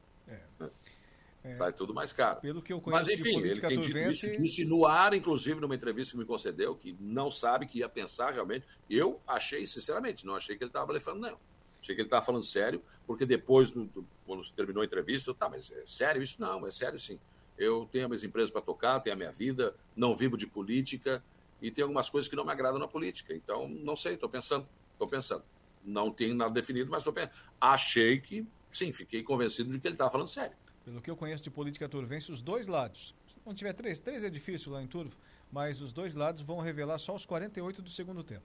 Sai 1.51 1.71
tudo 1.73 1.93
mais 1.93 2.11
caro. 2.11 2.41
Pelo 2.41 2.61
que 2.61 2.73
eu 2.73 2.81
Mas 2.85 3.05
conheço 3.05 3.07
de 3.07 3.13
enfim, 3.21 3.29
ele 3.29 3.41
política 3.41 3.67
tem 3.69 3.77
dito 3.79 3.87
isso, 3.97 4.21
turvense- 4.27 4.41
disse 4.41 4.65
no 4.65 4.85
ar, 4.85 5.13
inclusive 5.13 5.59
numa 5.61 5.73
entrevista 5.75 6.11
que 6.11 6.17
me 6.17 6.25
concedeu, 6.25 6.75
que 6.75 6.95
não 6.99 7.31
sabe 7.31 7.65
que 7.65 7.79
ia 7.79 7.89
pensar 7.89 8.33
realmente. 8.33 8.65
Eu 8.89 9.21
achei, 9.25 9.65
sinceramente, 9.65 10.25
não 10.25 10.35
achei 10.35 10.57
que 10.57 10.63
ele 10.63 10.69
estava 10.69 10.87
blefando, 10.87 11.21
não. 11.21 11.39
Achei 11.81 11.95
que 11.95 12.01
ele 12.01 12.07
estava 12.07 12.25
falando 12.25 12.43
sério, 12.43 12.83
porque 13.07 13.25
depois, 13.25 13.71
do, 13.71 13.85
do- 13.85 14.05
quando 14.25 14.43
terminou 14.51 14.81
a 14.81 14.85
entrevista, 14.85 15.29
eu, 15.29 15.33
tá, 15.33 15.47
mas 15.49 15.71
é 15.71 15.83
sério 15.85 16.21
isso? 16.21 16.35
Não, 16.39 16.67
é 16.67 16.71
sério 16.71 16.99
sim. 16.99 17.17
Eu 17.57 17.87
tenho 17.91 18.03
as 18.05 18.09
minhas 18.09 18.23
empresas 18.23 18.51
para 18.51 18.61
tocar, 18.61 18.99
tenho 18.99 19.13
a 19.13 19.17
minha 19.17 19.31
vida, 19.31 19.73
não 19.95 20.15
vivo 20.15 20.37
de 20.37 20.45
política 20.45 21.23
e 21.61 21.71
tem 21.71 21.83
algumas 21.83 22.09
coisas 22.09 22.29
que 22.29 22.35
não 22.35 22.45
me 22.45 22.51
agradam 22.51 22.79
na 22.79 22.87
política. 22.87 23.33
Então, 23.33 23.67
não 23.67 23.95
sei, 23.95 24.13
estou 24.15 24.29
pensando, 24.29 24.67
estou 24.93 25.07
pensando. 25.07 25.43
Não 25.83 26.11
tenho 26.11 26.35
nada 26.35 26.51
definido, 26.53 26.89
mas 26.91 26.99
estou 27.01 27.13
pensando. 27.13 27.33
Achei 27.59 28.19
que, 28.19 28.45
sim, 28.69 28.91
fiquei 28.91 29.23
convencido 29.23 29.71
de 29.71 29.79
que 29.79 29.87
ele 29.87 29.95
estava 29.95 30.11
falando 30.11 30.27
sério. 30.27 30.55
Pelo 30.85 31.01
que 31.01 31.09
eu 31.09 31.15
conheço 31.15 31.43
de 31.43 31.49
política 31.51 31.87
turvense, 31.87 32.31
os 32.31 32.41
dois 32.41 32.67
lados. 32.67 33.13
Se 33.27 33.39
não 33.45 33.53
tiver 33.53 33.73
três, 33.73 33.99
três 33.99 34.23
é 34.23 34.29
difícil 34.29 34.71
lá 34.71 34.81
em 34.81 34.87
Turvo, 34.87 35.15
mas 35.51 35.81
os 35.81 35.91
dois 35.93 36.15
lados 36.15 36.41
vão 36.41 36.59
revelar 36.59 36.97
só 36.97 37.13
os 37.15 37.25
48 37.25 37.81
do 37.81 37.89
segundo 37.89 38.23
tempo. 38.23 38.43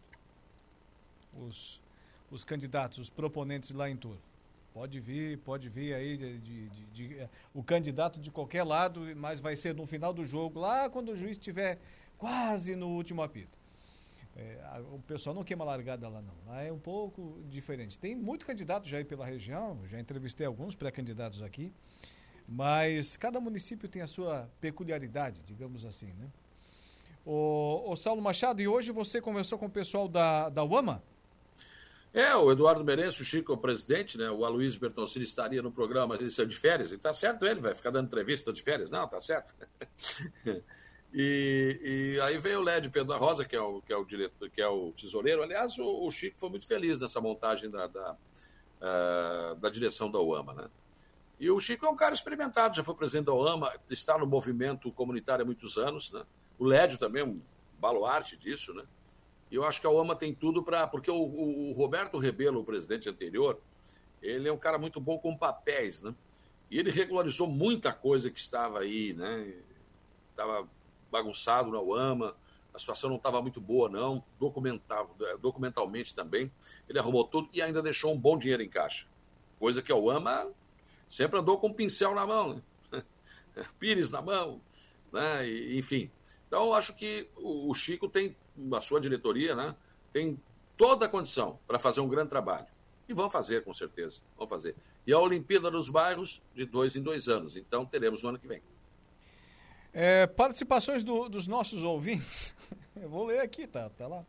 Os, 1.32 1.80
os 2.30 2.45
candidatos, 2.45 2.99
os 2.99 3.11
proponentes 3.11 3.70
lá 3.70 3.89
em 3.89 3.97
Turvo. 3.97 4.20
Pode 4.72 4.99
vir, 5.01 5.39
pode 5.39 5.68
vir 5.68 5.95
aí 5.95 6.16
de, 6.16 6.39
de- 6.41 6.68
de- 6.93 7.18
é, 7.18 7.28
o 7.55 7.62
candidato 7.62 8.18
de 8.20 8.30
qualquer 8.30 8.64
lado, 8.64 9.01
mas 9.16 9.39
vai 9.39 9.55
ser 9.55 9.74
no 9.74 9.87
final 9.87 10.12
do 10.12 10.24
jogo, 10.24 10.59
lá 10.59 10.91
quando 10.91 11.11
o 11.12 11.16
juiz 11.16 11.32
estiver 11.39 11.78
quase 12.18 12.74
no 12.74 12.89
último 12.89 13.22
apito. 13.22 13.57
É, 14.37 14.61
a- 14.64 14.80
o 14.80 14.99
pessoal 15.07 15.32
não 15.35 15.45
queima 15.45 15.64
largada 15.64 16.09
lá 16.09 16.20
não. 16.20 16.35
Lá 16.47 16.61
é 16.62 16.72
um 16.72 16.78
pouco 16.78 17.41
diferente. 17.49 17.96
Tem 17.99 18.17
muito 18.17 18.45
candidato 18.45 18.88
já 18.88 18.99
aí 18.99 19.04
pela 19.04 19.25
região, 19.25 19.79
já 19.87 20.00
entrevistei 20.00 20.45
alguns 20.45 20.75
pré-candidatos 20.75 21.41
aqui, 21.41 21.72
mas 22.49 23.16
cada 23.16 23.41
município 23.41 23.88
tem 23.88 24.03
a 24.03 24.07
sua 24.07 24.49
peculiaridade, 24.61 25.41
digamos 25.46 25.84
assim, 25.84 26.12
né? 26.18 26.29
O, 27.25 27.91
o 27.91 27.96
Saulo 27.96 28.21
Machado, 28.21 28.61
e 28.61 28.68
hoje 28.68 28.92
você 28.92 29.21
conversou 29.21 29.58
com 29.58 29.66
o 29.66 29.71
pessoal 29.71 30.07
da, 30.07 30.50
da 30.50 30.62
UAMA? 30.62 31.03
É, 32.12 32.37
o 32.37 32.53
Eduardo 32.53 32.84
Merenço, 32.84 33.22
o 33.22 33.25
Chico, 33.25 33.50
é 33.50 33.54
o 33.57 33.58
presidente, 33.58 34.16
né? 34.16 34.30
O 34.30 34.45
Aloysio 34.45 34.79
Bertoncini 34.80 35.25
estaria 35.25 35.61
no 35.61 35.72
programa, 35.72 36.08
mas 36.08 36.21
ele 36.21 36.30
saiu 36.30 36.46
de 36.46 36.57
férias. 36.57 36.92
E 36.92 36.99
tá 36.99 37.12
certo 37.12 37.45
ele, 37.45 37.61
vai 37.61 37.75
ficar 37.75 37.91
dando 37.91 38.07
entrevista 38.07 38.53
de 38.53 38.62
férias. 38.62 38.91
Não, 38.91 39.08
tá 39.08 39.18
certo. 39.18 39.53
e, 41.12 42.14
e 42.16 42.21
aí 42.21 42.38
veio 42.38 42.61
o 42.61 42.62
Lédio 42.62 42.92
Pedro 42.92 43.08
da 43.08 43.16
Rosa, 43.16 43.45
que 43.45 43.57
é 43.57 43.61
o, 43.61 43.80
que 43.83 43.92
é 43.92 43.96
o 43.96 44.04
diretor, 44.04 44.49
que 44.49 44.62
é 44.62 44.68
o 44.68 44.92
tesoureiro. 44.92 45.42
Aliás, 45.42 45.76
o, 45.76 46.07
o 46.07 46.11
Chico 46.12 46.38
foi 46.38 46.50
muito 46.50 46.68
feliz 46.68 47.00
nessa 47.00 47.21
montagem 47.21 47.68
da, 47.68 47.88
da, 47.88 48.16
ah, 48.80 49.57
da 49.58 49.68
direção 49.68 50.08
da 50.08 50.21
UAMA, 50.21 50.54
né? 50.54 50.71
E 51.45 51.50
o 51.50 51.61
Chico 51.61 51.84
é 51.84 51.88
um 51.91 51.95
cara 51.95 52.14
experimentado, 52.14 52.75
já 52.75 52.83
foi 52.83 52.95
presidente 52.95 53.26
da 53.26 53.34
UAMA, 53.34 53.71
está 53.91 54.16
no 54.16 54.26
movimento 54.26 54.91
comunitário 54.91 55.42
há 55.42 55.45
muitos 55.45 55.76
anos, 55.76 56.11
né? 56.11 56.25
O 56.58 56.64
Lédio 56.64 56.96
também 56.96 57.21
é 57.21 57.26
um 57.26 57.38
baluarte 57.79 58.34
disso, 58.34 58.72
né? 58.72 58.83
E 59.50 59.54
eu 59.54 59.62
acho 59.62 59.79
que 59.79 59.87
a 59.87 59.91
UAMA 59.91 60.16
tem 60.16 60.34
tudo 60.34 60.62
para. 60.62 60.87
Porque 60.87 61.11
o, 61.11 61.16
o- 61.22 61.72
Roberto 61.72 62.16
Rebelo, 62.16 62.61
o 62.61 62.64
presidente 62.64 63.11
anterior, 63.11 63.61
ele 64.22 64.49
é 64.49 64.53
um 64.54 64.57
cara 64.57 64.79
muito 64.79 64.99
bom 64.99 65.18
com 65.18 65.37
papéis, 65.37 66.00
né? 66.00 66.14
E 66.71 66.79
ele 66.79 66.91
regularizou 66.91 67.46
muita 67.46 67.92
coisa 67.92 68.30
que 68.30 68.38
estava 68.41 68.79
aí, 68.79 69.12
né? 69.12 69.53
Estava 70.30 70.66
bagunçado 71.12 71.71
na 71.71 71.79
UAMA, 71.79 72.34
a 72.72 72.79
situação 72.79 73.11
não 73.11 73.18
estava 73.18 73.42
muito 73.42 73.61
boa, 73.61 73.91
não, 73.91 74.25
documental, 74.41 75.14
documentalmente 75.42 76.14
também. 76.14 76.50
Ele 76.88 76.99
arrumou 76.99 77.25
tudo 77.25 77.50
e 77.53 77.61
ainda 77.61 77.83
deixou 77.83 78.14
um 78.14 78.18
bom 78.18 78.38
dinheiro 78.38 78.62
em 78.62 78.68
caixa. 78.71 79.07
Coisa 79.58 79.83
que 79.83 79.92
a 79.92 79.96
UAMA 79.96 80.50
sempre 81.09 81.39
andou 81.39 81.59
com 81.59 81.68
um 81.68 81.72
pincel 81.72 82.14
na 82.14 82.26
mão, 82.26 82.63
né? 82.91 83.03
pires 83.79 84.11
na 84.11 84.22
mão, 84.22 84.61
né? 85.13 85.49
E, 85.49 85.79
enfim. 85.79 86.11
Então, 86.47 86.72
acho 86.72 86.95
que 86.95 87.29
o 87.37 87.75
Chico 87.75 88.09
tem, 88.09 88.37
a 88.72 88.81
sua 88.81 89.01
diretoria, 89.01 89.55
né? 89.55 89.75
Tem 90.13 90.41
toda 90.76 91.07
a 91.07 91.09
condição 91.09 91.59
para 91.67 91.79
fazer 91.79 92.01
um 92.01 92.09
grande 92.09 92.31
trabalho. 92.31 92.67
E 93.09 93.13
vão 93.13 93.29
fazer, 93.29 93.64
com 93.64 93.75
certeza. 93.75 94.21
Vão 94.37 94.47
fazer. 94.47 94.75
E 95.07 95.13
a 95.13 95.18
Olimpíada 95.18 95.71
dos 95.71 95.89
Bairros, 95.89 96.43
de 96.55 96.64
dois 96.64 96.97
em 96.97 97.03
dois 97.03 97.29
anos. 97.29 97.57
Então, 97.57 97.85
teremos 97.85 98.22
no 98.22 98.31
ano 98.31 98.39
que 98.39 98.47
vem. 98.47 98.63
É, 99.93 100.26
participações 100.26 101.05
do, 101.05 101.29
dos 101.29 101.47
nossos 101.47 101.83
ouvintes. 101.83 102.55
Eu 102.97 103.09
vou 103.09 103.26
ler 103.26 103.41
aqui, 103.41 103.67
tá, 103.67 103.91
tá 103.91 104.07
lá. 104.07 104.25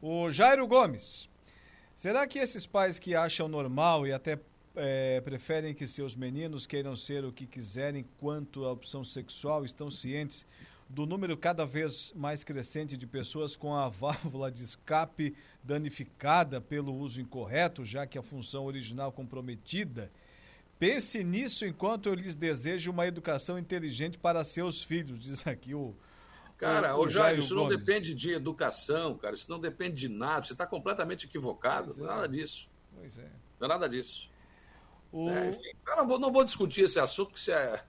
O 0.00 0.30
Jairo 0.30 0.66
Gomes. 0.66 1.28
Será 1.96 2.26
que 2.26 2.38
esses 2.38 2.66
pais 2.66 2.98
que 2.98 3.14
acham 3.14 3.48
normal 3.48 4.06
e 4.06 4.12
até 4.12 4.38
é, 4.76 5.20
preferem 5.20 5.74
que 5.74 5.86
seus 5.86 6.14
meninos 6.14 6.66
queiram 6.66 6.94
ser 6.94 7.24
o 7.24 7.32
que 7.32 7.46
quiserem 7.46 8.04
quanto 8.18 8.64
à 8.64 8.72
opção 8.72 9.02
sexual 9.02 9.64
estão 9.64 9.90
cientes 9.90 10.46
do 10.90 11.06
número 11.06 11.36
cada 11.36 11.64
vez 11.64 12.12
mais 12.16 12.42
crescente 12.42 12.96
de 12.96 13.06
pessoas 13.06 13.54
com 13.54 13.74
a 13.74 13.88
válvula 13.90 14.50
de 14.50 14.64
escape 14.64 15.36
danificada 15.62 16.60
pelo 16.60 16.92
uso 16.94 17.20
incorreto, 17.20 17.84
já 17.84 18.06
que 18.06 18.18
a 18.18 18.22
função 18.22 18.64
original 18.64 19.12
comprometida. 19.12 20.10
Pense 20.78 21.22
nisso 21.22 21.64
enquanto 21.64 22.08
eu 22.08 22.14
lhes 22.14 22.34
desejo 22.34 22.90
uma 22.90 23.06
educação 23.06 23.58
inteligente 23.58 24.18
para 24.18 24.42
seus 24.42 24.82
filhos, 24.82 25.20
diz 25.20 25.46
aqui 25.46 25.74
o. 25.74 25.94
Cara, 26.56 26.96
o, 26.96 27.04
o 27.04 27.08
Jair, 27.08 27.38
isso 27.38 27.54
Gomes. 27.54 27.70
não 27.72 27.78
depende 27.78 28.12
de 28.12 28.32
educação, 28.32 29.16
cara, 29.16 29.34
isso 29.34 29.50
não 29.50 29.58
depende 29.58 29.96
de 29.96 30.08
nada, 30.08 30.44
você 30.44 30.52
está 30.52 30.66
completamente 30.66 31.26
equivocado, 31.26 31.94
não 31.96 32.04
é 32.04 32.08
nada 32.08 32.28
disso. 32.28 32.68
Pois 32.94 33.16
é. 33.16 33.30
Não 33.58 33.66
é 33.66 33.68
nada 33.68 33.88
disso. 33.88 34.30
O... 35.12 35.28
É, 35.28 35.50
enfim, 35.50 35.72
eu 35.86 35.96
não 35.96 36.06
vou, 36.06 36.18
não 36.18 36.32
vou 36.32 36.44
discutir 36.44 36.82
esse 36.82 37.00
assunto, 37.00 37.28
porque 37.28 37.40
isso 37.40 37.52
é, 37.52 37.84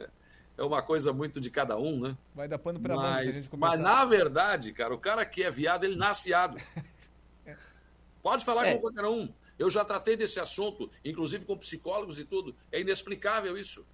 é 0.58 0.64
uma 0.64 0.82
coisa 0.82 1.14
muito 1.14 1.40
de 1.40 1.50
cada 1.50 1.78
um, 1.78 2.00
né? 2.00 2.18
Vai 2.34 2.48
dar 2.48 2.58
pano 2.58 2.80
para 2.80 2.96
mas, 2.96 3.28
a 3.28 3.32
gente 3.32 3.50
começar. 3.50 3.78
Mas, 3.78 3.80
na 3.80 4.06
verdade, 4.06 4.72
cara, 4.74 4.94
o 4.94 5.00
cara 5.00 5.26
que 5.26 5.44
é 5.44 5.52
viado, 5.52 5.84
ele 5.84 5.96
nasce 5.96 6.24
viado. 6.24 6.58
Pode 8.22 8.46
falar 8.46 8.68
é. 8.68 8.74
com 8.76 8.82
qualquer 8.82 9.06
um. 9.06 9.32
Eu 9.58 9.70
já 9.70 9.86
tratei 9.86 10.16
desse 10.16 10.40
assunto, 10.40 10.90
inclusive 11.06 11.46
com 11.46 11.58
psicólogos 11.58 12.20
e 12.20 12.26
tudo. 12.26 12.56
É 12.72 12.80
inexplicável 12.80 13.58
isso. 13.58 13.86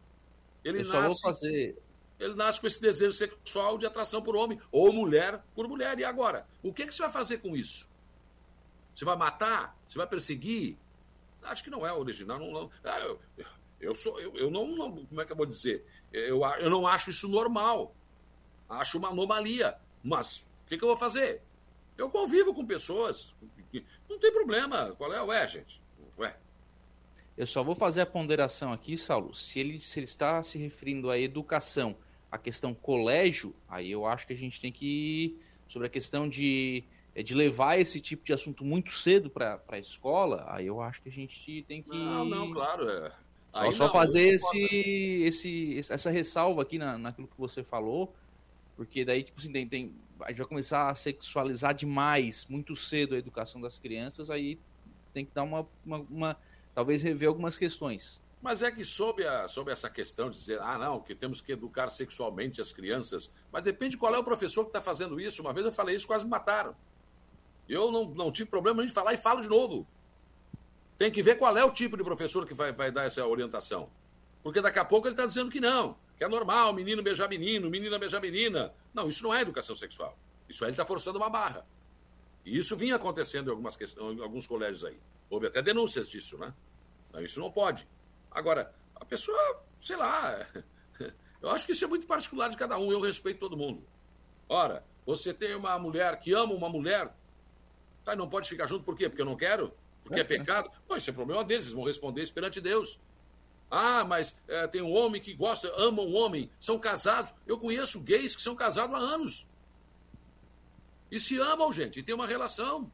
Ele 0.63 0.81
Eu 0.81 0.87
nasce, 0.87 1.21
fazer... 1.21 1.77
ele 2.19 2.35
nasce 2.35 2.59
com 2.59 2.67
esse 2.67 2.81
desejo 2.81 3.11
sexual 3.13 3.77
de 3.77 3.85
atração 3.85 4.21
por 4.21 4.35
homem, 4.35 4.59
ou 4.71 4.93
mulher 4.93 5.41
por 5.53 5.67
mulher. 5.67 5.99
E 5.99 6.05
agora? 6.05 6.45
O 6.63 6.73
que, 6.73 6.85
que 6.85 6.93
você 6.93 7.01
vai 7.01 7.11
fazer 7.11 7.39
com 7.39 7.55
isso? 7.55 7.89
Você 8.93 9.05
vai 9.05 9.15
matar? 9.15 9.77
Você 9.87 9.97
vai 9.97 10.07
perseguir? 10.07 10.77
Acho 11.47 11.63
que 11.63 11.69
não 11.69 11.85
é 11.85 11.93
original. 11.93 12.39
Não, 12.39 12.51
não. 12.51 12.71
Ah, 12.83 12.99
eu, 12.99 13.19
eu, 13.79 13.95
sou, 13.95 14.19
eu, 14.19 14.35
eu 14.35 14.51
não, 14.51 14.67
não, 14.67 15.05
Como 15.05 15.21
é 15.21 15.25
que 15.25 15.31
eu 15.31 15.35
vou 15.35 15.45
dizer? 15.45 15.85
Eu, 16.11 16.41
eu 16.59 16.69
não 16.69 16.87
acho 16.87 17.09
isso 17.09 17.27
normal. 17.27 17.95
Acho 18.69 18.97
uma 18.97 19.09
anomalia. 19.09 19.77
Mas 20.03 20.47
o 20.65 20.67
que, 20.67 20.77
que 20.77 20.83
eu 20.83 20.89
vou 20.89 20.97
fazer? 20.97 21.41
Eu 21.97 22.09
convivo 22.09 22.53
com 22.53 22.65
pessoas. 22.65 23.33
Não 24.09 24.19
tem 24.19 24.31
problema. 24.31 24.93
Qual 24.97 25.13
é? 25.13 25.21
Ué, 25.21 25.47
gente. 25.47 25.81
Ué. 26.17 26.37
Eu 27.37 27.45
só 27.45 27.63
vou 27.63 27.75
fazer 27.75 28.01
a 28.01 28.05
ponderação 28.05 28.73
aqui, 28.73 28.97
Saulo. 28.97 29.33
Se 29.35 29.59
ele, 29.59 29.79
se 29.79 29.99
ele 29.99 30.05
está 30.05 30.41
se 30.41 30.57
referindo 30.57 31.09
à 31.09 31.19
educação, 31.19 31.95
à 32.31 32.37
questão 32.37 32.73
colégio, 32.73 33.55
aí 33.69 33.91
eu 33.91 34.05
acho 34.05 34.25
que 34.25 34.33
a 34.33 34.37
gente 34.37 34.59
tem 34.59 34.71
que. 34.71 35.39
Sobre 35.67 35.87
a 35.87 35.89
questão 35.89 36.29
de, 36.29 36.83
de 37.23 37.33
levar 37.33 37.79
esse 37.79 37.99
tipo 37.99 38.23
de 38.23 38.33
assunto 38.33 38.63
muito 38.63 38.91
cedo 38.91 39.29
para 39.29 39.59
a 39.67 39.79
escola, 39.79 40.45
aí 40.47 40.67
eu 40.67 40.79
acho 40.81 41.01
que 41.01 41.09
a 41.09 41.11
gente 41.11 41.63
tem 41.67 41.81
que. 41.81 41.89
Não, 41.89 42.23
não, 42.25 42.51
claro. 42.51 42.89
É. 42.89 43.11
Só, 43.53 43.71
só 43.71 43.85
não, 43.85 43.91
fazer 43.91 44.27
esse, 44.35 45.23
esse, 45.23 45.79
essa 45.89 46.11
ressalva 46.11 46.61
aqui 46.61 46.77
na, 46.77 46.97
naquilo 46.97 47.27
que 47.27 47.37
você 47.37 47.63
falou, 47.63 48.13
porque 48.75 49.03
daí, 49.03 49.23
tipo 49.23 49.39
assim, 49.39 49.51
tem, 49.51 49.67
tem, 49.67 49.95
a 50.21 50.29
gente 50.29 50.37
vai 50.37 50.47
começar 50.47 50.89
a 50.89 50.95
sexualizar 50.95 51.73
demais, 51.73 52.45
muito 52.47 52.75
cedo, 52.75 53.15
a 53.15 53.17
educação 53.17 53.59
das 53.59 53.79
crianças, 53.79 54.29
aí 54.29 54.59
tem 55.11 55.25
que 55.25 55.31
dar 55.33 55.43
uma, 55.43 55.67
uma, 55.83 55.97
uma 56.09 56.37
talvez 56.75 57.01
rever 57.01 57.27
algumas 57.27 57.57
questões. 57.57 58.21
Mas 58.39 58.61
é 58.61 58.69
que 58.69 58.85
sob, 58.85 59.25
a, 59.25 59.47
sob 59.47 59.71
essa 59.71 59.89
questão 59.89 60.29
de 60.29 60.37
dizer, 60.37 60.61
ah, 60.61 60.77
não, 60.77 60.99
que 60.99 61.15
temos 61.15 61.41
que 61.41 61.51
educar 61.51 61.89
sexualmente 61.89 62.61
as 62.61 62.71
crianças, 62.71 63.31
mas 63.51 63.63
depende 63.63 63.97
qual 63.97 64.13
é 64.13 64.19
o 64.19 64.23
professor 64.23 64.63
que 64.63 64.69
está 64.69 64.81
fazendo 64.81 65.19
isso. 65.19 65.41
Uma 65.41 65.53
vez 65.53 65.65
eu 65.65 65.71
falei 65.71 65.95
isso, 65.95 66.05
quase 66.05 66.23
me 66.23 66.29
mataram. 66.29 66.75
Eu 67.67 67.91
não, 67.91 68.05
não 68.05 68.31
tive 68.31 68.49
problema 68.49 68.85
de 68.85 68.91
falar 68.91 69.13
e 69.13 69.17
falo 69.17 69.41
de 69.41 69.47
novo. 69.47 69.87
Tem 70.97 71.11
que 71.11 71.21
ver 71.21 71.35
qual 71.37 71.55
é 71.57 71.63
o 71.63 71.71
tipo 71.71 71.95
de 71.95 72.03
professor 72.03 72.45
que 72.45 72.53
vai, 72.53 72.71
vai 72.71 72.91
dar 72.91 73.03
essa 73.03 73.25
orientação. 73.25 73.89
Porque 74.41 74.61
daqui 74.61 74.79
a 74.79 74.85
pouco 74.85 75.07
ele 75.07 75.13
está 75.13 75.25
dizendo 75.25 75.51
que 75.51 75.59
não, 75.59 75.97
que 76.17 76.23
é 76.23 76.27
normal, 76.27 76.73
menino 76.73 77.03
beijar 77.03 77.27
menino, 77.27 77.69
menina 77.69 77.99
beijar 77.99 78.21
menina. 78.21 78.73
Não, 78.93 79.07
isso 79.07 79.23
não 79.23 79.33
é 79.33 79.41
educação 79.41 79.75
sexual. 79.75 80.17
Isso 80.47 80.63
aí 80.63 80.69
ele 80.69 80.73
está 80.73 80.85
forçando 80.85 81.17
uma 81.17 81.29
barra. 81.29 81.65
E 82.45 82.57
isso 82.57 82.77
vinha 82.77 82.95
acontecendo 82.95 83.47
em, 83.47 83.51
algumas 83.51 83.75
questões, 83.75 84.17
em 84.17 84.21
alguns 84.21 84.47
colégios 84.47 84.85
aí. 84.85 84.97
Houve 85.29 85.47
até 85.47 85.61
denúncias 85.61 86.09
disso, 86.09 86.37
né? 86.37 86.53
Então, 87.09 87.21
isso 87.21 87.39
não 87.39 87.51
pode. 87.51 87.87
Agora, 88.31 88.73
a 88.95 89.03
pessoa, 89.03 89.61
sei 89.81 89.97
lá, 89.97 90.47
eu 91.41 91.49
acho 91.49 91.65
que 91.65 91.73
isso 91.73 91.83
é 91.83 91.87
muito 91.87 92.07
particular 92.07 92.49
de 92.49 92.57
cada 92.57 92.77
um, 92.77 92.91
eu 92.91 93.01
respeito 93.01 93.39
todo 93.39 93.57
mundo. 93.57 93.83
Ora, 94.47 94.83
você 95.05 95.33
tem 95.33 95.55
uma 95.55 95.77
mulher 95.77 96.19
que 96.19 96.33
ama 96.33 96.53
uma 96.53 96.69
mulher, 96.69 97.13
tá, 98.11 98.15
não 98.15 98.29
pode 98.29 98.49
ficar 98.49 98.67
junto 98.67 98.83
por 98.83 98.95
quê? 98.95 99.09
Porque 99.09 99.21
eu 99.21 99.25
não 99.25 99.35
quero? 99.35 99.73
porque 100.07 100.21
é 100.21 100.23
pecado. 100.23 100.71
Pô, 100.87 100.95
isso 100.95 101.09
é 101.09 101.13
problema 101.13 101.43
deles, 101.43 101.65
eles 101.65 101.75
vão 101.75 101.83
responder 101.83 102.23
isso 102.23 102.33
perante 102.33 102.61
Deus. 102.61 102.99
Ah, 103.69 104.05
mas 104.05 104.35
é, 104.47 104.65
tem 104.67 104.81
um 104.81 104.93
homem 104.93 105.21
que 105.21 105.33
gosta, 105.33 105.71
ama 105.75 106.01
um 106.01 106.15
homem, 106.15 106.49
são 106.59 106.79
casados. 106.79 107.33
Eu 107.45 107.57
conheço 107.57 107.99
gays 107.99 108.35
que 108.35 108.41
são 108.41 108.55
casados 108.55 108.95
há 108.95 108.99
anos. 108.99 109.45
E 111.11 111.19
se 111.19 111.37
amam, 111.37 111.71
gente, 111.71 111.99
e 111.99 112.03
tem 112.03 112.15
uma 112.15 112.25
relação. 112.25 112.89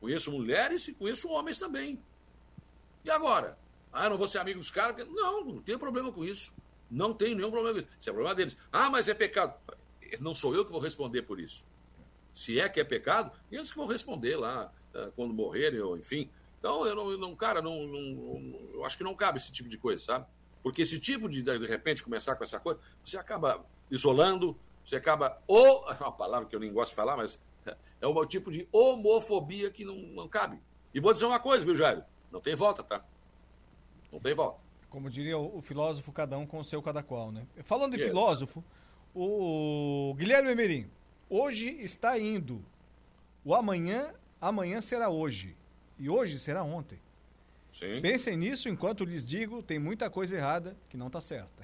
Conheço 0.00 0.30
mulheres 0.30 0.86
e 0.88 0.94
conheço 0.94 1.28
homens 1.28 1.58
também. 1.58 1.98
E 3.04 3.10
agora? 3.10 3.58
Ah, 3.92 4.08
não 4.08 4.18
vou 4.18 4.28
ser 4.28 4.38
amigo 4.38 4.58
dos 4.58 4.70
caras? 4.70 5.06
Não, 5.08 5.44
não 5.44 5.62
tem 5.62 5.78
problema 5.78 6.12
com 6.12 6.24
isso. 6.24 6.52
Não 6.90 7.12
tem 7.12 7.34
nenhum 7.34 7.50
problema 7.50 7.74
com 7.74 7.80
isso. 7.80 7.96
Isso 7.98 8.10
é 8.10 8.12
problema 8.12 8.34
deles. 8.34 8.56
Ah, 8.70 8.90
mas 8.90 9.08
é 9.08 9.14
pecado. 9.14 9.54
Não 10.20 10.34
sou 10.34 10.54
eu 10.54 10.64
que 10.64 10.70
vou 10.70 10.80
responder 10.80 11.22
por 11.22 11.40
isso. 11.40 11.66
Se 12.32 12.60
é 12.60 12.68
que 12.68 12.80
é 12.80 12.84
pecado, 12.84 13.32
eles 13.50 13.70
que 13.70 13.78
vão 13.78 13.86
responder 13.86 14.36
lá. 14.36 14.72
Eh, 14.94 15.10
quando 15.14 15.34
morrerem, 15.34 15.80
ou 15.80 15.96
enfim. 15.96 16.30
Então, 16.58 16.84
eu 16.86 16.94
não, 16.94 17.16
não 17.16 17.36
cara, 17.36 17.62
não, 17.62 17.86
não, 17.86 18.70
eu 18.74 18.84
acho 18.84 18.96
que 18.96 19.04
não 19.04 19.14
cabe 19.14 19.38
esse 19.38 19.52
tipo 19.52 19.68
de 19.68 19.78
coisa, 19.78 20.02
sabe? 20.02 20.26
Porque 20.62 20.82
esse 20.82 20.98
tipo 20.98 21.28
de, 21.28 21.42
de 21.42 21.66
repente, 21.66 22.02
começar 22.02 22.34
com 22.34 22.42
essa 22.42 22.58
coisa, 22.58 22.80
você 23.04 23.16
acaba 23.16 23.64
isolando, 23.90 24.58
você 24.84 24.96
acaba. 24.96 25.40
Ou, 25.46 25.84
é 25.92 25.94
uma 26.00 26.12
palavra 26.12 26.48
que 26.48 26.56
eu 26.56 26.60
nem 26.60 26.72
gosto 26.72 26.90
de 26.90 26.96
falar, 26.96 27.16
mas 27.16 27.40
é 28.00 28.06
um 28.06 28.26
tipo 28.26 28.50
de 28.50 28.68
homofobia 28.72 29.70
que 29.70 29.84
não, 29.84 29.96
não 29.96 30.28
cabe. 30.28 30.60
E 30.92 31.00
vou 31.00 31.12
dizer 31.12 31.26
uma 31.26 31.38
coisa, 31.38 31.64
viu, 31.64 31.76
Jairo? 31.76 32.02
Não 32.30 32.40
tem 32.40 32.56
volta, 32.56 32.82
tá? 32.82 33.04
Não 34.10 34.18
tem 34.18 34.34
volta. 34.34 34.58
Como 34.88 35.10
diria 35.10 35.36
o, 35.38 35.58
o 35.58 35.60
filósofo, 35.60 36.10
cada 36.10 36.36
um 36.38 36.46
com 36.46 36.58
o 36.58 36.64
seu 36.64 36.82
cada 36.82 37.02
qual, 37.02 37.30
né? 37.30 37.46
Falando 37.62 37.96
de 37.96 38.02
filósofo, 38.02 38.64
o 39.14 40.14
Guilherme 40.16 40.50
Emerim, 40.50 40.90
hoje 41.28 41.68
está 41.80 42.18
indo. 42.18 42.64
O 43.44 43.54
amanhã 43.54 44.12
amanhã 44.40 44.80
será 44.80 45.08
hoje 45.08 45.56
e 45.98 46.08
hoje 46.08 46.38
será 46.38 46.62
ontem. 46.62 47.00
Sim. 47.72 48.00
Pensem 48.00 48.36
nisso 48.36 48.68
enquanto 48.68 49.04
lhes 49.04 49.24
digo, 49.24 49.62
tem 49.62 49.78
muita 49.78 50.08
coisa 50.08 50.36
errada 50.36 50.76
que 50.88 50.96
não 50.96 51.08
está 51.08 51.20
certa. 51.20 51.62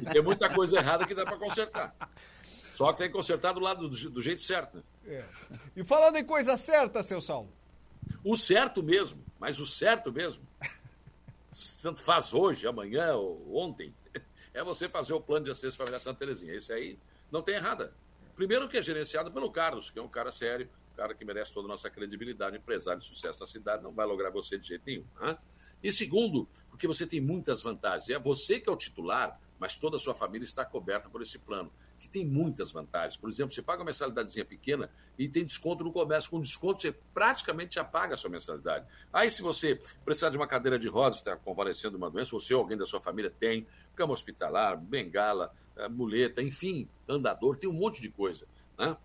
e 0.00 0.04
tem 0.12 0.22
muita 0.22 0.48
coisa 0.52 0.78
errada 0.78 1.06
que 1.06 1.14
dá 1.14 1.24
para 1.24 1.38
consertar. 1.38 1.94
Só 2.42 2.92
que 2.92 2.98
tem 2.98 3.08
que 3.08 3.14
consertar 3.14 3.52
do 3.52 3.60
lado 3.60 3.88
do, 3.88 4.10
do 4.10 4.20
jeito 4.20 4.42
certo. 4.42 4.76
Né? 4.76 4.82
É. 5.06 5.24
E 5.74 5.84
falando 5.84 6.16
em 6.16 6.24
coisa 6.24 6.56
certa, 6.56 7.02
seu 7.02 7.20
Saulo. 7.20 7.52
O 8.22 8.36
certo 8.36 8.82
mesmo, 8.82 9.24
mas 9.38 9.58
o 9.58 9.66
certo 9.66 10.12
mesmo, 10.12 10.46
tanto 11.82 12.00
faz 12.02 12.32
hoje, 12.32 12.66
amanhã 12.66 13.14
ou 13.14 13.56
ontem, 13.56 13.92
é 14.54 14.62
você 14.62 14.88
fazer 14.88 15.12
o 15.14 15.20
plano 15.20 15.46
de 15.46 15.50
acesso 15.50 15.76
familiar 15.76 15.98
Santa 15.98 16.20
Terezinha. 16.20 16.54
Esse 16.54 16.72
aí 16.72 16.98
não 17.30 17.42
tem 17.42 17.54
errada. 17.54 17.94
Primeiro 18.34 18.68
que 18.68 18.76
é 18.76 18.82
gerenciado 18.82 19.32
pelo 19.32 19.50
Carlos, 19.50 19.90
que 19.90 19.98
é 19.98 20.02
um 20.02 20.08
cara 20.08 20.30
sério, 20.30 20.68
um 20.92 20.96
cara 20.96 21.14
que 21.14 21.24
merece 21.24 21.52
toda 21.52 21.66
a 21.66 21.70
nossa 21.70 21.90
credibilidade, 21.90 22.56
empresário 22.56 23.00
de 23.00 23.06
sucesso 23.06 23.40
na 23.40 23.46
cidade, 23.46 23.82
não 23.82 23.92
vai 23.92 24.06
lograr 24.06 24.30
você 24.30 24.58
de 24.58 24.68
jeito 24.68 24.82
nenhum. 24.86 25.04
Hein? 25.20 25.36
E 25.82 25.92
segundo, 25.92 26.48
porque 26.70 26.86
você 26.86 27.06
tem 27.06 27.20
muitas 27.20 27.62
vantagens. 27.62 28.08
É 28.10 28.18
você 28.18 28.60
que 28.60 28.68
é 28.68 28.72
o 28.72 28.76
titular, 28.76 29.40
mas 29.58 29.76
toda 29.76 29.96
a 29.96 29.98
sua 29.98 30.14
família 30.14 30.44
está 30.44 30.64
coberta 30.64 31.08
por 31.08 31.22
esse 31.22 31.38
plano. 31.38 31.72
que 31.98 32.08
tem 32.08 32.24
muitas 32.24 32.70
vantagens. 32.70 33.16
Por 33.16 33.28
exemplo, 33.28 33.52
você 33.52 33.60
paga 33.60 33.80
uma 33.80 33.86
mensalidadezinha 33.86 34.44
pequena 34.44 34.88
e 35.18 35.28
tem 35.28 35.44
desconto 35.44 35.82
no 35.82 35.92
comércio. 35.92 36.30
Com 36.30 36.40
desconto, 36.40 36.80
você 36.80 36.92
praticamente 37.12 37.74
já 37.74 37.84
paga 37.84 38.14
a 38.14 38.16
sua 38.16 38.30
mensalidade. 38.30 38.86
Aí, 39.12 39.28
se 39.28 39.42
você 39.42 39.80
precisar 40.04 40.30
de 40.30 40.36
uma 40.36 40.46
cadeira 40.46 40.78
de 40.78 40.88
rodas, 40.88 41.18
está 41.18 41.36
convalescendo 41.36 41.96
de 41.96 41.96
uma 41.96 42.10
doença, 42.10 42.30
você 42.30 42.54
ou 42.54 42.60
alguém 42.60 42.78
da 42.78 42.86
sua 42.86 43.00
família 43.00 43.32
tem, 43.36 43.66
cama 43.96 44.12
hospitalar, 44.12 44.78
bengala, 44.78 45.52
muleta, 45.86 46.42
enfim, 46.42 46.88
andador, 47.06 47.56
tem 47.56 47.68
um 47.68 47.74
monte 47.74 48.00
de 48.00 48.08
coisa. 48.08 48.46
Né? 48.78 48.96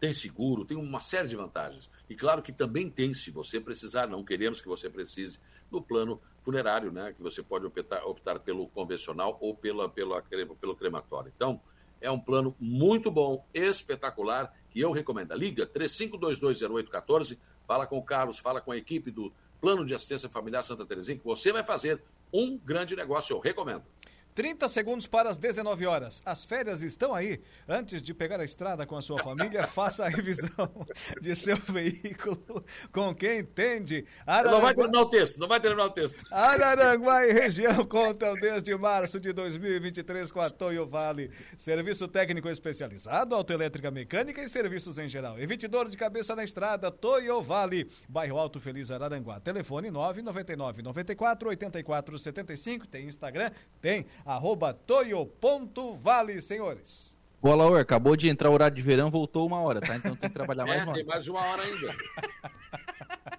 Tem 0.00 0.12
seguro, 0.12 0.64
tem 0.64 0.76
uma 0.76 1.00
série 1.00 1.28
de 1.28 1.36
vantagens. 1.36 1.88
E 2.10 2.16
claro 2.16 2.42
que 2.42 2.52
também 2.52 2.90
tem, 2.90 3.14
se 3.14 3.30
você 3.30 3.60
precisar, 3.60 4.08
não 4.08 4.24
queremos 4.24 4.60
que 4.60 4.66
você 4.66 4.90
precise, 4.90 5.38
no 5.70 5.80
plano 5.80 6.20
funerário, 6.42 6.90
né? 6.90 7.12
Que 7.12 7.22
você 7.22 7.42
pode 7.42 7.64
optar, 7.64 8.04
optar 8.04 8.40
pelo 8.40 8.66
convencional 8.68 9.38
ou 9.40 9.54
pela, 9.56 9.88
pela, 9.88 10.20
pelo 10.20 10.76
crematório. 10.76 11.32
Então, 11.34 11.60
é 12.00 12.10
um 12.10 12.18
plano 12.18 12.54
muito 12.60 13.10
bom, 13.10 13.46
espetacular, 13.54 14.52
que 14.70 14.80
eu 14.80 14.90
recomendo. 14.90 15.34
Liga 15.34 15.66
35220814, 15.66 17.38
fala 17.66 17.86
com 17.86 17.96
o 17.96 18.02
Carlos, 18.02 18.38
fala 18.38 18.60
com 18.60 18.72
a 18.72 18.76
equipe 18.76 19.10
do 19.10 19.32
Plano 19.60 19.86
de 19.86 19.94
Assistência 19.94 20.28
Familiar 20.28 20.64
Santa 20.64 20.84
Terezinha, 20.84 21.16
que 21.16 21.24
você 21.24 21.52
vai 21.52 21.64
fazer 21.64 22.02
um 22.32 22.58
grande 22.58 22.96
negócio, 22.96 23.34
eu 23.34 23.38
recomendo. 23.38 23.84
30 24.34 24.68
segundos 24.68 25.06
para 25.06 25.28
as 25.28 25.36
19 25.36 25.86
horas. 25.86 26.22
As 26.24 26.44
férias 26.44 26.82
estão 26.82 27.14
aí. 27.14 27.40
Antes 27.68 28.02
de 28.02 28.14
pegar 28.14 28.40
a 28.40 28.44
estrada 28.44 28.86
com 28.86 28.96
a 28.96 29.02
sua 29.02 29.22
família, 29.22 29.66
faça 29.68 30.04
a 30.04 30.08
revisão 30.08 30.86
de 31.20 31.34
seu 31.34 31.56
veículo 31.56 32.64
com 32.92 33.14
quem 33.14 33.40
entende. 33.40 34.06
Araranguá... 34.26 34.52
Não 34.52 34.62
vai 34.62 34.74
terminar 34.74 35.00
o 35.00 35.08
texto, 35.08 35.38
não 35.38 35.48
vai 35.48 35.60
terminar 35.60 35.84
o 35.84 35.90
texto. 35.90 36.24
Araranguá 36.30 37.26
e 37.26 37.32
região 37.32 37.84
contam 37.84 38.34
desde 38.34 38.74
março 38.76 39.20
de 39.20 39.32
2023 39.32 40.30
com 40.30 40.40
a 40.40 40.50
Toyo 40.50 40.86
Vale. 40.86 41.30
Serviço 41.56 42.08
técnico 42.08 42.48
especializado, 42.48 43.34
autoelétrica 43.34 43.90
mecânica 43.90 44.42
e 44.42 44.48
serviços 44.48 44.98
em 44.98 45.08
geral. 45.08 45.38
Evite 45.38 45.68
dor 45.68 45.88
de 45.88 45.96
cabeça 45.96 46.34
na 46.34 46.44
estrada, 46.44 46.90
Toyo 46.90 47.42
Vale. 47.42 47.90
Bairro 48.08 48.38
Alto 48.38 48.60
Feliz 48.60 48.90
Araranguá. 48.90 49.40
Telefone 49.40 49.90
999 49.90 50.82
94 50.82 51.48
84 51.48 52.18
75. 52.18 52.86
Tem 52.86 53.06
Instagram? 53.06 53.50
Tem 53.80 54.06
arroba 54.24 54.72
toyo.vale, 54.72 56.40
senhores. 56.40 57.18
Boa, 57.40 57.56
Laura, 57.56 57.80
acabou 57.80 58.14
de 58.16 58.28
entrar 58.28 58.50
o 58.50 58.52
horário 58.52 58.76
de 58.76 58.82
verão, 58.82 59.10
voltou 59.10 59.44
uma 59.46 59.60
hora, 59.60 59.80
tá? 59.80 59.96
Então 59.96 60.14
tem 60.14 60.30
que 60.30 60.34
trabalhar 60.34 60.64
mais 60.64 60.80
é, 60.80 60.84
uma 60.84 60.92
tem 60.92 61.04
mais 61.04 61.24
de 61.24 61.30
uma 61.30 61.40
hora 61.40 61.62
ainda. 61.62 61.94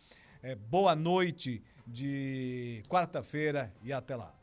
é, 0.43 0.55
boa 0.55 0.95
noite 0.95 1.63
de 1.87 2.83
quarta-feira 2.89 3.73
e 3.83 3.93
até 3.93 4.15
lá. 4.15 4.35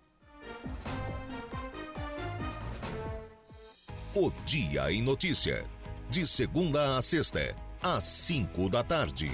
O 4.15 4.31
Dia 4.45 4.91
em 4.91 5.01
Notícia. 5.01 5.65
De 6.09 6.27
segunda 6.27 6.97
a 6.97 7.01
sexta, 7.01 7.55
às 7.81 8.03
cinco 8.03 8.69
da 8.69 8.84
tarde. 8.84 9.30